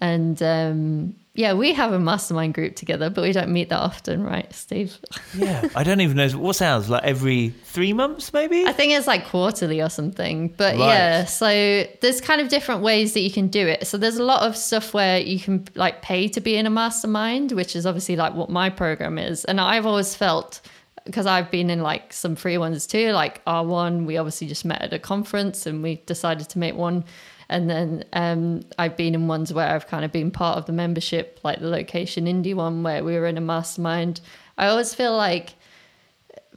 and 0.01 0.43
um, 0.43 1.15
yeah, 1.37 1.53
we 1.53 1.75
have 1.75 1.93
a 1.93 1.99
mastermind 1.99 2.55
group 2.55 2.77
together, 2.77 3.11
but 3.11 3.23
we 3.23 3.33
don't 3.33 3.51
meet 3.51 3.69
that 3.69 3.79
often, 3.79 4.23
right, 4.23 4.51
Steve? 4.55 4.99
yeah, 5.35 5.69
I 5.75 5.85
don't 5.85 6.01
even 6.01 6.17
know 6.17 6.29
what's 6.31 6.63
ours 6.63 6.89
like 6.89 7.05
every 7.05 7.51
three 7.65 7.93
months, 7.93 8.33
maybe. 8.33 8.65
I 8.65 8.73
think 8.73 8.93
it's 8.93 9.07
like 9.07 9.27
quarterly 9.27 9.83
or 9.83 9.91
something. 9.91 10.49
But 10.49 10.79
right. 10.79 10.87
yeah, 10.87 11.25
so 11.27 11.87
there's 12.01 12.21
kind 12.23 12.41
of 12.41 12.49
different 12.49 12.81
ways 12.81 13.13
that 13.15 13.21
you 13.21 13.31
can 13.31 13.49
do 13.49 13.67
it. 13.67 13.87
So 13.87 13.99
there's 13.99 14.17
a 14.17 14.25
lot 14.25 14.43
of 14.43 14.57
stuff 14.57 14.95
where 14.95 15.19
you 15.19 15.39
can 15.39 15.67
like 15.75 16.01
pay 16.01 16.29
to 16.29 16.41
be 16.41 16.57
in 16.57 16.67
a 16.67 16.71
mastermind, 16.71 17.53
which 17.53 17.77
is 17.77 17.85
obviously 17.85 18.17
like 18.17 18.35
what 18.35 18.49
my 18.49 18.71
program 18.71 19.19
is, 19.19 19.45
and 19.45 19.61
I've 19.61 19.87
always 19.87 20.15
felt 20.15 20.63
because 21.05 21.27
I've 21.27 21.51
been 21.51 21.71
in 21.71 21.83
like 21.83 22.13
some 22.13 22.35
free 22.35 22.59
ones 22.59 22.87
too, 22.87 23.13
like 23.13 23.45
R1. 23.45 24.07
We 24.07 24.17
obviously 24.17 24.49
just 24.49 24.65
met 24.65 24.83
at 24.83 24.93
a 24.93 24.99
conference 24.99 25.65
and 25.65 25.83
we 25.83 26.03
decided 26.07 26.49
to 26.49 26.59
make 26.59 26.75
one 26.75 27.05
and 27.49 27.71
then 27.71 28.05
um, 28.13 28.63
I've 28.79 28.97
been 28.97 29.15
in 29.15 29.29
ones 29.29 29.53
where 29.53 29.69
I've 29.69 29.87
kind 29.87 30.05
of 30.05 30.13
been 30.13 30.31
part 30.31 30.59
of 30.59 30.67
the 30.67 30.73
membership, 30.73 31.39
like 31.45 31.61
the 31.61 31.69
Location 31.69 32.27
Indie 32.27 32.55
one 32.55 32.83
where 32.83 33.05
we 33.05 33.15
were 33.15 33.27
in 33.27 33.39
a 33.39 33.41
mastermind. 33.41 34.21
I 34.59 34.67
always 34.67 34.95
feel 34.95 35.17
like 35.17 35.55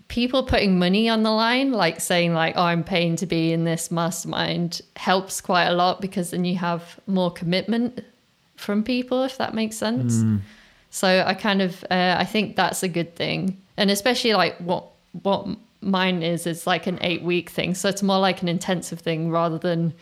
people 0.07 0.43
putting 0.43 0.79
money 0.79 1.07
on 1.07 1.23
the 1.23 1.31
line, 1.31 1.71
like 1.71 2.01
saying 2.01 2.33
like, 2.33 2.55
"Oh, 2.57 2.63
I'm 2.63 2.83
paying 2.83 3.15
to 3.17 3.25
be 3.25 3.53
in 3.53 3.63
this 3.63 3.91
mastermind," 3.91 4.81
helps 4.95 5.41
quite 5.41 5.67
a 5.67 5.73
lot 5.73 6.01
because 6.01 6.31
then 6.31 6.43
you 6.43 6.55
have 6.57 6.99
more 7.05 7.31
commitment 7.31 8.03
from 8.55 8.83
people, 8.83 9.23
if 9.23 9.37
that 9.37 9.53
makes 9.53 9.77
sense. 9.77 10.15
Mm. 10.15 10.41
So 10.89 11.23
I 11.25 11.35
kind 11.35 11.61
of 11.61 11.83
uh, 11.91 12.15
I 12.17 12.25
think 12.25 12.55
that's 12.55 12.81
a 12.81 12.87
good 12.87 13.15
thing, 13.15 13.61
and 13.77 13.91
especially 13.91 14.33
like 14.33 14.57
what 14.57 14.85
what 15.21 15.47
mine 15.81 16.23
is 16.23 16.45
is 16.47 16.67
like 16.67 16.87
an 16.87 16.97
eight 17.01 17.21
week 17.21 17.51
thing, 17.51 17.75
so 17.75 17.87
it's 17.89 18.01
more 18.01 18.19
like 18.19 18.41
an 18.41 18.47
intensive 18.47 18.99
thing 18.99 19.29
rather 19.29 19.59
than 19.59 19.93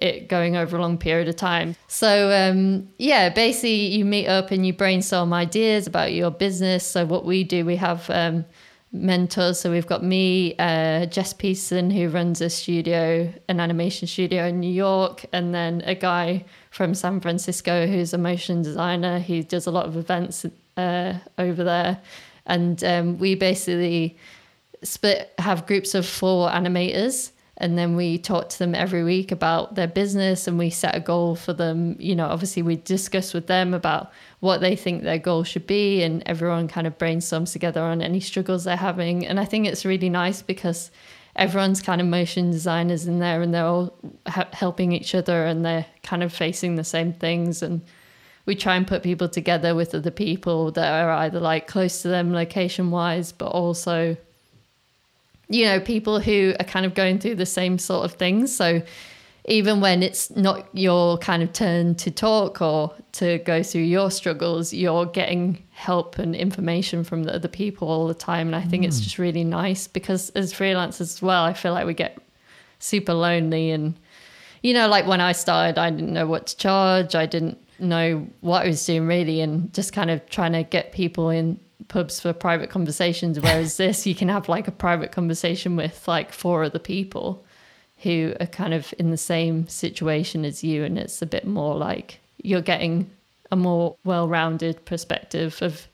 it 0.00 0.28
going 0.28 0.56
over 0.56 0.76
a 0.76 0.80
long 0.80 0.98
period 0.98 1.28
of 1.28 1.36
time. 1.36 1.76
So 1.88 2.30
um, 2.30 2.88
yeah, 2.98 3.28
basically 3.28 3.86
you 3.86 4.04
meet 4.04 4.26
up 4.26 4.50
and 4.50 4.66
you 4.66 4.72
brainstorm 4.72 5.32
ideas 5.32 5.86
about 5.86 6.12
your 6.12 6.30
business. 6.30 6.86
So 6.86 7.04
what 7.04 7.24
we 7.24 7.44
do, 7.44 7.64
we 7.64 7.76
have 7.76 8.08
um, 8.10 8.44
mentors. 8.92 9.60
So 9.60 9.70
we've 9.70 9.86
got 9.86 10.02
me, 10.02 10.54
uh, 10.58 11.06
Jess 11.06 11.32
Peterson, 11.32 11.90
who 11.90 12.08
runs 12.08 12.40
a 12.40 12.50
studio, 12.50 13.32
an 13.48 13.60
animation 13.60 14.08
studio 14.08 14.46
in 14.46 14.60
New 14.60 14.72
York, 14.72 15.24
and 15.32 15.54
then 15.54 15.82
a 15.84 15.94
guy 15.94 16.44
from 16.70 16.94
San 16.94 17.20
Francisco 17.20 17.86
who's 17.86 18.12
a 18.12 18.18
motion 18.18 18.62
designer. 18.62 19.18
He 19.18 19.42
does 19.42 19.66
a 19.66 19.70
lot 19.70 19.86
of 19.86 19.96
events 19.96 20.44
uh, 20.76 21.14
over 21.38 21.64
there, 21.64 22.00
and 22.46 22.82
um, 22.84 23.18
we 23.18 23.34
basically 23.34 24.16
split 24.82 25.32
have 25.38 25.66
groups 25.66 25.94
of 25.94 26.06
four 26.06 26.50
animators 26.50 27.30
and 27.58 27.78
then 27.78 27.96
we 27.96 28.18
talk 28.18 28.50
to 28.50 28.58
them 28.58 28.74
every 28.74 29.02
week 29.02 29.32
about 29.32 29.74
their 29.74 29.86
business 29.86 30.46
and 30.46 30.58
we 30.58 30.68
set 30.68 30.94
a 30.94 31.00
goal 31.00 31.34
for 31.34 31.52
them. 31.52 31.96
You 31.98 32.14
know 32.14 32.26
obviously 32.26 32.62
we 32.62 32.76
discuss 32.76 33.32
with 33.32 33.46
them 33.46 33.72
about 33.72 34.12
what 34.40 34.60
they 34.60 34.76
think 34.76 35.02
their 35.02 35.18
goal 35.18 35.44
should 35.44 35.66
be 35.66 36.02
and 36.02 36.22
everyone 36.26 36.68
kind 36.68 36.86
of 36.86 36.98
brainstorms 36.98 37.52
together 37.52 37.80
on 37.80 38.02
any 38.02 38.20
struggles 38.20 38.64
they're 38.64 38.76
having. 38.76 39.26
And 39.26 39.40
i 39.40 39.44
think 39.44 39.66
it's 39.66 39.84
really 39.84 40.10
nice 40.10 40.42
because 40.42 40.90
everyone's 41.36 41.82
kind 41.82 42.00
of 42.00 42.06
motion 42.06 42.50
designers 42.50 43.06
in 43.06 43.18
there 43.18 43.42
and 43.42 43.52
they're 43.52 43.66
all 43.66 43.96
ha- 44.26 44.48
helping 44.52 44.92
each 44.92 45.14
other 45.14 45.44
and 45.44 45.64
they're 45.64 45.86
kind 46.02 46.22
of 46.22 46.32
facing 46.32 46.76
the 46.76 46.84
same 46.84 47.12
things. 47.12 47.62
And 47.62 47.82
we 48.46 48.54
try 48.54 48.76
and 48.76 48.86
put 48.86 49.02
people 49.02 49.28
together 49.28 49.74
with 49.74 49.94
other 49.94 50.10
people 50.10 50.70
that 50.72 51.04
are 51.04 51.10
either 51.10 51.40
like 51.40 51.66
close 51.66 52.02
to 52.02 52.08
them 52.08 52.32
location 52.32 52.90
wise 52.90 53.32
but 53.32 53.48
also 53.48 54.16
you 55.48 55.64
know, 55.64 55.80
people 55.80 56.20
who 56.20 56.54
are 56.58 56.64
kind 56.64 56.86
of 56.86 56.94
going 56.94 57.18
through 57.18 57.36
the 57.36 57.46
same 57.46 57.78
sort 57.78 58.04
of 58.04 58.12
things. 58.12 58.54
So 58.54 58.82
even 59.48 59.80
when 59.80 60.02
it's 60.02 60.30
not 60.34 60.68
your 60.76 61.18
kind 61.18 61.42
of 61.42 61.52
turn 61.52 61.94
to 61.94 62.10
talk 62.10 62.60
or 62.60 62.92
to 63.12 63.38
go 63.38 63.62
through 63.62 63.82
your 63.82 64.10
struggles, 64.10 64.72
you're 64.72 65.06
getting 65.06 65.62
help 65.70 66.18
and 66.18 66.34
information 66.34 67.04
from 67.04 67.22
the 67.22 67.34
other 67.34 67.48
people 67.48 67.88
all 67.88 68.08
the 68.08 68.14
time. 68.14 68.48
And 68.48 68.56
I 68.56 68.62
think 68.62 68.82
mm. 68.82 68.88
it's 68.88 69.00
just 69.00 69.18
really 69.18 69.44
nice 69.44 69.86
because 69.86 70.30
as 70.30 70.52
freelancers 70.52 71.00
as 71.02 71.22
well, 71.22 71.44
I 71.44 71.52
feel 71.52 71.72
like 71.72 71.86
we 71.86 71.94
get 71.94 72.18
super 72.80 73.14
lonely. 73.14 73.70
And, 73.70 73.96
you 74.62 74.74
know, 74.74 74.88
like 74.88 75.06
when 75.06 75.20
I 75.20 75.30
started, 75.30 75.78
I 75.78 75.90
didn't 75.90 76.12
know 76.12 76.26
what 76.26 76.48
to 76.48 76.56
charge. 76.56 77.14
I 77.14 77.26
didn't 77.26 77.58
know 77.78 78.26
what 78.40 78.64
I 78.64 78.66
was 78.66 78.84
doing 78.84 79.06
really. 79.06 79.40
And 79.40 79.72
just 79.72 79.92
kind 79.92 80.10
of 80.10 80.28
trying 80.28 80.54
to 80.54 80.64
get 80.64 80.90
people 80.90 81.30
in 81.30 81.60
pubs 81.88 82.20
for 82.20 82.32
private 82.32 82.70
conversations 82.70 83.38
whereas 83.40 83.76
this 83.78 84.06
you 84.06 84.14
can 84.14 84.28
have 84.28 84.48
like 84.48 84.68
a 84.68 84.72
private 84.72 85.12
conversation 85.12 85.76
with 85.76 86.06
like 86.08 86.32
four 86.32 86.64
other 86.64 86.78
people 86.78 87.44
who 87.98 88.34
are 88.40 88.46
kind 88.46 88.74
of 88.74 88.92
in 88.98 89.10
the 89.10 89.16
same 89.16 89.66
situation 89.68 90.44
as 90.44 90.62
you 90.62 90.84
and 90.84 90.98
it's 90.98 91.22
a 91.22 91.26
bit 91.26 91.46
more 91.46 91.74
like 91.74 92.20
you're 92.42 92.60
getting 92.60 93.10
a 93.50 93.56
more 93.56 93.96
well-rounded 94.04 94.84
perspective 94.84 95.58
of 95.62 95.86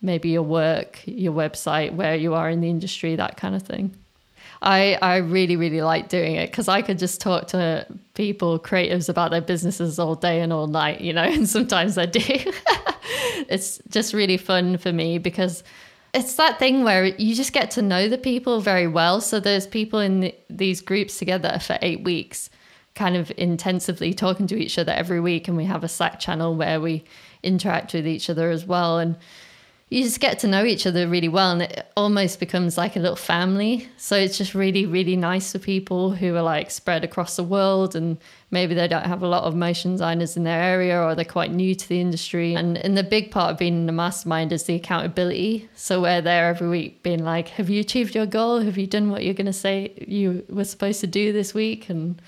maybe 0.00 0.28
your 0.28 0.42
work 0.42 1.00
your 1.06 1.32
website 1.32 1.92
where 1.94 2.14
you 2.14 2.34
are 2.34 2.48
in 2.48 2.60
the 2.60 2.70
industry 2.70 3.16
that 3.16 3.36
kind 3.36 3.54
of 3.54 3.62
thing 3.62 3.94
I, 4.60 4.98
I 5.00 5.16
really, 5.18 5.56
really 5.56 5.82
like 5.82 6.08
doing 6.08 6.34
it 6.34 6.50
because 6.50 6.68
I 6.68 6.82
could 6.82 6.98
just 6.98 7.20
talk 7.20 7.48
to 7.48 7.86
people, 8.14 8.58
creatives 8.58 9.08
about 9.08 9.30
their 9.30 9.40
businesses 9.40 9.98
all 9.98 10.14
day 10.14 10.40
and 10.40 10.52
all 10.52 10.66
night, 10.66 11.00
you 11.00 11.12
know, 11.12 11.22
and 11.24 11.48
sometimes 11.48 11.96
I 11.96 12.06
do. 12.06 12.20
it's 13.48 13.80
just 13.88 14.12
really 14.12 14.36
fun 14.36 14.78
for 14.78 14.92
me 14.92 15.18
because 15.18 15.62
it's 16.14 16.34
that 16.36 16.58
thing 16.58 16.84
where 16.84 17.04
you 17.04 17.34
just 17.34 17.52
get 17.52 17.70
to 17.72 17.82
know 17.82 18.08
the 18.08 18.18
people 18.18 18.60
very 18.60 18.86
well. 18.86 19.20
So 19.20 19.40
there's 19.40 19.66
people 19.66 20.00
in 20.00 20.20
the, 20.20 20.34
these 20.50 20.80
groups 20.80 21.18
together 21.18 21.58
for 21.60 21.78
eight 21.82 22.02
weeks, 22.02 22.50
kind 22.94 23.16
of 23.16 23.30
intensively 23.36 24.14
talking 24.14 24.46
to 24.48 24.56
each 24.56 24.78
other 24.78 24.92
every 24.92 25.20
week. 25.20 25.46
And 25.48 25.56
we 25.56 25.66
have 25.66 25.84
a 25.84 25.88
Slack 25.88 26.18
channel 26.18 26.56
where 26.56 26.80
we 26.80 27.04
interact 27.42 27.92
with 27.92 28.06
each 28.06 28.28
other 28.28 28.50
as 28.50 28.64
well. 28.66 28.98
And 28.98 29.16
you 29.90 30.02
just 30.02 30.20
get 30.20 30.38
to 30.40 30.46
know 30.46 30.64
each 30.64 30.86
other 30.86 31.08
really 31.08 31.28
well 31.28 31.50
and 31.50 31.62
it 31.62 31.90
almost 31.96 32.40
becomes 32.40 32.76
like 32.76 32.96
a 32.96 33.00
little 33.00 33.16
family. 33.16 33.88
So 33.96 34.16
it's 34.16 34.36
just 34.36 34.54
really 34.54 34.86
really 34.86 35.16
nice 35.16 35.52
for 35.52 35.58
people 35.58 36.10
who 36.10 36.34
are 36.36 36.42
like 36.42 36.70
spread 36.70 37.04
across 37.04 37.36
the 37.36 37.42
world 37.42 37.96
and 37.96 38.18
maybe 38.50 38.74
they 38.74 38.86
don't 38.86 39.06
have 39.06 39.22
a 39.22 39.28
lot 39.28 39.44
of 39.44 39.54
motion 39.54 39.92
designers 39.92 40.36
in 40.36 40.44
their 40.44 40.62
area 40.62 41.00
or 41.00 41.14
they're 41.14 41.24
quite 41.24 41.52
new 41.52 41.74
to 41.74 41.88
the 41.88 42.00
industry. 42.00 42.54
And 42.54 42.76
and 42.78 42.96
the 42.96 43.02
big 43.02 43.30
part 43.30 43.52
of 43.52 43.58
being 43.58 43.74
in 43.74 43.86
the 43.86 43.92
mastermind 43.92 44.52
is 44.52 44.64
the 44.64 44.74
accountability. 44.74 45.68
So 45.74 46.02
we're 46.02 46.20
there 46.20 46.48
every 46.48 46.68
week 46.68 47.02
being 47.02 47.24
like 47.24 47.48
have 47.48 47.70
you 47.70 47.80
achieved 47.80 48.14
your 48.14 48.26
goal? 48.26 48.60
Have 48.60 48.76
you 48.76 48.86
done 48.86 49.10
what 49.10 49.24
you're 49.24 49.34
going 49.34 49.46
to 49.46 49.52
say 49.52 49.92
you 50.06 50.44
were 50.48 50.64
supposed 50.64 51.00
to 51.00 51.06
do 51.06 51.32
this 51.32 51.54
week? 51.54 51.88
and 51.88 52.20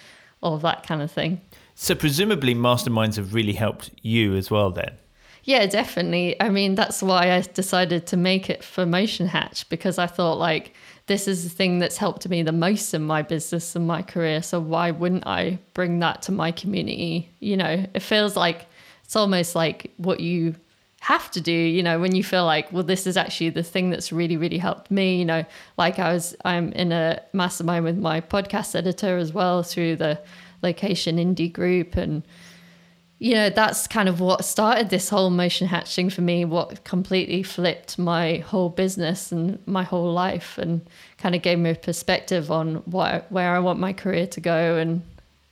all 0.43 0.59
that 0.59 0.87
kind 0.87 1.03
of 1.03 1.11
thing. 1.11 1.41
So 1.75 1.95
presumably 1.95 2.55
masterminds 2.55 3.17
have 3.17 3.35
really 3.35 3.53
helped 3.53 3.91
you 4.03 4.35
as 4.37 4.51
well 4.51 4.71
then 4.71 4.93
yeah, 5.51 5.67
definitely. 5.67 6.41
I 6.41 6.49
mean, 6.49 6.77
that's 6.77 7.03
why 7.03 7.33
I 7.33 7.41
decided 7.41 8.07
to 8.07 8.17
make 8.17 8.49
it 8.49 8.63
for 8.63 8.87
Motion 8.87 9.27
Hatch 9.27 9.69
because 9.69 9.99
I 9.99 10.07
thought 10.07 10.39
like 10.39 10.75
this 11.07 11.27
is 11.27 11.43
the 11.43 11.51
thing 11.51 11.81
that's 11.81 11.97
helped 11.97 12.29
me 12.29 12.45
the 12.45 12.53
most 12.53 12.95
in 12.95 13.03
my 13.03 13.23
business 13.23 13.75
and 13.75 13.85
my 13.85 14.01
career. 14.01 14.43
So 14.43 14.61
why 14.61 14.93
wouldn't 14.93 15.27
I 15.27 15.59
bring 15.75 15.99
that 15.99 16.23
to 16.23 16.33
my 16.33 16.53
community? 16.53 17.31
You 17.41 17.57
know, 17.57 17.85
it 17.93 18.01
feels 18.01 18.37
like 18.37 18.67
it's 19.03 19.17
almost 19.17 19.57
like 19.57 19.93
what 19.97 20.21
you 20.21 20.55
have 21.01 21.33
to 21.33 21.41
do, 21.41 21.51
you 21.51 21.83
know, 21.83 21.99
when 21.99 22.15
you 22.15 22.23
feel 22.23 22.45
like, 22.45 22.73
well, 22.73 22.85
this 22.85 23.05
is 23.09 23.17
actually 23.17 23.51
the 23.51 23.65
thing 23.65 23.91
that's 23.91 24.13
really, 24.13 24.37
really 24.37 24.59
helped 24.59 24.89
me. 24.89 25.17
You 25.17 25.25
know, 25.25 25.45
like 25.77 25.99
I 25.99 26.13
was, 26.13 26.37
I'm 26.45 26.73
in 26.75 26.93
a 26.93 27.21
mastermind 27.33 27.85
with 27.85 27.99
my 27.99 28.21
podcast 28.21 28.77
editor 28.77 29.19
as 29.19 29.33
well 29.33 29.65
through 29.65 29.97
the 29.97 30.21
location 30.63 31.17
indie 31.17 31.53
group 31.53 31.97
and 31.97 32.23
you 33.21 33.35
know, 33.35 33.51
that's 33.51 33.87
kind 33.87 34.09
of 34.09 34.19
what 34.19 34.47
started 34.47 34.89
this 34.89 35.11
whole 35.11 35.29
motion 35.29 35.67
hatching 35.67 36.09
for 36.09 36.23
me, 36.23 36.47
what 36.47 36.83
completely 36.85 37.43
flipped 37.43 37.99
my 37.99 38.39
whole 38.39 38.71
business 38.71 39.31
and 39.31 39.59
my 39.67 39.83
whole 39.83 40.11
life 40.11 40.57
and 40.57 40.81
kind 41.19 41.35
of 41.35 41.43
gave 41.43 41.59
me 41.59 41.71
a 41.71 41.75
perspective 41.75 42.51
on 42.51 42.77
what 42.87 43.31
where 43.31 43.55
I 43.55 43.59
want 43.59 43.79
my 43.79 43.93
career 43.93 44.27
to 44.29 44.41
go 44.41 44.79
and 44.79 45.03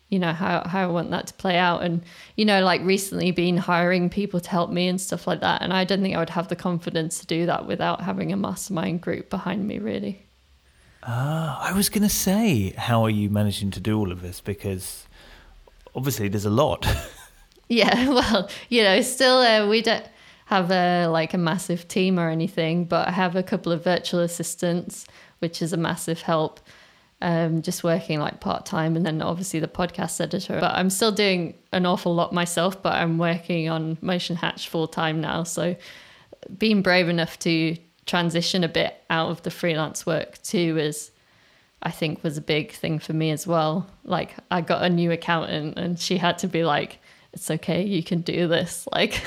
you 0.08 0.18
know 0.18 0.32
how, 0.32 0.66
how 0.66 0.84
I 0.84 0.86
want 0.86 1.10
that 1.10 1.26
to 1.26 1.34
play 1.34 1.58
out 1.58 1.82
and 1.82 2.00
you 2.36 2.46
know 2.46 2.64
like 2.64 2.80
recently 2.80 3.32
been 3.32 3.58
hiring 3.58 4.08
people 4.08 4.40
to 4.40 4.48
help 4.48 4.70
me 4.70 4.88
and 4.88 4.98
stuff 4.98 5.26
like 5.26 5.40
that 5.40 5.60
and 5.60 5.70
I 5.70 5.84
don't 5.84 6.00
think 6.00 6.16
I 6.16 6.20
would 6.20 6.30
have 6.30 6.48
the 6.48 6.56
confidence 6.56 7.20
to 7.20 7.26
do 7.26 7.44
that 7.44 7.66
without 7.66 8.00
having 8.00 8.32
a 8.32 8.36
mastermind 8.38 9.02
group 9.02 9.28
behind 9.28 9.68
me 9.68 9.78
really. 9.78 10.22
Ah, 11.02 11.60
I 11.62 11.74
was 11.74 11.90
going 11.90 12.02
to 12.02 12.08
say 12.08 12.70
how 12.78 13.04
are 13.04 13.10
you 13.10 13.28
managing 13.28 13.70
to 13.72 13.80
do 13.80 13.98
all 13.98 14.10
of 14.10 14.22
this 14.22 14.40
because 14.40 15.06
obviously 15.94 16.28
there's 16.28 16.46
a 16.46 16.50
lot. 16.50 16.86
Yeah, 17.68 18.08
well, 18.10 18.48
you 18.68 18.82
know, 18.82 19.00
still 19.02 19.38
uh, 19.38 19.68
we 19.68 19.82
don't 19.82 20.04
have 20.46 20.70
a 20.70 21.06
like 21.06 21.34
a 21.34 21.38
massive 21.38 21.86
team 21.88 22.18
or 22.18 22.28
anything, 22.30 22.84
but 22.84 23.08
I 23.08 23.12
have 23.12 23.36
a 23.36 23.42
couple 23.42 23.72
of 23.72 23.84
virtual 23.84 24.20
assistants, 24.20 25.06
which 25.40 25.60
is 25.62 25.72
a 25.72 25.76
massive 25.76 26.22
help. 26.22 26.60
Um, 27.20 27.62
just 27.62 27.82
working 27.82 28.20
like 28.20 28.40
part 28.40 28.64
time, 28.64 28.94
and 28.94 29.04
then 29.04 29.20
obviously 29.20 29.58
the 29.58 29.66
podcast 29.66 30.20
editor. 30.20 30.60
But 30.60 30.74
I'm 30.74 30.88
still 30.88 31.10
doing 31.10 31.54
an 31.72 31.84
awful 31.84 32.14
lot 32.14 32.32
myself. 32.32 32.80
But 32.80 32.94
I'm 32.94 33.18
working 33.18 33.68
on 33.68 33.98
Motion 34.00 34.36
Hatch 34.36 34.68
full 34.68 34.86
time 34.86 35.20
now, 35.20 35.42
so 35.42 35.74
being 36.56 36.80
brave 36.80 37.08
enough 37.08 37.38
to 37.40 37.76
transition 38.06 38.64
a 38.64 38.68
bit 38.68 39.02
out 39.10 39.30
of 39.30 39.42
the 39.42 39.50
freelance 39.50 40.06
work 40.06 40.40
too 40.42 40.78
is 40.78 41.10
I 41.82 41.90
think 41.90 42.24
was 42.24 42.38
a 42.38 42.40
big 42.40 42.72
thing 42.72 42.98
for 42.98 43.12
me 43.12 43.30
as 43.30 43.46
well. 43.46 43.86
Like 44.04 44.34
I 44.50 44.62
got 44.62 44.82
a 44.82 44.88
new 44.88 45.12
accountant 45.12 45.78
and 45.78 45.98
she 45.98 46.16
had 46.16 46.38
to 46.38 46.48
be 46.48 46.64
like, 46.64 46.98
it's 47.38 47.50
okay, 47.52 47.84
you 47.84 48.02
can 48.02 48.20
do 48.20 48.48
this. 48.48 48.86
Like, 48.98 49.22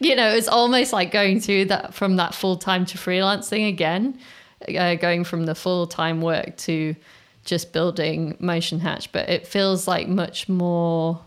you 0.00 0.16
know, 0.16 0.30
it's 0.30 0.48
almost 0.48 0.92
like 0.94 1.10
going 1.10 1.40
through 1.40 1.66
that 1.66 1.92
from 1.92 2.16
that 2.16 2.34
full 2.34 2.56
time 2.56 2.86
to 2.86 2.96
freelancing 2.96 3.68
again, 3.68 4.18
uh, 4.66 4.94
going 4.94 5.24
from 5.24 5.44
the 5.44 5.54
full 5.54 5.86
time 5.86 6.22
work 6.22 6.56
to 6.68 6.96
just 7.44 7.72
building 7.72 8.36
Motion 8.40 8.80
Hatch. 8.80 9.12
But 9.12 9.28
it 9.28 9.46
feels 9.46 9.86
like 9.86 10.08
much 10.08 10.48
more, 10.48 11.20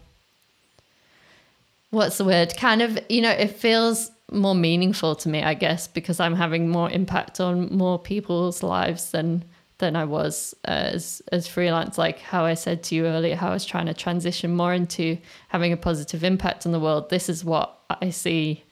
what's 1.91 2.17
the 2.17 2.25
word? 2.25 2.57
Kind 2.57 2.81
of, 2.81 2.97
you 3.09 3.21
know, 3.21 3.29
it 3.29 3.51
feels 3.51 4.09
more 4.31 4.55
meaningful 4.55 5.15
to 5.17 5.29
me, 5.29 5.43
I 5.43 5.53
guess, 5.53 5.87
because 5.87 6.19
I'm 6.19 6.35
having 6.35 6.67
more 6.67 6.89
impact 6.89 7.39
on 7.39 7.67
more 7.75 7.99
people's 7.99 8.63
lives 8.63 9.11
than 9.11 9.45
than 9.81 9.97
I 9.97 10.05
was 10.05 10.55
as 10.63 11.21
as 11.33 11.47
freelance. 11.47 11.97
Like 11.97 12.19
how 12.19 12.45
I 12.45 12.53
said 12.53 12.83
to 12.83 12.95
you 12.95 13.05
earlier, 13.05 13.35
how 13.35 13.49
I 13.49 13.53
was 13.53 13.65
trying 13.65 13.87
to 13.87 13.93
transition 13.93 14.55
more 14.55 14.73
into 14.73 15.17
having 15.49 15.73
a 15.73 15.77
positive 15.77 16.23
impact 16.23 16.65
on 16.65 16.71
the 16.71 16.79
world. 16.79 17.09
This 17.09 17.27
is 17.27 17.43
what 17.43 17.77
I 17.89 18.11
see 18.11 18.63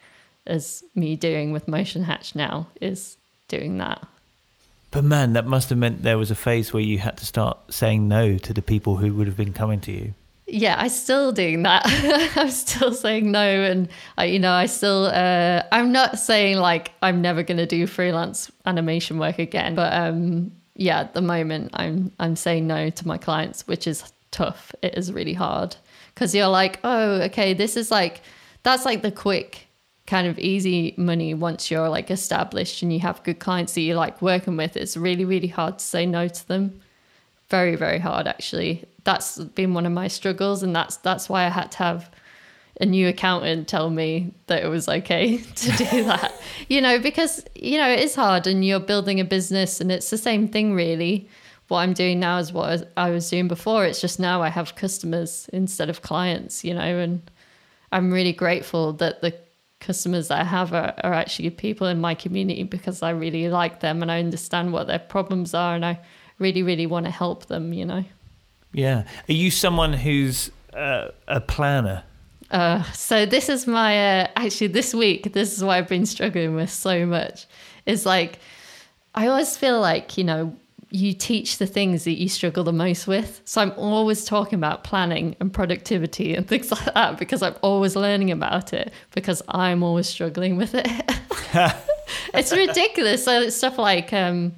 as 0.47 0.84
me 0.95 1.18
doing 1.18 1.51
with 1.51 1.68
Motion 1.68 2.03
Hatch 2.03 2.34
now 2.34 2.68
is 2.80 3.18
doing 3.49 3.78
that. 3.80 4.07
But 4.91 5.03
man, 5.03 5.34
that 5.34 5.45
must 5.45 5.70
have 5.70 5.78
meant 5.78 6.01
there 6.01 6.18
was 6.18 6.32
a 6.32 6.36
phase 6.36 6.74
where 6.74 6.82
you 6.82 6.97
had 6.97 7.18
to 7.18 7.26
start 7.26 7.57
saying 7.70 8.07
no 8.07 8.38
to 8.38 8.53
the 8.53 8.62
people 8.62 8.95
who 8.97 9.14
would 9.16 9.28
have 9.28 9.38
been 9.38 9.53
coming 9.53 9.80
to 9.82 9.91
you. 9.91 10.14
Yeah, 10.51 10.76
I'm 10.80 10.89
still 10.89 11.32
doing 11.32 11.62
that. 11.64 11.84
I'm 12.36 12.49
still 12.49 12.93
saying 12.93 13.32
no, 13.32 13.39
and 13.39 13.88
I, 14.18 14.26
you 14.26 14.39
know, 14.39 14.51
I 14.51 14.66
still. 14.66 15.05
Uh, 15.05 15.62
I'm 15.72 15.91
not 15.91 16.18
saying 16.18 16.57
like 16.57 16.91
I'm 17.03 17.22
never 17.22 17.43
going 17.43 17.57
to 17.57 17.68
do 17.68 17.86
freelance 17.86 18.51
animation 18.66 19.20
work 19.20 19.38
again, 19.38 19.76
but 19.76 19.93
um, 19.93 20.51
yeah, 20.80 21.01
at 21.01 21.13
the 21.13 21.21
moment 21.21 21.71
I'm 21.73 22.11
I'm 22.19 22.38
saying 22.38 22.65
no 22.65 22.89
to 22.89 23.07
my 23.07 23.17
clients, 23.17 23.67
which 23.67 23.86
is 23.86 24.13
tough. 24.32 24.73
It 24.82 24.97
is 24.97 25.11
really 25.11 25.34
hard 25.34 25.75
because 26.13 26.34
you're 26.34 26.47
like, 26.47 26.80
oh, 26.86 27.21
okay, 27.23 27.53
this 27.53 27.75
is 27.75 27.91
like 27.91 28.21
that's 28.63 28.86
like 28.86 29.01
the 29.01 29.11
quick 29.11 29.67
kind 30.07 30.25
of 30.25 30.39
easy 30.39 30.95
money 30.97 31.34
once 31.34 31.69
you're 31.69 31.89
like 31.89 32.09
established 32.09 32.82
and 32.82 32.91
you 32.91 32.99
have 32.99 33.21
good 33.23 33.39
clients 33.39 33.73
that 33.73 33.82
you 33.82 33.93
like 33.93 34.21
working 34.21 34.55
with. 34.55 34.77
It's 34.77 34.95
really 34.95 35.25
really 35.25 35.47
hard 35.47 35.80
to 35.80 35.86
say 35.86 36.05
no 36.05 36.30
to 36.30 36.47
them. 36.47 36.80
Very 37.49 37.75
very 37.75 37.99
hard 37.99 38.25
actually. 38.25 38.86
That's 39.03 39.38
been 39.38 39.73
one 39.73 39.86
of 39.86 39.91
my 39.91 40.07
struggles, 40.07 40.63
and 40.63 40.73
that's 40.73 40.95
that's 40.97 41.27
why 41.27 41.43
I 41.45 41.49
had 41.49 41.71
to 41.73 41.77
have 41.80 42.09
a 42.80 42.86
new 42.86 43.07
accountant 43.07 43.67
tell 43.67 43.89
me 43.89 44.34
that 44.47 44.63
it 44.63 44.67
was 44.67 44.88
okay 44.88 45.38
to 45.55 45.71
do 45.71 46.03
that. 46.05 46.34
you 46.69 46.82
know, 46.82 46.99
because, 46.99 47.43
you 47.55 47.77
know, 47.77 47.89
it 47.89 47.99
is 47.99 48.15
hard 48.15 48.47
and 48.47 48.63
you're 48.63 48.80
building 48.80 49.19
a 49.19 49.25
business 49.25 49.82
and 49.82 49.91
it's 49.91 50.09
the 50.09 50.17
same 50.17 50.47
thing, 50.47 50.73
really. 50.73 51.27
What 51.67 51.80
I'm 51.80 51.93
doing 51.93 52.19
now 52.19 52.38
is 52.39 52.51
what 52.51 52.91
I 52.97 53.11
was 53.11 53.30
doing 53.30 53.47
before. 53.47 53.86
It's 53.86 54.01
just 54.01 54.19
now 54.19 54.41
I 54.41 54.49
have 54.49 54.75
customers 54.75 55.49
instead 55.53 55.89
of 55.89 56.01
clients, 56.01 56.63
you 56.63 56.73
know, 56.73 56.82
and 56.82 57.30
I'm 57.91 58.11
really 58.11 58.34
grateful 58.34 58.93
that 58.93 59.21
the 59.21 59.36
customers 59.80 60.30
that 60.30 60.39
I 60.39 60.43
have 60.43 60.73
are, 60.73 60.93
are 61.03 61.13
actually 61.13 61.49
people 61.51 61.88
in 61.88 62.01
my 62.01 62.15
community 62.15 62.63
because 62.63 63.03
I 63.03 63.11
really 63.11 63.49
like 63.49 63.82
them 63.82 64.01
and 64.01 64.11
I 64.11 64.19
understand 64.19 64.73
what 64.73 64.88
their 64.88 64.99
problems 64.99 65.53
are 65.53 65.75
and 65.75 65.86
I 65.86 65.99
really, 66.39 66.63
really 66.63 66.86
want 66.86 67.05
to 67.05 67.11
help 67.11 67.45
them, 67.47 67.73
you 67.73 67.86
know. 67.86 68.03
Yeah. 68.71 69.03
Are 69.27 69.34
you 69.34 69.51
someone 69.51 69.93
who's 69.93 70.51
uh, 70.73 71.09
a 71.27 71.41
planner? 71.41 72.03
Uh, 72.52 72.84
so 72.93 73.26
this 73.26 73.50
is 73.50 73.68
my 73.68 74.22
uh, 74.22 74.28
actually 74.36 74.68
this 74.68 74.93
week. 74.93 75.34
This 75.34 75.56
is 75.56 75.64
what 75.64 75.74
I've 75.74 75.88
been 75.88 76.06
struggling 76.06 76.56
with 76.56 76.72
so 76.72 77.06
much. 77.06 77.45
Is 77.86 78.06
like 78.06 78.39
I 79.16 79.28
always 79.28 79.56
feel 79.58 79.80
like 79.80 80.18
you 80.18 80.24
know 80.24 80.56
you 80.91 81.14
teach 81.14 81.60
the 81.60 81.68
things 81.68 82.04
that 82.06 82.20
you 82.20 82.28
struggle 82.28 82.64
the 82.64 82.74
most 82.74 83.06
with. 83.06 83.41
So 83.45 83.62
I'm 83.62 83.74
always 83.78 84.26
talking 84.26 84.58
about 84.58 84.84
planning 84.84 85.36
and 85.39 85.54
productivity 85.54 86.34
and 86.34 86.47
things 86.47 86.72
like 86.72 86.93
that 86.93 87.20
because 87.20 87.43
I'm 87.43 87.56
always 87.62 87.95
learning 87.95 88.32
about 88.32 88.74
it 88.74 88.91
because 89.14 89.43
I'm 89.50 89.84
always 89.84 90.08
struggling 90.10 90.58
with 90.58 90.74
it. 90.74 90.88
it's 92.34 92.52
ridiculous. 92.52 93.24
So 93.24 93.41
it's 93.41 93.56
stuff 93.56 93.78
like 93.78 94.12
um, 94.14 94.54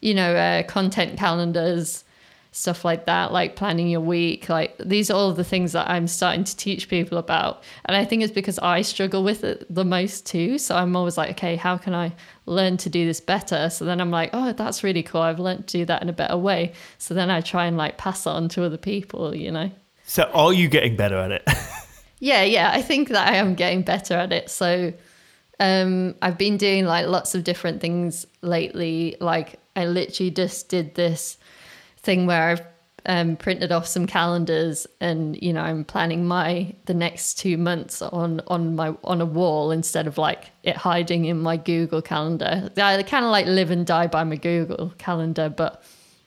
you 0.00 0.14
know 0.14 0.36
uh, 0.36 0.62
content 0.64 1.18
calendars 1.18 2.04
stuff 2.52 2.84
like 2.84 3.06
that, 3.06 3.32
like 3.32 3.56
planning 3.56 3.88
your 3.88 4.00
week. 4.00 4.48
Like 4.48 4.76
these 4.78 5.10
are 5.10 5.14
all 5.14 5.32
the 5.32 5.44
things 5.44 5.72
that 5.72 5.88
I'm 5.88 6.06
starting 6.06 6.44
to 6.44 6.56
teach 6.56 6.88
people 6.88 7.18
about. 7.18 7.62
And 7.84 7.96
I 7.96 8.04
think 8.04 8.22
it's 8.22 8.32
because 8.32 8.58
I 8.58 8.82
struggle 8.82 9.22
with 9.22 9.44
it 9.44 9.66
the 9.72 9.84
most 9.84 10.26
too. 10.26 10.58
So 10.58 10.76
I'm 10.76 10.96
always 10.96 11.16
like, 11.16 11.30
okay, 11.30 11.56
how 11.56 11.76
can 11.76 11.94
I 11.94 12.14
learn 12.46 12.76
to 12.78 12.90
do 12.90 13.06
this 13.06 13.20
better? 13.20 13.70
So 13.70 13.84
then 13.84 14.00
I'm 14.00 14.10
like, 14.10 14.30
oh, 14.32 14.52
that's 14.52 14.82
really 14.82 15.02
cool. 15.02 15.20
I've 15.20 15.38
learned 15.38 15.66
to 15.68 15.78
do 15.78 15.84
that 15.84 16.02
in 16.02 16.08
a 16.08 16.12
better 16.12 16.36
way. 16.36 16.72
So 16.98 17.14
then 17.14 17.30
I 17.30 17.40
try 17.40 17.66
and 17.66 17.76
like 17.76 17.98
pass 17.98 18.26
it 18.26 18.30
on 18.30 18.48
to 18.50 18.64
other 18.64 18.78
people, 18.78 19.34
you 19.34 19.50
know? 19.50 19.70
So 20.04 20.24
are 20.34 20.52
you 20.52 20.68
getting 20.68 20.96
better 20.96 21.16
at 21.16 21.30
it? 21.32 21.48
yeah, 22.18 22.42
yeah. 22.42 22.70
I 22.72 22.82
think 22.82 23.08
that 23.08 23.28
I 23.28 23.36
am 23.36 23.54
getting 23.54 23.82
better 23.82 24.14
at 24.14 24.32
it. 24.32 24.50
So 24.50 24.92
um, 25.60 26.14
I've 26.22 26.38
been 26.38 26.56
doing 26.56 26.86
like 26.86 27.06
lots 27.06 27.34
of 27.34 27.44
different 27.44 27.80
things 27.80 28.26
lately. 28.42 29.16
Like 29.20 29.60
I 29.76 29.86
literally 29.86 30.30
just 30.30 30.68
did 30.68 30.94
this 30.94 31.37
thing 32.08 32.24
where 32.24 32.48
I've 32.48 32.62
um, 33.04 33.36
printed 33.36 33.70
off 33.70 33.86
some 33.86 34.06
calendars 34.06 34.86
and 34.98 35.40
you 35.42 35.52
know 35.52 35.60
I'm 35.60 35.84
planning 35.84 36.26
my 36.26 36.74
the 36.86 36.94
next 36.94 37.38
two 37.38 37.58
months 37.58 38.00
on 38.00 38.40
on 38.46 38.74
my 38.76 38.94
on 39.04 39.20
a 39.20 39.26
wall 39.26 39.70
instead 39.70 40.06
of 40.06 40.16
like 40.16 40.50
it 40.62 40.74
hiding 40.74 41.26
in 41.26 41.38
my 41.38 41.58
Google 41.58 42.00
calendar. 42.00 42.70
I 42.78 43.02
kind 43.02 43.26
of 43.26 43.30
like 43.30 43.44
live 43.46 43.70
and 43.70 43.86
die 43.86 44.06
by 44.06 44.24
my 44.24 44.36
Google 44.36 44.94
calendar, 44.96 45.50
but 45.50 45.82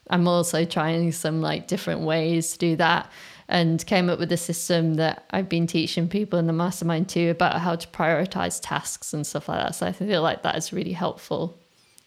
I'm 0.08 0.28
also 0.28 0.64
trying 0.64 1.10
some 1.10 1.40
like 1.40 1.66
different 1.66 2.02
ways 2.02 2.52
to 2.52 2.58
do 2.58 2.76
that. 2.76 3.10
and 3.48 3.84
came 3.86 4.08
up 4.08 4.20
with 4.20 4.30
a 4.32 4.36
system 4.36 4.94
that 4.94 5.24
I've 5.30 5.48
been 5.48 5.66
teaching 5.66 6.08
people 6.08 6.38
in 6.38 6.46
the 6.46 6.52
mastermind 6.52 7.08
too 7.08 7.30
about 7.30 7.60
how 7.60 7.74
to 7.74 7.86
prioritize 7.88 8.60
tasks 8.62 9.12
and 9.12 9.26
stuff 9.26 9.48
like 9.48 9.60
that. 9.62 9.74
So 9.74 9.86
I 9.86 9.92
feel 9.92 10.22
like 10.22 10.42
that 10.42 10.56
is 10.56 10.72
really 10.72 10.96
helpful. 11.04 11.58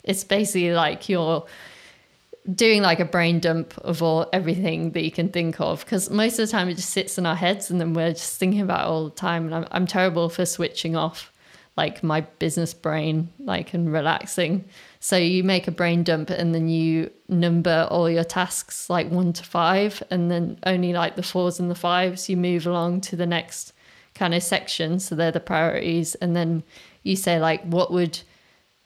It's 0.03 0.23
basically 0.23 0.71
like 0.71 1.09
you're 1.09 1.45
doing 2.53 2.81
like 2.81 2.99
a 2.99 3.05
brain 3.05 3.39
dump 3.39 3.77
of 3.79 4.03
all 4.03 4.29
everything 4.31 4.91
that 4.91 5.03
you 5.03 5.11
can 5.11 5.29
think 5.29 5.59
of 5.59 5.83
because 5.83 6.09
most 6.09 6.37
of 6.37 6.47
the 6.47 6.51
time 6.51 6.69
it 6.69 6.75
just 6.75 6.91
sits 6.91 7.17
in 7.17 7.25
our 7.25 7.35
heads 7.35 7.71
and 7.71 7.81
then 7.81 7.93
we're 7.93 8.11
just 8.11 8.39
thinking 8.39 8.61
about 8.61 8.81
it 8.81 8.89
all 8.89 9.05
the 9.05 9.15
time. 9.15 9.45
And 9.45 9.55
I'm, 9.55 9.67
I'm 9.71 9.87
terrible 9.87 10.29
for 10.29 10.45
switching 10.45 10.95
off 10.95 11.31
like 11.77 12.03
my 12.03 12.21
business 12.21 12.73
brain 12.73 13.29
like 13.39 13.73
and 13.73 13.91
relaxing. 13.91 14.65
So 14.99 15.17
you 15.17 15.43
make 15.43 15.67
a 15.67 15.71
brain 15.71 16.03
dump 16.03 16.29
and 16.29 16.53
then 16.53 16.69
you 16.69 17.11
number 17.27 17.87
all 17.89 18.09
your 18.09 18.23
tasks 18.23 18.89
like 18.89 19.09
one 19.09 19.33
to 19.33 19.43
five 19.43 20.01
and 20.09 20.29
then 20.29 20.59
only 20.65 20.93
like 20.93 21.15
the 21.15 21.23
fours 21.23 21.59
and 21.59 21.69
the 21.69 21.75
fives 21.75 22.29
you 22.29 22.37
move 22.37 22.65
along 22.67 23.01
to 23.01 23.15
the 23.15 23.25
next 23.25 23.73
kind 24.13 24.33
of 24.33 24.43
section. 24.43 24.99
So 24.99 25.15
they're 25.15 25.31
the 25.31 25.39
priorities. 25.39 26.15
And 26.15 26.35
then 26.35 26.63
you 27.03 27.15
say 27.15 27.39
like 27.39 27.63
what 27.63 27.91
would 27.91 28.19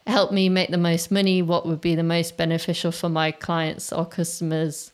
help 0.08 0.32
me 0.32 0.50
make 0.50 0.72
the 0.72 0.78
most 0.78 1.12
money 1.12 1.41
what 1.41 1.66
would 1.66 1.82
be 1.82 1.95
the 1.95 2.04
most 2.04 2.38
beneficial 2.38 2.91
for 2.91 3.10
my 3.10 3.32
clients 3.32 3.93
or 3.93 4.06
customers 4.06 4.91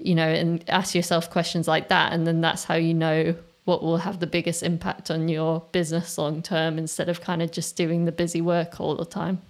you 0.00 0.14
know 0.14 0.28
and 0.28 0.64
ask 0.68 0.94
yourself 0.94 1.30
questions 1.30 1.68
like 1.68 1.88
that. 1.88 2.12
And 2.12 2.26
then 2.26 2.40
that's 2.40 2.64
how 2.64 2.74
you 2.74 2.94
know 2.94 3.34
what 3.64 3.82
will 3.82 3.98
have 3.98 4.20
the 4.20 4.26
biggest 4.26 4.62
impact 4.62 5.10
on 5.10 5.28
your 5.28 5.62
business 5.72 6.16
long 6.16 6.42
term 6.42 6.78
instead 6.78 7.08
of 7.08 7.20
kind 7.20 7.42
of 7.42 7.52
just 7.52 7.76
doing 7.76 8.04
the 8.04 8.12
busy 8.12 8.40
work 8.40 8.80
all 8.80 8.96
the 8.96 9.04
time. 9.04 9.42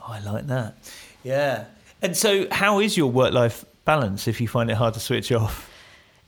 Oh, 0.00 0.12
i 0.12 0.20
like 0.20 0.46
that. 0.46 0.74
Yeah. 1.22 1.64
And 2.00 2.16
so 2.16 2.46
how 2.50 2.80
is 2.80 2.96
your 2.96 3.10
work 3.10 3.32
life 3.32 3.64
balance 3.84 4.28
if 4.28 4.40
you 4.40 4.48
find 4.48 4.70
it 4.70 4.76
hard 4.76 4.94
to 4.94 5.00
switch 5.00 5.32
off 5.32 5.69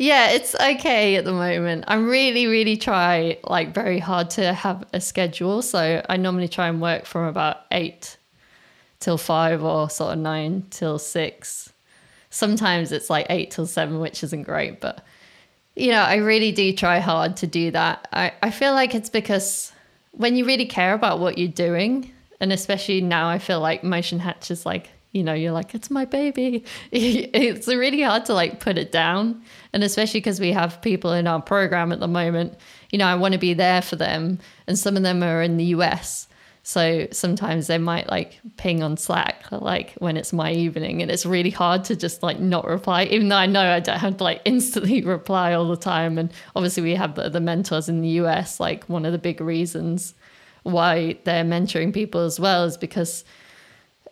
yeah, 0.02 0.30
it's 0.30 0.56
okay 0.56 1.14
at 1.14 1.24
the 1.24 1.32
moment. 1.32 1.84
I'm 1.86 2.08
really, 2.08 2.48
really 2.48 2.76
try 2.76 3.38
like 3.44 3.72
very 3.72 4.00
hard 4.00 4.30
to 4.30 4.52
have 4.52 4.84
a 4.92 5.00
schedule. 5.00 5.62
So 5.62 6.04
I 6.08 6.16
normally 6.16 6.48
try 6.48 6.66
and 6.66 6.82
work 6.82 7.06
from 7.06 7.26
about 7.26 7.58
eight 7.70 8.16
till 8.98 9.16
five 9.16 9.62
or 9.62 9.88
sort 9.88 10.14
of 10.14 10.18
nine 10.18 10.66
till 10.70 10.98
six. 10.98 11.72
Sometimes 12.30 12.90
it's 12.90 13.10
like 13.10 13.26
eight 13.30 13.52
till 13.52 13.64
seven, 13.64 14.00
which 14.00 14.24
isn't 14.24 14.42
great, 14.42 14.80
but 14.80 15.06
you 15.76 15.92
know, 15.92 16.02
I 16.02 16.16
really 16.16 16.50
do 16.50 16.72
try 16.72 16.98
hard 16.98 17.36
to 17.36 17.46
do 17.46 17.70
that. 17.70 18.08
I, 18.12 18.32
I 18.42 18.50
feel 18.50 18.72
like 18.72 18.96
it's 18.96 19.08
because 19.08 19.70
when 20.10 20.34
you 20.34 20.44
really 20.44 20.66
care 20.66 20.94
about 20.94 21.20
what 21.20 21.38
you're 21.38 21.46
doing, 21.46 22.10
and 22.40 22.52
especially 22.52 23.02
now 23.02 23.28
I 23.28 23.38
feel 23.38 23.60
like 23.60 23.84
Motion 23.84 24.18
Hatch 24.18 24.50
is 24.50 24.66
like 24.66 24.88
you 25.12 25.22
know, 25.22 25.34
you're 25.34 25.52
like, 25.52 25.74
it's 25.74 25.90
my 25.90 26.06
baby. 26.06 26.64
it's 26.90 27.68
really 27.68 28.02
hard 28.02 28.24
to 28.26 28.34
like 28.34 28.60
put 28.60 28.78
it 28.78 28.90
down. 28.90 29.42
And 29.72 29.84
especially 29.84 30.20
because 30.20 30.40
we 30.40 30.52
have 30.52 30.80
people 30.80 31.12
in 31.12 31.26
our 31.26 31.40
program 31.40 31.92
at 31.92 32.00
the 32.00 32.08
moment, 32.08 32.56
you 32.90 32.98
know, 32.98 33.06
I 33.06 33.14
want 33.14 33.32
to 33.32 33.38
be 33.38 33.54
there 33.54 33.82
for 33.82 33.96
them. 33.96 34.38
And 34.66 34.78
some 34.78 34.96
of 34.96 35.02
them 35.02 35.22
are 35.22 35.42
in 35.42 35.58
the 35.58 35.64
US. 35.66 36.28
So 36.64 37.08
sometimes 37.10 37.66
they 37.66 37.78
might 37.78 38.08
like 38.08 38.40
ping 38.56 38.82
on 38.82 38.96
Slack, 38.96 39.50
like 39.50 39.94
when 39.98 40.16
it's 40.16 40.32
my 40.32 40.52
evening, 40.52 41.02
and 41.02 41.10
it's 41.10 41.26
really 41.26 41.50
hard 41.50 41.84
to 41.84 41.96
just 41.96 42.22
like 42.22 42.38
not 42.38 42.66
reply, 42.66 43.04
even 43.04 43.28
though 43.28 43.36
I 43.36 43.46
know 43.46 43.68
I 43.68 43.80
don't 43.80 43.98
have 43.98 44.18
to 44.18 44.24
like 44.24 44.42
instantly 44.44 45.02
reply 45.02 45.54
all 45.54 45.68
the 45.68 45.76
time. 45.76 46.18
And 46.18 46.32
obviously, 46.54 46.84
we 46.84 46.94
have 46.94 47.16
the, 47.16 47.28
the 47.28 47.40
mentors 47.40 47.88
in 47.88 48.00
the 48.00 48.08
US, 48.20 48.60
like 48.60 48.84
one 48.84 49.04
of 49.04 49.10
the 49.10 49.18
big 49.18 49.40
reasons 49.40 50.14
why 50.62 51.18
they're 51.24 51.44
mentoring 51.44 51.92
people 51.92 52.20
as 52.20 52.38
well 52.38 52.62
is 52.64 52.76
because 52.76 53.24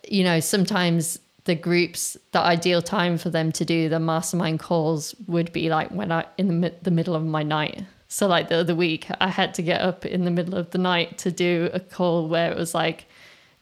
you 0.08 0.24
know, 0.24 0.40
sometimes 0.40 1.18
the 1.44 1.54
groups, 1.54 2.16
the 2.32 2.40
ideal 2.40 2.82
time 2.82 3.18
for 3.18 3.30
them 3.30 3.52
to 3.52 3.64
do 3.64 3.88
the 3.88 4.00
mastermind 4.00 4.60
calls 4.60 5.14
would 5.26 5.52
be 5.52 5.70
like 5.70 5.90
when 5.90 6.12
I 6.12 6.26
in 6.38 6.60
the 6.60 6.74
the 6.82 6.90
middle 6.90 7.14
of 7.14 7.24
my 7.24 7.42
night. 7.42 7.84
So 8.08 8.26
like 8.26 8.48
the 8.48 8.56
other 8.56 8.74
week, 8.74 9.06
I 9.20 9.28
had 9.28 9.54
to 9.54 9.62
get 9.62 9.80
up 9.80 10.04
in 10.04 10.24
the 10.24 10.30
middle 10.30 10.56
of 10.56 10.70
the 10.70 10.78
night 10.78 11.18
to 11.18 11.30
do 11.30 11.70
a 11.72 11.80
call 11.80 12.28
where 12.28 12.50
it 12.50 12.58
was 12.58 12.74
like 12.74 13.06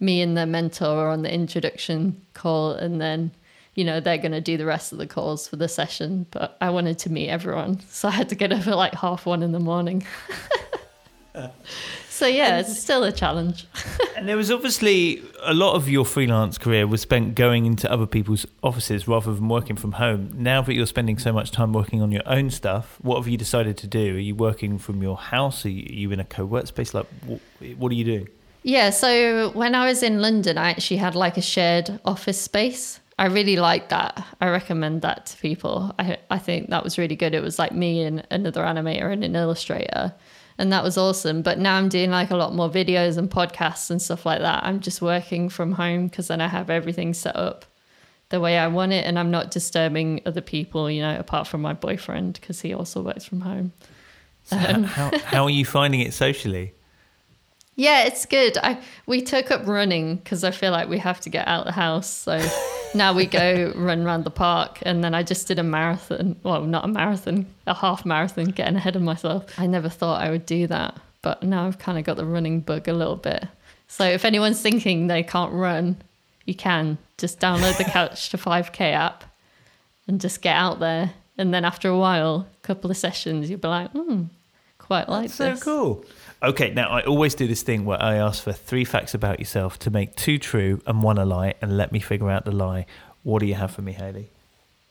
me 0.01 0.23
and 0.23 0.37
the 0.37 0.47
mentor 0.47 1.09
on 1.09 1.23
the 1.23 1.33
introduction 1.33 2.21
call, 2.35 2.73
and 2.73 3.01
then 3.01 3.31
you 3.75 3.85
know 3.85 4.01
they're 4.01 4.19
going 4.19 4.33
to 4.33 4.41
do 4.41 4.57
the 4.57 4.67
rest 4.67 4.93
of 4.93 4.99
the 4.99 5.07
calls 5.07 5.47
for 5.47 5.57
the 5.57 5.69
session. 5.69 6.27
But 6.31 6.57
I 6.61 6.71
wanted 6.71 6.99
to 7.01 7.13
meet 7.13 7.29
everyone, 7.29 7.81
so 7.89 8.09
I 8.09 8.13
had 8.13 8.29
to 8.31 8.35
get 8.35 8.53
up 8.53 8.67
at 8.67 8.77
like 8.77 8.95
half 8.95 9.27
one 9.27 9.43
in 9.43 9.53
the 9.53 9.61
morning. 9.61 10.05
Uh, 11.35 11.51
So 12.19 12.27
yeah, 12.27 12.57
and, 12.57 12.67
it's 12.67 12.77
still 12.77 13.05
a 13.05 13.13
challenge. 13.13 13.65
and 14.17 14.29
there 14.29 14.37
was 14.37 14.51
obviously 14.51 15.23
a 15.45 15.55
lot 15.55 15.77
of 15.77 15.89
your 15.89 16.05
freelance 16.05 16.59
career 16.59 16.85
was 16.85 17.01
spent 17.01 17.37
going 17.37 17.65
into 17.65 17.89
other 17.89 18.07
people's 18.07 18.45
offices 18.61 19.07
rather 19.07 19.33
than 19.33 19.49
working 19.49 19.77
from 19.77 19.93
home. 19.93 20.33
Now 20.35 20.61
that 20.63 20.75
you're 20.75 20.87
spending 20.87 21.17
so 21.21 21.33
much 21.33 21.53
time 21.53 21.73
working 21.73 22.03
on 22.03 22.11
your 22.11 22.25
own 22.27 22.51
stuff, 22.51 22.99
what 23.03 23.19
have 23.19 23.29
you 23.29 23.39
decided 23.39 23.77
to 23.77 23.87
do? 23.87 24.17
Are 24.17 24.19
you 24.19 24.35
working 24.35 24.79
from 24.79 25.01
your 25.01 25.17
house? 25.17 25.65
Are 25.65 25.69
you 25.69 26.11
in 26.11 26.19
a 26.19 26.25
co-work 26.25 26.67
space? 26.67 26.93
Like, 26.93 27.07
what, 27.25 27.39
what 27.77 27.93
are 27.93 27.95
you 27.95 28.05
doing? 28.05 28.29
Yeah, 28.65 28.91
so 28.91 29.51
when 29.51 29.77
I 29.77 29.87
was 29.87 30.03
in 30.03 30.21
London, 30.21 30.59
I 30.59 30.71
actually 30.71 30.97
had 30.97 31.15
like 31.15 31.37
a 31.37 31.43
shared 31.43 32.01
office 32.05 32.41
space. 32.41 32.99
I 33.17 33.27
really 33.27 33.55
like 33.55 33.91
that. 33.91 34.27
I 34.41 34.49
recommend 34.49 35.03
that 35.03 35.27
to 35.27 35.37
people. 35.37 35.95
I 36.01 36.19
I 36.31 36.39
think 36.39 36.71
that 36.71 36.83
was 36.83 36.99
really 36.99 37.17
good. 37.17 37.33
It 37.33 37.43
was 37.43 37.61
like 37.61 37.71
me 37.71 38.03
and 38.03 38.27
another 38.33 38.63
animator 38.63 39.13
and 39.13 39.23
an 39.23 39.37
illustrator 39.37 40.15
and 40.59 40.73
that 40.73 40.83
was 40.83 40.99
awesome. 40.99 41.43
But 41.43 41.59
now 41.59 41.77
I'm 41.77 41.89
doing 41.89 42.11
like 42.11 42.31
a 42.31 42.37
lot 42.37 42.55
more 42.55 42.69
videos 42.69 43.17
and 43.17 43.31
podcasts 43.31 43.91
and 43.91 44.03
stuff 44.03 44.27
like 44.27 44.41
that. 44.41 44.65
I'm 44.65 44.81
just 44.81 45.01
working 45.01 45.49
from 45.49 45.73
home 45.73 46.09
because 46.09 46.29
then 46.29 46.41
I 46.41 46.49
have 46.49 46.69
everything 46.69 47.15
set 47.15 47.37
up 47.37 47.65
the 48.31 48.41
way 48.41 48.59
I 48.59 48.69
want 48.69 48.93
it, 48.93 49.07
and 49.07 49.19
I'm 49.19 49.31
not 49.31 49.51
disturbing 49.51 50.21
other 50.27 50.43
people, 50.43 50.91
you 50.91 51.01
know, 51.01 51.19
apart 51.19 51.47
from 51.47 51.63
my 51.63 51.73
boyfriend 51.73 52.35
because 52.35 52.61
he 52.61 52.75
also 52.75 53.01
works 53.01 53.25
from 53.25 53.41
home. 53.41 53.73
So 54.45 54.59
um, 54.59 54.85
how, 54.85 55.11
how 55.25 55.45
are 55.45 55.51
you 55.51 55.65
finding 55.65 56.01
it 56.01 56.13
socially? 56.13 56.75
Yeah, 57.79 58.07
it's 58.07 58.27
good. 58.27 58.59
I 58.59 58.81
we 59.07 59.23
took 59.23 59.53
up 59.53 59.65
running 59.65 60.17
because 60.17 60.43
I 60.43 60.51
feel 60.51 60.73
like 60.73 60.89
we 60.89 60.99
have 60.99 61.21
to 61.21 61.31
get 61.31 61.47
out 61.47 61.61
of 61.61 61.67
the 61.67 61.73
house. 61.81 62.09
So 62.09 62.45
now 62.95 63.13
we 63.13 63.25
go 63.25 63.73
run 63.77 64.03
around 64.03 64.25
the 64.25 64.33
park, 64.33 64.81
and 64.83 65.05
then 65.05 65.15
I 65.15 65.23
just 65.23 65.47
did 65.47 65.61
a 65.61 65.63
marathon. 65.63 66.35
Well, 66.43 66.63
not 66.65 66.85
a 66.85 66.89
marathon, 66.89 67.47
a 67.69 67.75
half 67.75 68.05
marathon, 68.05 68.47
getting 68.47 68.75
ahead 68.75 68.97
of 68.97 69.03
myself. 69.03 69.45
I 69.57 69.69
never 69.69 69.89
thought 69.89 70.21
I 70.21 70.29
would 70.31 70.45
do 70.45 70.67
that, 70.67 70.97
but 71.23 71.45
now 71.45 71.69
I've 71.69 71.79
kind 71.79 71.99
of 71.99 72.05
got 72.05 72.17
the 72.17 72.25
running 72.25 72.63
bug 72.63 72.89
a 72.89 72.93
little 72.93 73.15
bit. 73.15 73.47
So 73.87 74.05
if 74.05 74.25
anyone's 74.25 74.61
thinking 74.61 75.07
they 75.07 75.23
can't 75.23 75.53
run, 75.53 75.99
you 76.47 76.57
can 76.57 76.99
just 77.17 77.39
download 77.39 77.79
the 77.79 77.85
Couch 77.85 78.29
to 78.31 78.39
5K 78.39 78.93
app 78.93 79.23
and 80.09 80.21
just 80.21 80.43
get 80.43 80.57
out 80.57 80.81
there. 80.81 81.13
And 81.39 81.55
then 81.55 81.65
after 81.65 81.89
a 81.89 81.97
while, 81.97 82.49
a 82.61 82.67
couple 82.67 82.91
of 82.91 82.97
sessions, 82.97 83.49
you'll 83.49 83.61
be 83.61 83.69
like, 83.69 83.93
hmm, 83.93 84.25
quite 84.79 85.09
like 85.09 85.29
That's 85.31 85.39
this. 85.39 85.61
so 85.61 85.65
cool. 85.65 86.05
Okay, 86.43 86.71
now 86.71 86.91
I 86.91 87.03
always 87.03 87.35
do 87.35 87.49
this 87.49 87.63
thing 87.63 87.85
where 87.85 88.01
I 88.01 88.15
ask 88.15 88.45
for 88.45 88.53
three 88.53 88.85
facts 88.85 89.13
about 89.13 89.41
yourself 89.41 89.79
to 89.81 89.91
make 89.91 90.15
two 90.15 90.39
true 90.39 90.81
and 90.87 91.03
one 91.03 91.19
a 91.19 91.25
lie, 91.25 91.55
and 91.61 91.77
let 91.77 91.91
me 91.91 91.99
figure 91.99 92.31
out 92.31 92.45
the 92.45 92.53
lie. 92.53 92.87
What 93.25 93.41
do 93.41 93.47
you 93.47 93.55
have 93.55 93.73
for 93.73 93.83
me, 93.83 93.93
Hayley? 93.93 94.31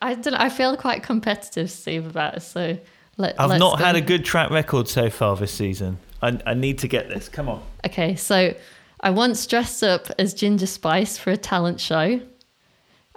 I 0.01 0.15
don't. 0.15 0.33
I 0.33 0.49
feel 0.49 0.75
quite 0.75 1.03
competitive, 1.03 1.71
Steve, 1.71 2.05
about 2.05 2.37
it. 2.37 2.41
So 2.41 2.77
let, 3.15 3.39
I've 3.39 3.59
not 3.59 3.79
go. 3.79 3.85
had 3.85 3.95
a 3.95 4.01
good 4.01 4.25
track 4.25 4.49
record 4.51 4.89
so 4.89 5.09
far 5.09 5.37
this 5.37 5.53
season. 5.53 5.99
I, 6.21 6.37
I 6.45 6.53
need 6.53 6.79
to 6.79 6.87
get 6.87 7.07
this. 7.07 7.29
Come 7.29 7.47
on. 7.47 7.63
Okay, 7.85 8.15
so 8.15 8.53
I 8.99 9.11
once 9.11 9.47
dressed 9.47 9.83
up 9.83 10.07
as 10.19 10.33
Ginger 10.33 10.67
Spice 10.67 11.17
for 11.17 11.31
a 11.31 11.37
talent 11.37 11.79
show. 11.79 12.19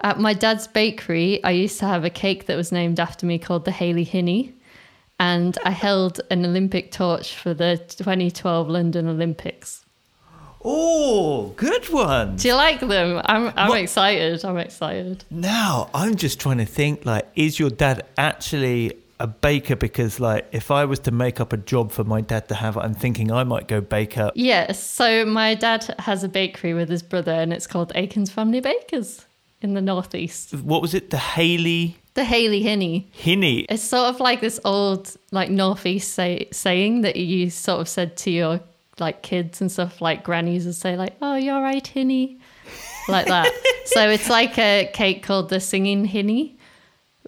At 0.02 0.20
my 0.20 0.34
dad's 0.34 0.66
bakery, 0.68 1.42
I 1.42 1.50
used 1.50 1.78
to 1.80 1.86
have 1.86 2.04
a 2.04 2.10
cake 2.10 2.46
that 2.46 2.56
was 2.56 2.70
named 2.70 3.00
after 3.00 3.26
me 3.26 3.38
called 3.38 3.64
the 3.64 3.72
Hayley 3.72 4.04
Hinny 4.04 4.54
and 5.20 5.58
I 5.64 5.70
held 5.70 6.22
an 6.30 6.46
Olympic 6.46 6.90
torch 6.90 7.36
for 7.36 7.52
the 7.52 7.76
2012 7.76 8.68
London 8.68 9.06
Olympics. 9.06 9.84
Oh, 10.64 11.52
good 11.56 11.90
one. 11.90 12.36
Do 12.36 12.48
you 12.48 12.54
like 12.54 12.80
them? 12.80 13.20
I'm 13.26 13.52
I'm 13.54 13.68
what? 13.68 13.80
excited. 13.80 14.44
I'm 14.44 14.56
excited. 14.56 15.24
Now, 15.30 15.90
I'm 15.94 16.16
just 16.16 16.40
trying 16.40 16.58
to 16.58 16.64
think 16.64 17.04
like 17.04 17.28
is 17.34 17.58
your 17.58 17.70
dad 17.70 18.06
actually 18.16 18.94
a 19.18 19.26
baker 19.26 19.76
because 19.76 20.18
like 20.20 20.46
if 20.52 20.70
I 20.70 20.86
was 20.86 20.98
to 21.00 21.10
make 21.10 21.38
up 21.38 21.52
a 21.52 21.58
job 21.58 21.92
for 21.92 22.04
my 22.04 22.22
dad 22.22 22.48
to 22.48 22.54
have, 22.54 22.78
I'm 22.78 22.94
thinking 22.94 23.30
I 23.30 23.44
might 23.44 23.68
go 23.68 23.82
baker. 23.82 24.30
Yes. 24.34 24.82
So 24.82 25.26
my 25.26 25.54
dad 25.54 25.94
has 25.98 26.24
a 26.24 26.28
bakery 26.28 26.72
with 26.72 26.88
his 26.88 27.02
brother 27.02 27.32
and 27.32 27.52
it's 27.52 27.66
called 27.66 27.92
Akins 27.94 28.30
Family 28.30 28.60
Bakers 28.60 29.26
in 29.62 29.74
the 29.74 29.82
northeast. 29.82 30.54
What 30.54 30.82
was 30.82 30.94
it? 30.94 31.10
The 31.10 31.18
Hayley. 31.18 31.96
the 32.14 32.24
Hayley 32.24 32.62
Hinny. 32.62 33.08
Hinny. 33.12 33.60
It's 33.68 33.82
sort 33.82 34.08
of 34.08 34.20
like 34.20 34.40
this 34.40 34.58
old 34.64 35.14
like 35.30 35.50
northeast 35.50 36.14
say, 36.14 36.48
saying 36.52 37.02
that 37.02 37.16
you 37.16 37.50
sort 37.50 37.80
of 37.80 37.88
said 37.88 38.16
to 38.18 38.30
your 38.30 38.60
like 38.98 39.22
kids 39.22 39.60
and 39.60 39.70
stuff 39.72 40.00
like 40.00 40.22
grannies 40.24 40.66
would 40.66 40.74
say 40.74 40.96
like, 40.96 41.14
"Oh, 41.22 41.36
you're 41.36 41.62
right, 41.62 41.86
Hinny," 41.86 42.38
like 43.08 43.26
that. 43.26 43.52
so 43.86 44.08
it's 44.08 44.28
like 44.28 44.58
a 44.58 44.90
cake 44.92 45.22
called 45.22 45.48
the 45.48 45.60
Singing 45.60 46.04
Hinny. 46.04 46.56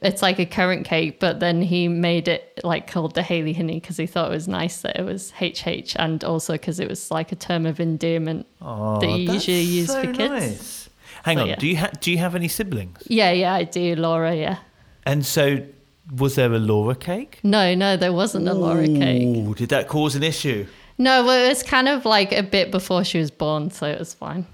It's 0.03 0.21
like 0.21 0.41
a 0.41 0.47
currant 0.47 0.85
cake, 0.85 1.21
but 1.21 1.39
then 1.39 1.63
he 1.63 1.87
made 1.87 2.27
it 2.27 2.61
like 2.65 2.91
called 2.91 3.15
the 3.15 3.23
Hayley 3.23 3.53
Hinny 3.53 3.79
because 3.79 3.97
he 3.97 4.07
thought 4.07 4.31
it 4.31 4.35
was 4.35 4.49
nice 4.49 4.83
that 4.83 4.99
it 4.99 5.05
was 5.05 5.33
HH 5.41 5.95
and 5.97 6.25
also 6.25 6.55
because 6.55 6.81
it 6.81 6.89
was 6.89 7.11
like 7.11 7.31
a 7.31 7.37
term 7.37 7.67
of 7.67 7.79
endearment 7.79 8.47
oh, 8.61 8.99
that 8.99 9.09
you 9.09 9.33
usually 9.33 9.61
use 9.61 9.87
so 9.87 10.03
for 10.03 10.13
kids. 10.13 10.31
Nice. 10.31 10.82
Hang 11.25 11.37
so, 11.37 11.43
on, 11.43 11.49
yeah. 11.49 11.57
do 11.57 11.67
you 11.67 11.77
ha- 11.77 11.91
do 12.01 12.11
you 12.11 12.19
have 12.19 12.35
any 12.35 12.49
siblings? 12.49 12.99
Yeah, 13.07 13.31
yeah, 13.33 13.55
I 13.55 13.65
do, 13.65 13.95
Laura. 13.97 14.35
Yeah. 14.35 14.59
And 15.05 15.25
so 15.25 15.63
Was 16.11 16.35
there 16.35 16.53
a 16.53 16.59
Laura 16.59 16.95
cake? 16.95 17.39
No, 17.43 17.75
no, 17.75 17.97
there 17.97 18.13
wasn't 18.13 18.49
a 18.49 18.55
Laura 18.55 18.87
cake. 18.87 19.57
Did 19.57 19.69
that 19.71 19.89
cause 19.89 20.15
an 20.17 20.23
issue? 20.23 20.67
No, 20.99 21.25
well, 21.25 21.47
it 21.47 21.49
was 21.49 21.63
kind 21.63 21.89
of 21.89 22.05
like 22.05 22.33
a 22.33 22.43
bit 22.43 22.71
before 22.71 23.03
she 23.05 23.19
was 23.19 23.31
born, 23.31 23.71
so 23.71 23.87
it 23.87 23.99
was 23.99 24.13
fine. 24.13 24.47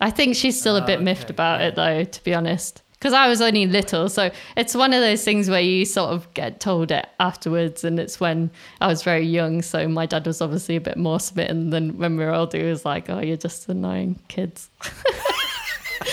I 0.00 0.10
think 0.10 0.36
she's 0.36 0.58
still 0.60 0.76
a 0.76 0.84
bit 0.84 0.98
ah, 0.98 1.02
miffed 1.02 1.30
about 1.30 1.62
it, 1.62 1.76
though, 1.76 2.04
to 2.04 2.24
be 2.24 2.34
honest. 2.34 2.82
Because 2.92 3.12
I 3.12 3.28
was 3.28 3.40
only 3.40 3.66
little, 3.66 4.08
so 4.08 4.30
it's 4.56 4.74
one 4.74 4.92
of 4.92 5.00
those 5.00 5.22
things 5.24 5.48
where 5.48 5.60
you 5.60 5.84
sort 5.84 6.10
of 6.10 6.32
get 6.34 6.60
told 6.60 6.90
it 6.90 7.06
afterwards, 7.20 7.84
and 7.84 7.98
it's 8.00 8.18
when 8.20 8.50
I 8.80 8.86
was 8.88 9.02
very 9.02 9.24
young, 9.24 9.62
so 9.62 9.86
my 9.86 10.06
dad 10.06 10.26
was 10.26 10.40
obviously 10.40 10.76
a 10.76 10.80
bit 10.80 10.96
more 10.96 11.20
smitten 11.20 11.70
than 11.70 11.96
when 11.98 12.16
we 12.16 12.24
were 12.24 12.34
older. 12.34 12.58
He 12.58 12.64
was 12.64 12.84
like, 12.84 13.08
"Oh, 13.08 13.20
you're 13.20 13.36
just 13.36 13.68
annoying 13.68 14.18
kids." 14.28 14.68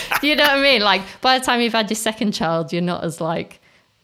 you 0.24 0.36
know 0.36 0.44
what 0.44 0.58
I 0.60 0.62
mean? 0.62 0.82
Like 0.82 1.02
by 1.22 1.38
the 1.40 1.46
time 1.46 1.62
you've 1.62 1.74
had 1.74 1.90
your 1.90 1.96
second 1.96 2.32
child, 2.34 2.72
you're 2.74 2.82
not 2.82 3.04
as 3.04 3.20
like, 3.22 3.60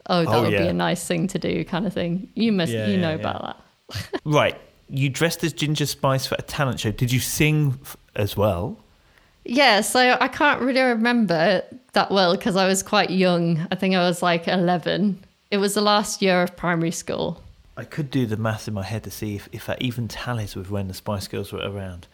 "Oh, 0.08 0.24
that 0.26 0.34
Oh, 0.34 0.42
would 0.44 0.52
be 0.52 0.68
a 0.68 0.74
nice 0.74 1.06
thing 1.08 1.28
to 1.28 1.40
do," 1.40 1.64
kind 1.66 1.86
of 1.88 1.94
thing. 1.94 2.30
You 2.36 2.52
must, 2.52 2.72
Yeah, 2.72 2.88
you 2.88 2.94
yeah, 2.96 3.02
know 3.02 3.10
yeah. 3.12 3.16
about 3.16 3.42
that. 3.42 4.22
Right. 4.24 4.56
You 4.92 5.10
dressed 5.10 5.44
as 5.44 5.54
Ginger 5.54 5.86
Spice 5.86 6.26
for 6.26 6.36
a 6.40 6.42
talent 6.42 6.80
show. 6.80 6.92
Did 6.92 7.12
you 7.12 7.20
sing 7.20 7.78
f- 7.84 7.96
as 8.16 8.36
well? 8.36 8.78
Yeah, 9.46 9.82
so 9.82 10.18
I 10.20 10.28
can't 10.28 10.62
really 10.62 10.82
remember 10.82 11.64
that 11.94 12.12
well 12.12 12.36
because 12.36 12.56
I 12.56 12.68
was 12.68 12.82
quite 12.84 13.10
young. 13.12 13.68
I 13.72 13.76
think 13.76 13.96
I 13.96 14.00
was 14.00 14.22
like 14.24 14.48
11. 14.48 15.24
It 15.52 15.58
was 15.58 15.74
the 15.76 15.82
last 15.82 16.22
year 16.22 16.42
of 16.44 16.56
primary 16.56 16.92
school. 16.92 17.42
I 17.78 17.84
could 17.84 18.12
do 18.12 18.26
the 18.26 18.36
math 18.38 18.68
in 18.68 18.74
my 18.74 18.84
head 18.84 19.04
to 19.04 19.12
see 19.12 19.36
if, 19.36 19.48
if 19.52 19.66
that 19.68 19.82
even 19.82 20.08
tallies 20.08 20.56
with 20.56 20.70
when 20.70 20.88
the 20.88 20.94
Spice 20.94 21.28
Girls 21.28 21.54
were 21.54 21.62
around. 21.62 22.08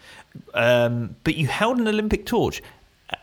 Um, 0.54 1.16
but 1.24 1.36
you 1.36 1.48
held 1.48 1.80
an 1.80 1.88
Olympic 1.88 2.26
torch. 2.26 2.62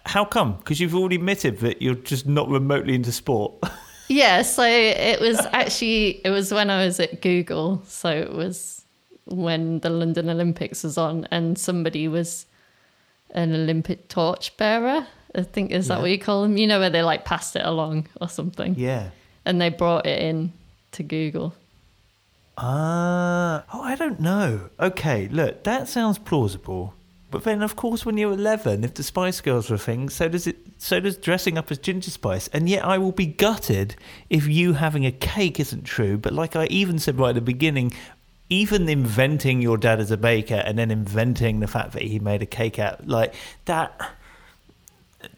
How 0.07 0.25
come? 0.25 0.57
Because 0.59 0.81
you've 0.81 0.95
already 0.95 1.17
admitted 1.17 1.59
that 1.61 1.83
you're 1.83 1.95
just 1.97 2.27
not 2.27 2.49
remotely 2.49 2.95
into 2.95 3.13
sport. 3.13 3.55
Yeah, 4.09 4.43
so 4.43 4.63
it 4.65 5.21
was 5.21 5.39
actually 5.53 6.21
it 6.23 6.29
was 6.29 6.53
when 6.53 6.69
I 6.69 6.85
was 6.85 7.01
at 7.01 7.23
Google. 7.23 7.83
So 7.87 8.11
it 8.11 8.33
was 8.35 8.83
when 9.25 9.79
the 9.79 9.89
London 9.89 10.29
Olympics 10.29 10.83
was 10.85 10.99
on 10.99 11.27
and 11.31 11.57
somebody 11.57 12.09
was 12.09 12.45
an 13.31 13.55
Olympic 13.55 14.09
torch 14.09 14.55
bearer. 14.59 15.07
I 15.35 15.43
think 15.45 15.71
is 15.71 15.89
that 15.89 15.95
Yeah. 15.97 16.01
what 16.03 16.11
you 16.11 16.19
call 16.19 16.43
them? 16.43 16.59
You 16.59 16.67
know 16.67 16.79
where 16.79 16.91
they 16.91 17.01
like 17.03 17.25
passed 17.25 17.57
it 17.57 17.65
along 17.65 18.07
or 18.21 18.29
something. 18.29 18.75
yeah. 18.77 19.11
And 19.47 19.59
they 19.63 19.71
brought 19.71 20.05
it 20.05 20.21
in 20.21 20.53
to 20.91 21.03
Google. 21.03 21.55
Ah, 22.59 23.65
oh, 23.73 23.81
I 23.83 23.95
don't 23.95 24.21
know. 24.21 24.69
Okay, 24.79 25.29
look, 25.29 25.65
that 25.65 25.89
sounds 25.89 26.19
plausible. 26.19 26.93
But 27.33 27.45
then, 27.45 27.63
of 27.63 27.77
course, 27.77 28.05
when 28.05 28.19
you're 28.19 28.33
11, 28.33 28.85
if 28.85 28.93
the 28.95 29.03
Spice 29.03 29.41
Girls 29.41 29.71
were 29.71 29.77
a 29.77 29.79
thing, 29.79 30.11
so 30.11 30.29
does 30.29 30.47
it. 30.47 30.59
So 30.77 31.01
does 31.01 31.17
dressing 31.17 31.57
up 31.57 31.71
as 31.71 31.79
Ginger 31.79 32.11
Spice. 32.11 32.49
And 32.49 32.69
yet, 32.69 32.85
I 32.85 32.99
will 32.99 33.11
be 33.11 33.27
gutted 33.27 33.97
if 34.29 34.47
you 34.47 34.75
having 34.75 35.07
a 35.07 35.11
cake 35.11 35.59
isn't 35.59 35.85
true. 35.85 36.19
But 36.19 36.35
like 36.35 36.55
I 36.55 36.67
even 36.67 36.99
said 36.99 37.19
right 37.19 37.31
at 37.31 37.35
the 37.35 37.41
beginning, 37.41 37.93
even 38.51 38.87
inventing 38.87 39.63
your 39.63 39.79
dad 39.79 39.99
as 39.99 40.11
a 40.11 40.19
baker 40.19 40.57
and 40.57 40.79
then 40.79 40.91
inventing 40.91 41.61
the 41.61 41.67
fact 41.67 41.93
that 41.93 42.03
he 42.03 42.19
made 42.19 42.43
a 42.43 42.47
cake 42.47 42.79
out 42.79 43.09
like 43.09 43.35
that. 43.65 43.99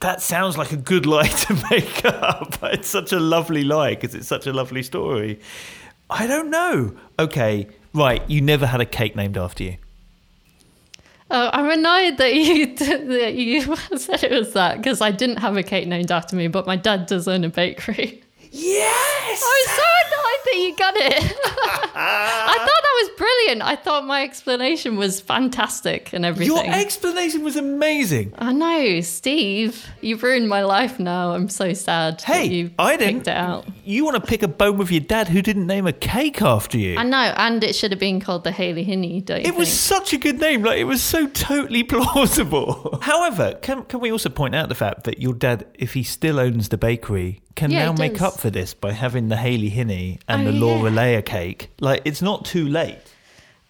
That 0.00 0.20
sounds 0.20 0.58
like 0.58 0.72
a 0.72 0.76
good 0.76 1.06
lie 1.06 1.28
to 1.46 1.66
make 1.70 2.04
up. 2.04 2.58
It's 2.64 2.88
such 2.88 3.12
a 3.12 3.20
lovely 3.20 3.62
lie 3.62 3.90
because 3.94 4.16
it's 4.16 4.26
such 4.26 4.48
a 4.48 4.52
lovely 4.52 4.82
story. 4.82 5.38
I 6.10 6.26
don't 6.26 6.50
know. 6.50 6.96
Okay, 7.18 7.68
right. 7.92 8.28
You 8.28 8.40
never 8.40 8.66
had 8.66 8.80
a 8.80 8.86
cake 8.86 9.14
named 9.14 9.36
after 9.38 9.62
you. 9.62 9.76
Oh, 11.30 11.50
I'm 11.52 11.70
annoyed 11.70 12.18
that 12.18 12.34
you 12.34 12.74
that 12.76 13.34
you 13.34 13.76
said 13.96 14.24
it 14.24 14.30
was 14.32 14.52
that 14.52 14.78
because 14.78 15.00
I 15.00 15.10
didn't 15.10 15.38
have 15.38 15.56
a 15.56 15.62
cake 15.62 15.88
named 15.88 16.12
after 16.12 16.36
me, 16.36 16.48
but 16.48 16.66
my 16.66 16.76
dad 16.76 17.06
does 17.06 17.28
own 17.28 17.44
a 17.44 17.48
bakery. 17.48 18.23
Yes. 18.56 19.40
Oh, 19.42 19.50
I 19.50 19.64
was 19.66 19.76
so 19.76 19.82
annoyed 20.06 20.42
that 20.44 20.56
you 20.62 20.76
got 20.76 20.94
it. 20.96 21.36
I 21.96 22.54
thought 22.56 22.66
that 22.66 23.02
was 23.02 23.10
brilliant. 23.16 23.62
I 23.62 23.74
thought 23.74 24.06
my 24.06 24.22
explanation 24.22 24.96
was 24.96 25.20
fantastic 25.20 26.12
and 26.12 26.24
everything. 26.24 26.54
Your 26.54 26.64
explanation 26.64 27.42
was 27.42 27.56
amazing. 27.56 28.32
I 28.38 28.52
know, 28.52 29.00
Steve. 29.00 29.86
You've 30.00 30.22
ruined 30.22 30.48
my 30.48 30.62
life 30.62 31.00
now. 31.00 31.32
I'm 31.32 31.48
so 31.48 31.72
sad. 31.72 32.20
Hey, 32.22 32.44
you 32.46 32.70
I 32.78 32.96
didn't. 32.96 33.22
it 33.22 33.28
out. 33.28 33.66
You 33.84 34.04
want 34.04 34.16
to 34.16 34.22
pick 34.22 34.44
a 34.44 34.48
bone 34.48 34.78
with 34.78 34.92
your 34.92 35.00
dad 35.00 35.28
who 35.28 35.42
didn't 35.42 35.66
name 35.66 35.88
a 35.88 35.92
cake 35.92 36.40
after 36.40 36.78
you? 36.78 36.96
I 36.96 37.02
know, 37.02 37.16
and 37.36 37.64
it 37.64 37.74
should 37.74 37.90
have 37.90 38.00
been 38.00 38.20
called 38.20 38.44
the 38.44 38.52
Hayley 38.52 38.84
Hinny, 38.84 39.20
don't 39.20 39.40
you 39.40 39.48
It 39.48 39.56
was 39.56 39.72
such 39.72 40.12
a 40.12 40.16
good 40.18 40.38
name. 40.38 40.62
Like 40.62 40.78
it 40.78 40.84
was 40.84 41.02
so 41.02 41.26
totally 41.26 41.82
plausible. 42.24 43.00
However, 43.02 43.58
can 43.62 43.82
can 43.84 43.98
we 43.98 44.12
also 44.12 44.28
point 44.28 44.54
out 44.54 44.68
the 44.68 44.74
fact 44.76 45.02
that 45.04 45.20
your 45.20 45.34
dad, 45.34 45.66
if 45.74 45.94
he 45.94 46.04
still 46.04 46.38
owns 46.38 46.68
the 46.68 46.78
bakery, 46.78 47.40
can 47.54 47.70
Yeah, 47.70 47.86
now 47.86 47.92
make 47.92 48.20
up 48.20 48.38
for 48.40 48.50
this 48.50 48.74
by 48.74 48.92
having 48.92 49.28
the 49.28 49.36
Hayley 49.36 49.68
Hinny 49.68 50.18
and 50.28 50.46
Oh, 50.46 50.52
the 50.52 50.58
Laura 50.58 50.90
yeah. 50.90 50.96
Leia 51.20 51.24
cake. 51.24 51.70
Like 51.80 52.02
it's 52.04 52.22
not 52.22 52.44
too 52.44 52.68
late. 52.68 52.98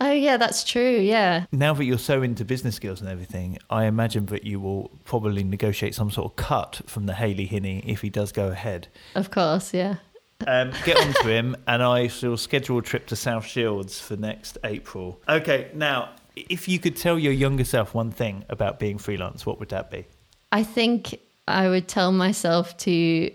Oh 0.01 0.11
yeah, 0.11 0.37
that's 0.37 0.65
true. 0.65 0.99
Yeah. 0.99 1.47
Now 1.53 1.73
that 1.75 1.85
you're 1.85 1.99
so 1.99 2.23
into 2.23 2.45
business 2.45 2.75
skills 2.75 3.01
and 3.01 3.09
everything, 3.09 3.59
I 3.71 3.85
imagine 3.85 4.27
that 4.27 4.45
you 4.45 4.59
will 4.61 4.91
probably 5.05 5.45
negotiate 5.45 5.95
some 5.95 6.11
sort 6.11 6.31
of 6.31 6.37
cut 6.37 6.81
from 6.87 7.07
the 7.07 7.15
Hayley 7.15 7.47
Hinny 7.47 7.83
if 7.87 8.01
he 8.01 8.11
does 8.11 8.33
go 8.33 8.49
ahead. 8.49 8.89
Of 9.15 9.31
course, 9.31 9.73
yeah. 9.73 9.97
Um, 10.49 10.73
get 10.85 10.99
on 10.99 11.15
to 11.23 11.29
him, 11.29 11.57
and 11.69 11.81
I 11.83 12.09
shall 12.09 12.37
schedule 12.37 12.79
a 12.79 12.83
trip 12.83 13.07
to 13.07 13.17
South 13.17 13.47
Shields 13.47 14.01
for 14.01 14.17
next 14.17 14.59
April. 14.65 15.21
Okay, 15.29 15.71
now, 15.75 16.11
if 16.35 16.69
you 16.69 16.79
could 16.81 16.97
tell 16.97 17.19
your 17.19 17.33
younger 17.33 17.65
self 17.65 17.95
one 17.95 18.11
thing 18.11 18.45
about 18.51 18.79
being 18.81 18.99
freelance, 18.99 19.47
what 19.47 19.61
would 19.61 19.69
that 19.71 19.93
be? 19.93 20.05
I 20.51 20.65
think 20.65 21.19
I 21.47 21.69
would 21.69 21.87
tell 21.89 22.11
myself 22.13 22.77
to 22.79 23.31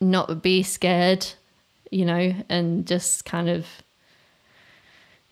not 0.00 0.42
be 0.42 0.62
scared, 0.62 1.26
you 1.90 2.04
know, 2.04 2.34
and 2.48 2.86
just 2.86 3.24
kind 3.24 3.48
of 3.48 3.66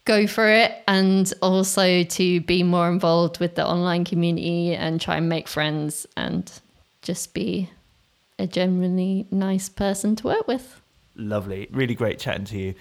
go 0.05 0.27
for 0.27 0.49
it 0.49 0.73
and 0.87 1.33
also 1.41 2.03
to 2.03 2.41
be 2.43 2.63
more 2.63 2.89
involved 2.89 3.41
with 3.41 3.55
the 3.55 3.67
online 3.67 4.05
community 4.05 4.75
and 4.75 5.01
try 5.01 5.17
and 5.17 5.29
make 5.29 5.49
friends 5.49 6.07
and 6.17 6.61
just 7.03 7.33
be 7.35 7.71
a 8.39 8.47
genuinely 8.47 9.27
nice 9.31 9.69
person 9.69 10.17
to 10.17 10.27
work 10.27 10.47
with. 10.47 10.81
Lovely. 11.17 11.69
Really 11.71 11.95
great 11.95 12.19
chatting 12.19 12.45
to 12.47 12.59
you. 12.59 12.75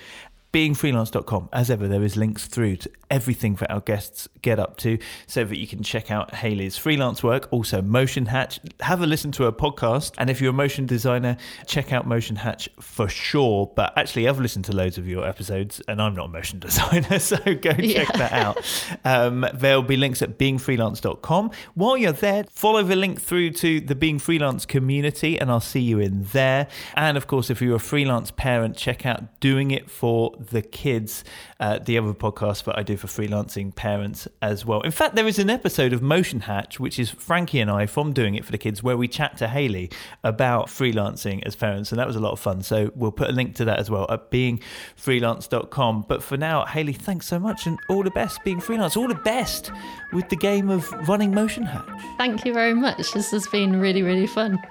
Beingfreelance.com. 0.54 1.50
As 1.52 1.72
ever, 1.72 1.88
there 1.88 2.04
is 2.04 2.16
links 2.16 2.46
through 2.46 2.76
to 2.78 2.92
everything 3.10 3.56
that 3.56 3.72
our 3.72 3.82
guests 3.82 4.28
get 4.42 4.60
up 4.60 4.78
to 4.78 4.98
so 5.28 5.44
that 5.44 5.58
you 5.58 5.68
can 5.68 5.82
check 5.84 6.10
out 6.12 6.34
Hayley's 6.36 6.78
freelance 6.78 7.24
work, 7.24 7.48
also 7.52 7.82
Motion 7.82 8.28
Hatch. 8.28 8.60
Have 8.82 9.02
a 9.02 9.08
listen 9.08 9.32
to 9.34 9.44
her 9.44 9.52
podcast. 9.52 10.14
And 10.20 10.30
if 10.30 10.40
you're 10.42 10.52
a 10.52 10.54
motion 10.54 10.86
designer, 10.86 11.38
check 11.66 11.92
out 11.92 12.06
Motion 12.08 12.36
Hatch 12.36 12.70
for 12.80 13.08
sure. 13.10 13.72
But 13.76 13.98
actually, 13.98 14.28
I've 14.28 14.40
listened 14.40 14.66
to 14.66 14.74
loads 14.76 14.98
of 15.00 15.08
your 15.08 15.28
episodes 15.28 15.82
and 15.88 16.00
I'm 16.02 16.14
not 16.16 16.26
a 16.26 16.30
motion 16.30 16.60
designer, 16.68 17.18
so 17.20 17.38
go 17.38 17.72
check 17.74 17.80
Yeah. 17.82 18.06
that 18.18 18.32
out. 18.32 18.86
Um, 19.04 19.46
there'll 19.56 19.82
be 19.82 19.98
links 19.98 20.22
at 20.22 20.38
beingfreelance.com. 20.38 21.52
While 21.74 21.98
you're 21.98 22.12
there, 22.12 22.44
follow 22.52 22.84
the 22.84 22.96
link 22.96 23.20
through 23.20 23.52
to 23.52 23.80
the 23.82 23.96
Being 23.96 24.20
Freelance 24.20 24.66
community, 24.68 25.40
and 25.40 25.50
I'll 25.50 25.60
see 25.60 25.82
you 25.82 26.00
in 26.00 26.26
there. 26.26 26.68
And 26.96 27.18
of 27.18 27.26
course, 27.26 27.50
if 27.50 27.60
you're 27.62 27.76
a 27.76 27.80
freelance 27.80 28.30
parent, 28.32 28.78
check 28.78 29.06
out 29.06 29.40
Doing 29.40 29.72
It 29.72 29.90
for 29.90 30.36
the 30.50 30.62
Kids, 30.62 31.24
uh, 31.60 31.80
the 31.80 31.98
other 31.98 32.14
podcast 32.14 32.64
that 32.66 32.78
I 32.78 32.84
do 32.84 32.98
for 32.98 33.08
freelancing 33.08 33.76
parents 33.76 34.28
as 34.42 34.66
well. 34.66 34.82
In 34.82 34.92
fact, 34.92 35.16
there 35.16 35.28
is 35.28 35.40
an 35.40 35.50
episode 35.50 35.94
of 35.94 36.02
Motion 36.02 36.42
Hatch, 36.42 36.80
which 36.80 37.00
is 37.00 37.10
Frankie 37.10 37.60
and 37.60 37.70
I 37.70 37.86
from 37.86 38.14
Doing 38.14 38.36
It 38.36 38.46
for 38.46 38.52
the 38.52 38.58
Kids, 38.58 38.84
where 38.84 38.98
we 38.98 39.08
chat 39.08 39.38
to 39.38 39.48
Hayley 39.48 39.90
about 40.24 40.68
freelancing 40.68 41.44
as 41.46 41.56
parents, 41.56 41.92
and 41.92 42.00
that 42.00 42.08
was 42.08 42.16
a 42.16 42.20
lot 42.20 42.32
of 42.32 42.40
fun. 42.40 42.62
So 42.62 42.92
we'll 42.96 43.12
put 43.12 43.30
a 43.30 43.34
link 43.34 43.56
to 43.56 43.66
that 43.66 43.80
as 43.80 43.90
well 43.90 44.06
at 44.10 44.32
beingfreelance.com. 44.32 46.06
But 46.08 46.24
for 46.24 46.38
now, 46.38 46.66
Hayley, 46.66 46.94
thanks 46.94 47.26
so 47.26 47.40
much, 47.40 47.66
and 47.66 47.80
all 47.90 48.04
the 48.04 48.12
best 48.12 48.44
being 48.44 48.60
freelance. 48.60 48.98
All 48.98 49.08
the 49.08 49.16
best 49.16 49.72
with 50.12 50.30
the 50.30 50.38
game 50.38 50.70
of 50.70 50.92
running 51.08 51.34
Motion 51.34 51.64
Hatch. 51.64 52.02
Thank 52.18 52.46
you 52.46 52.54
very 52.54 52.74
much. 52.74 53.14
This 53.14 53.32
has 53.32 53.48
been 53.48 53.80
really, 53.80 54.02
really 54.02 54.28
fun. 54.28 54.62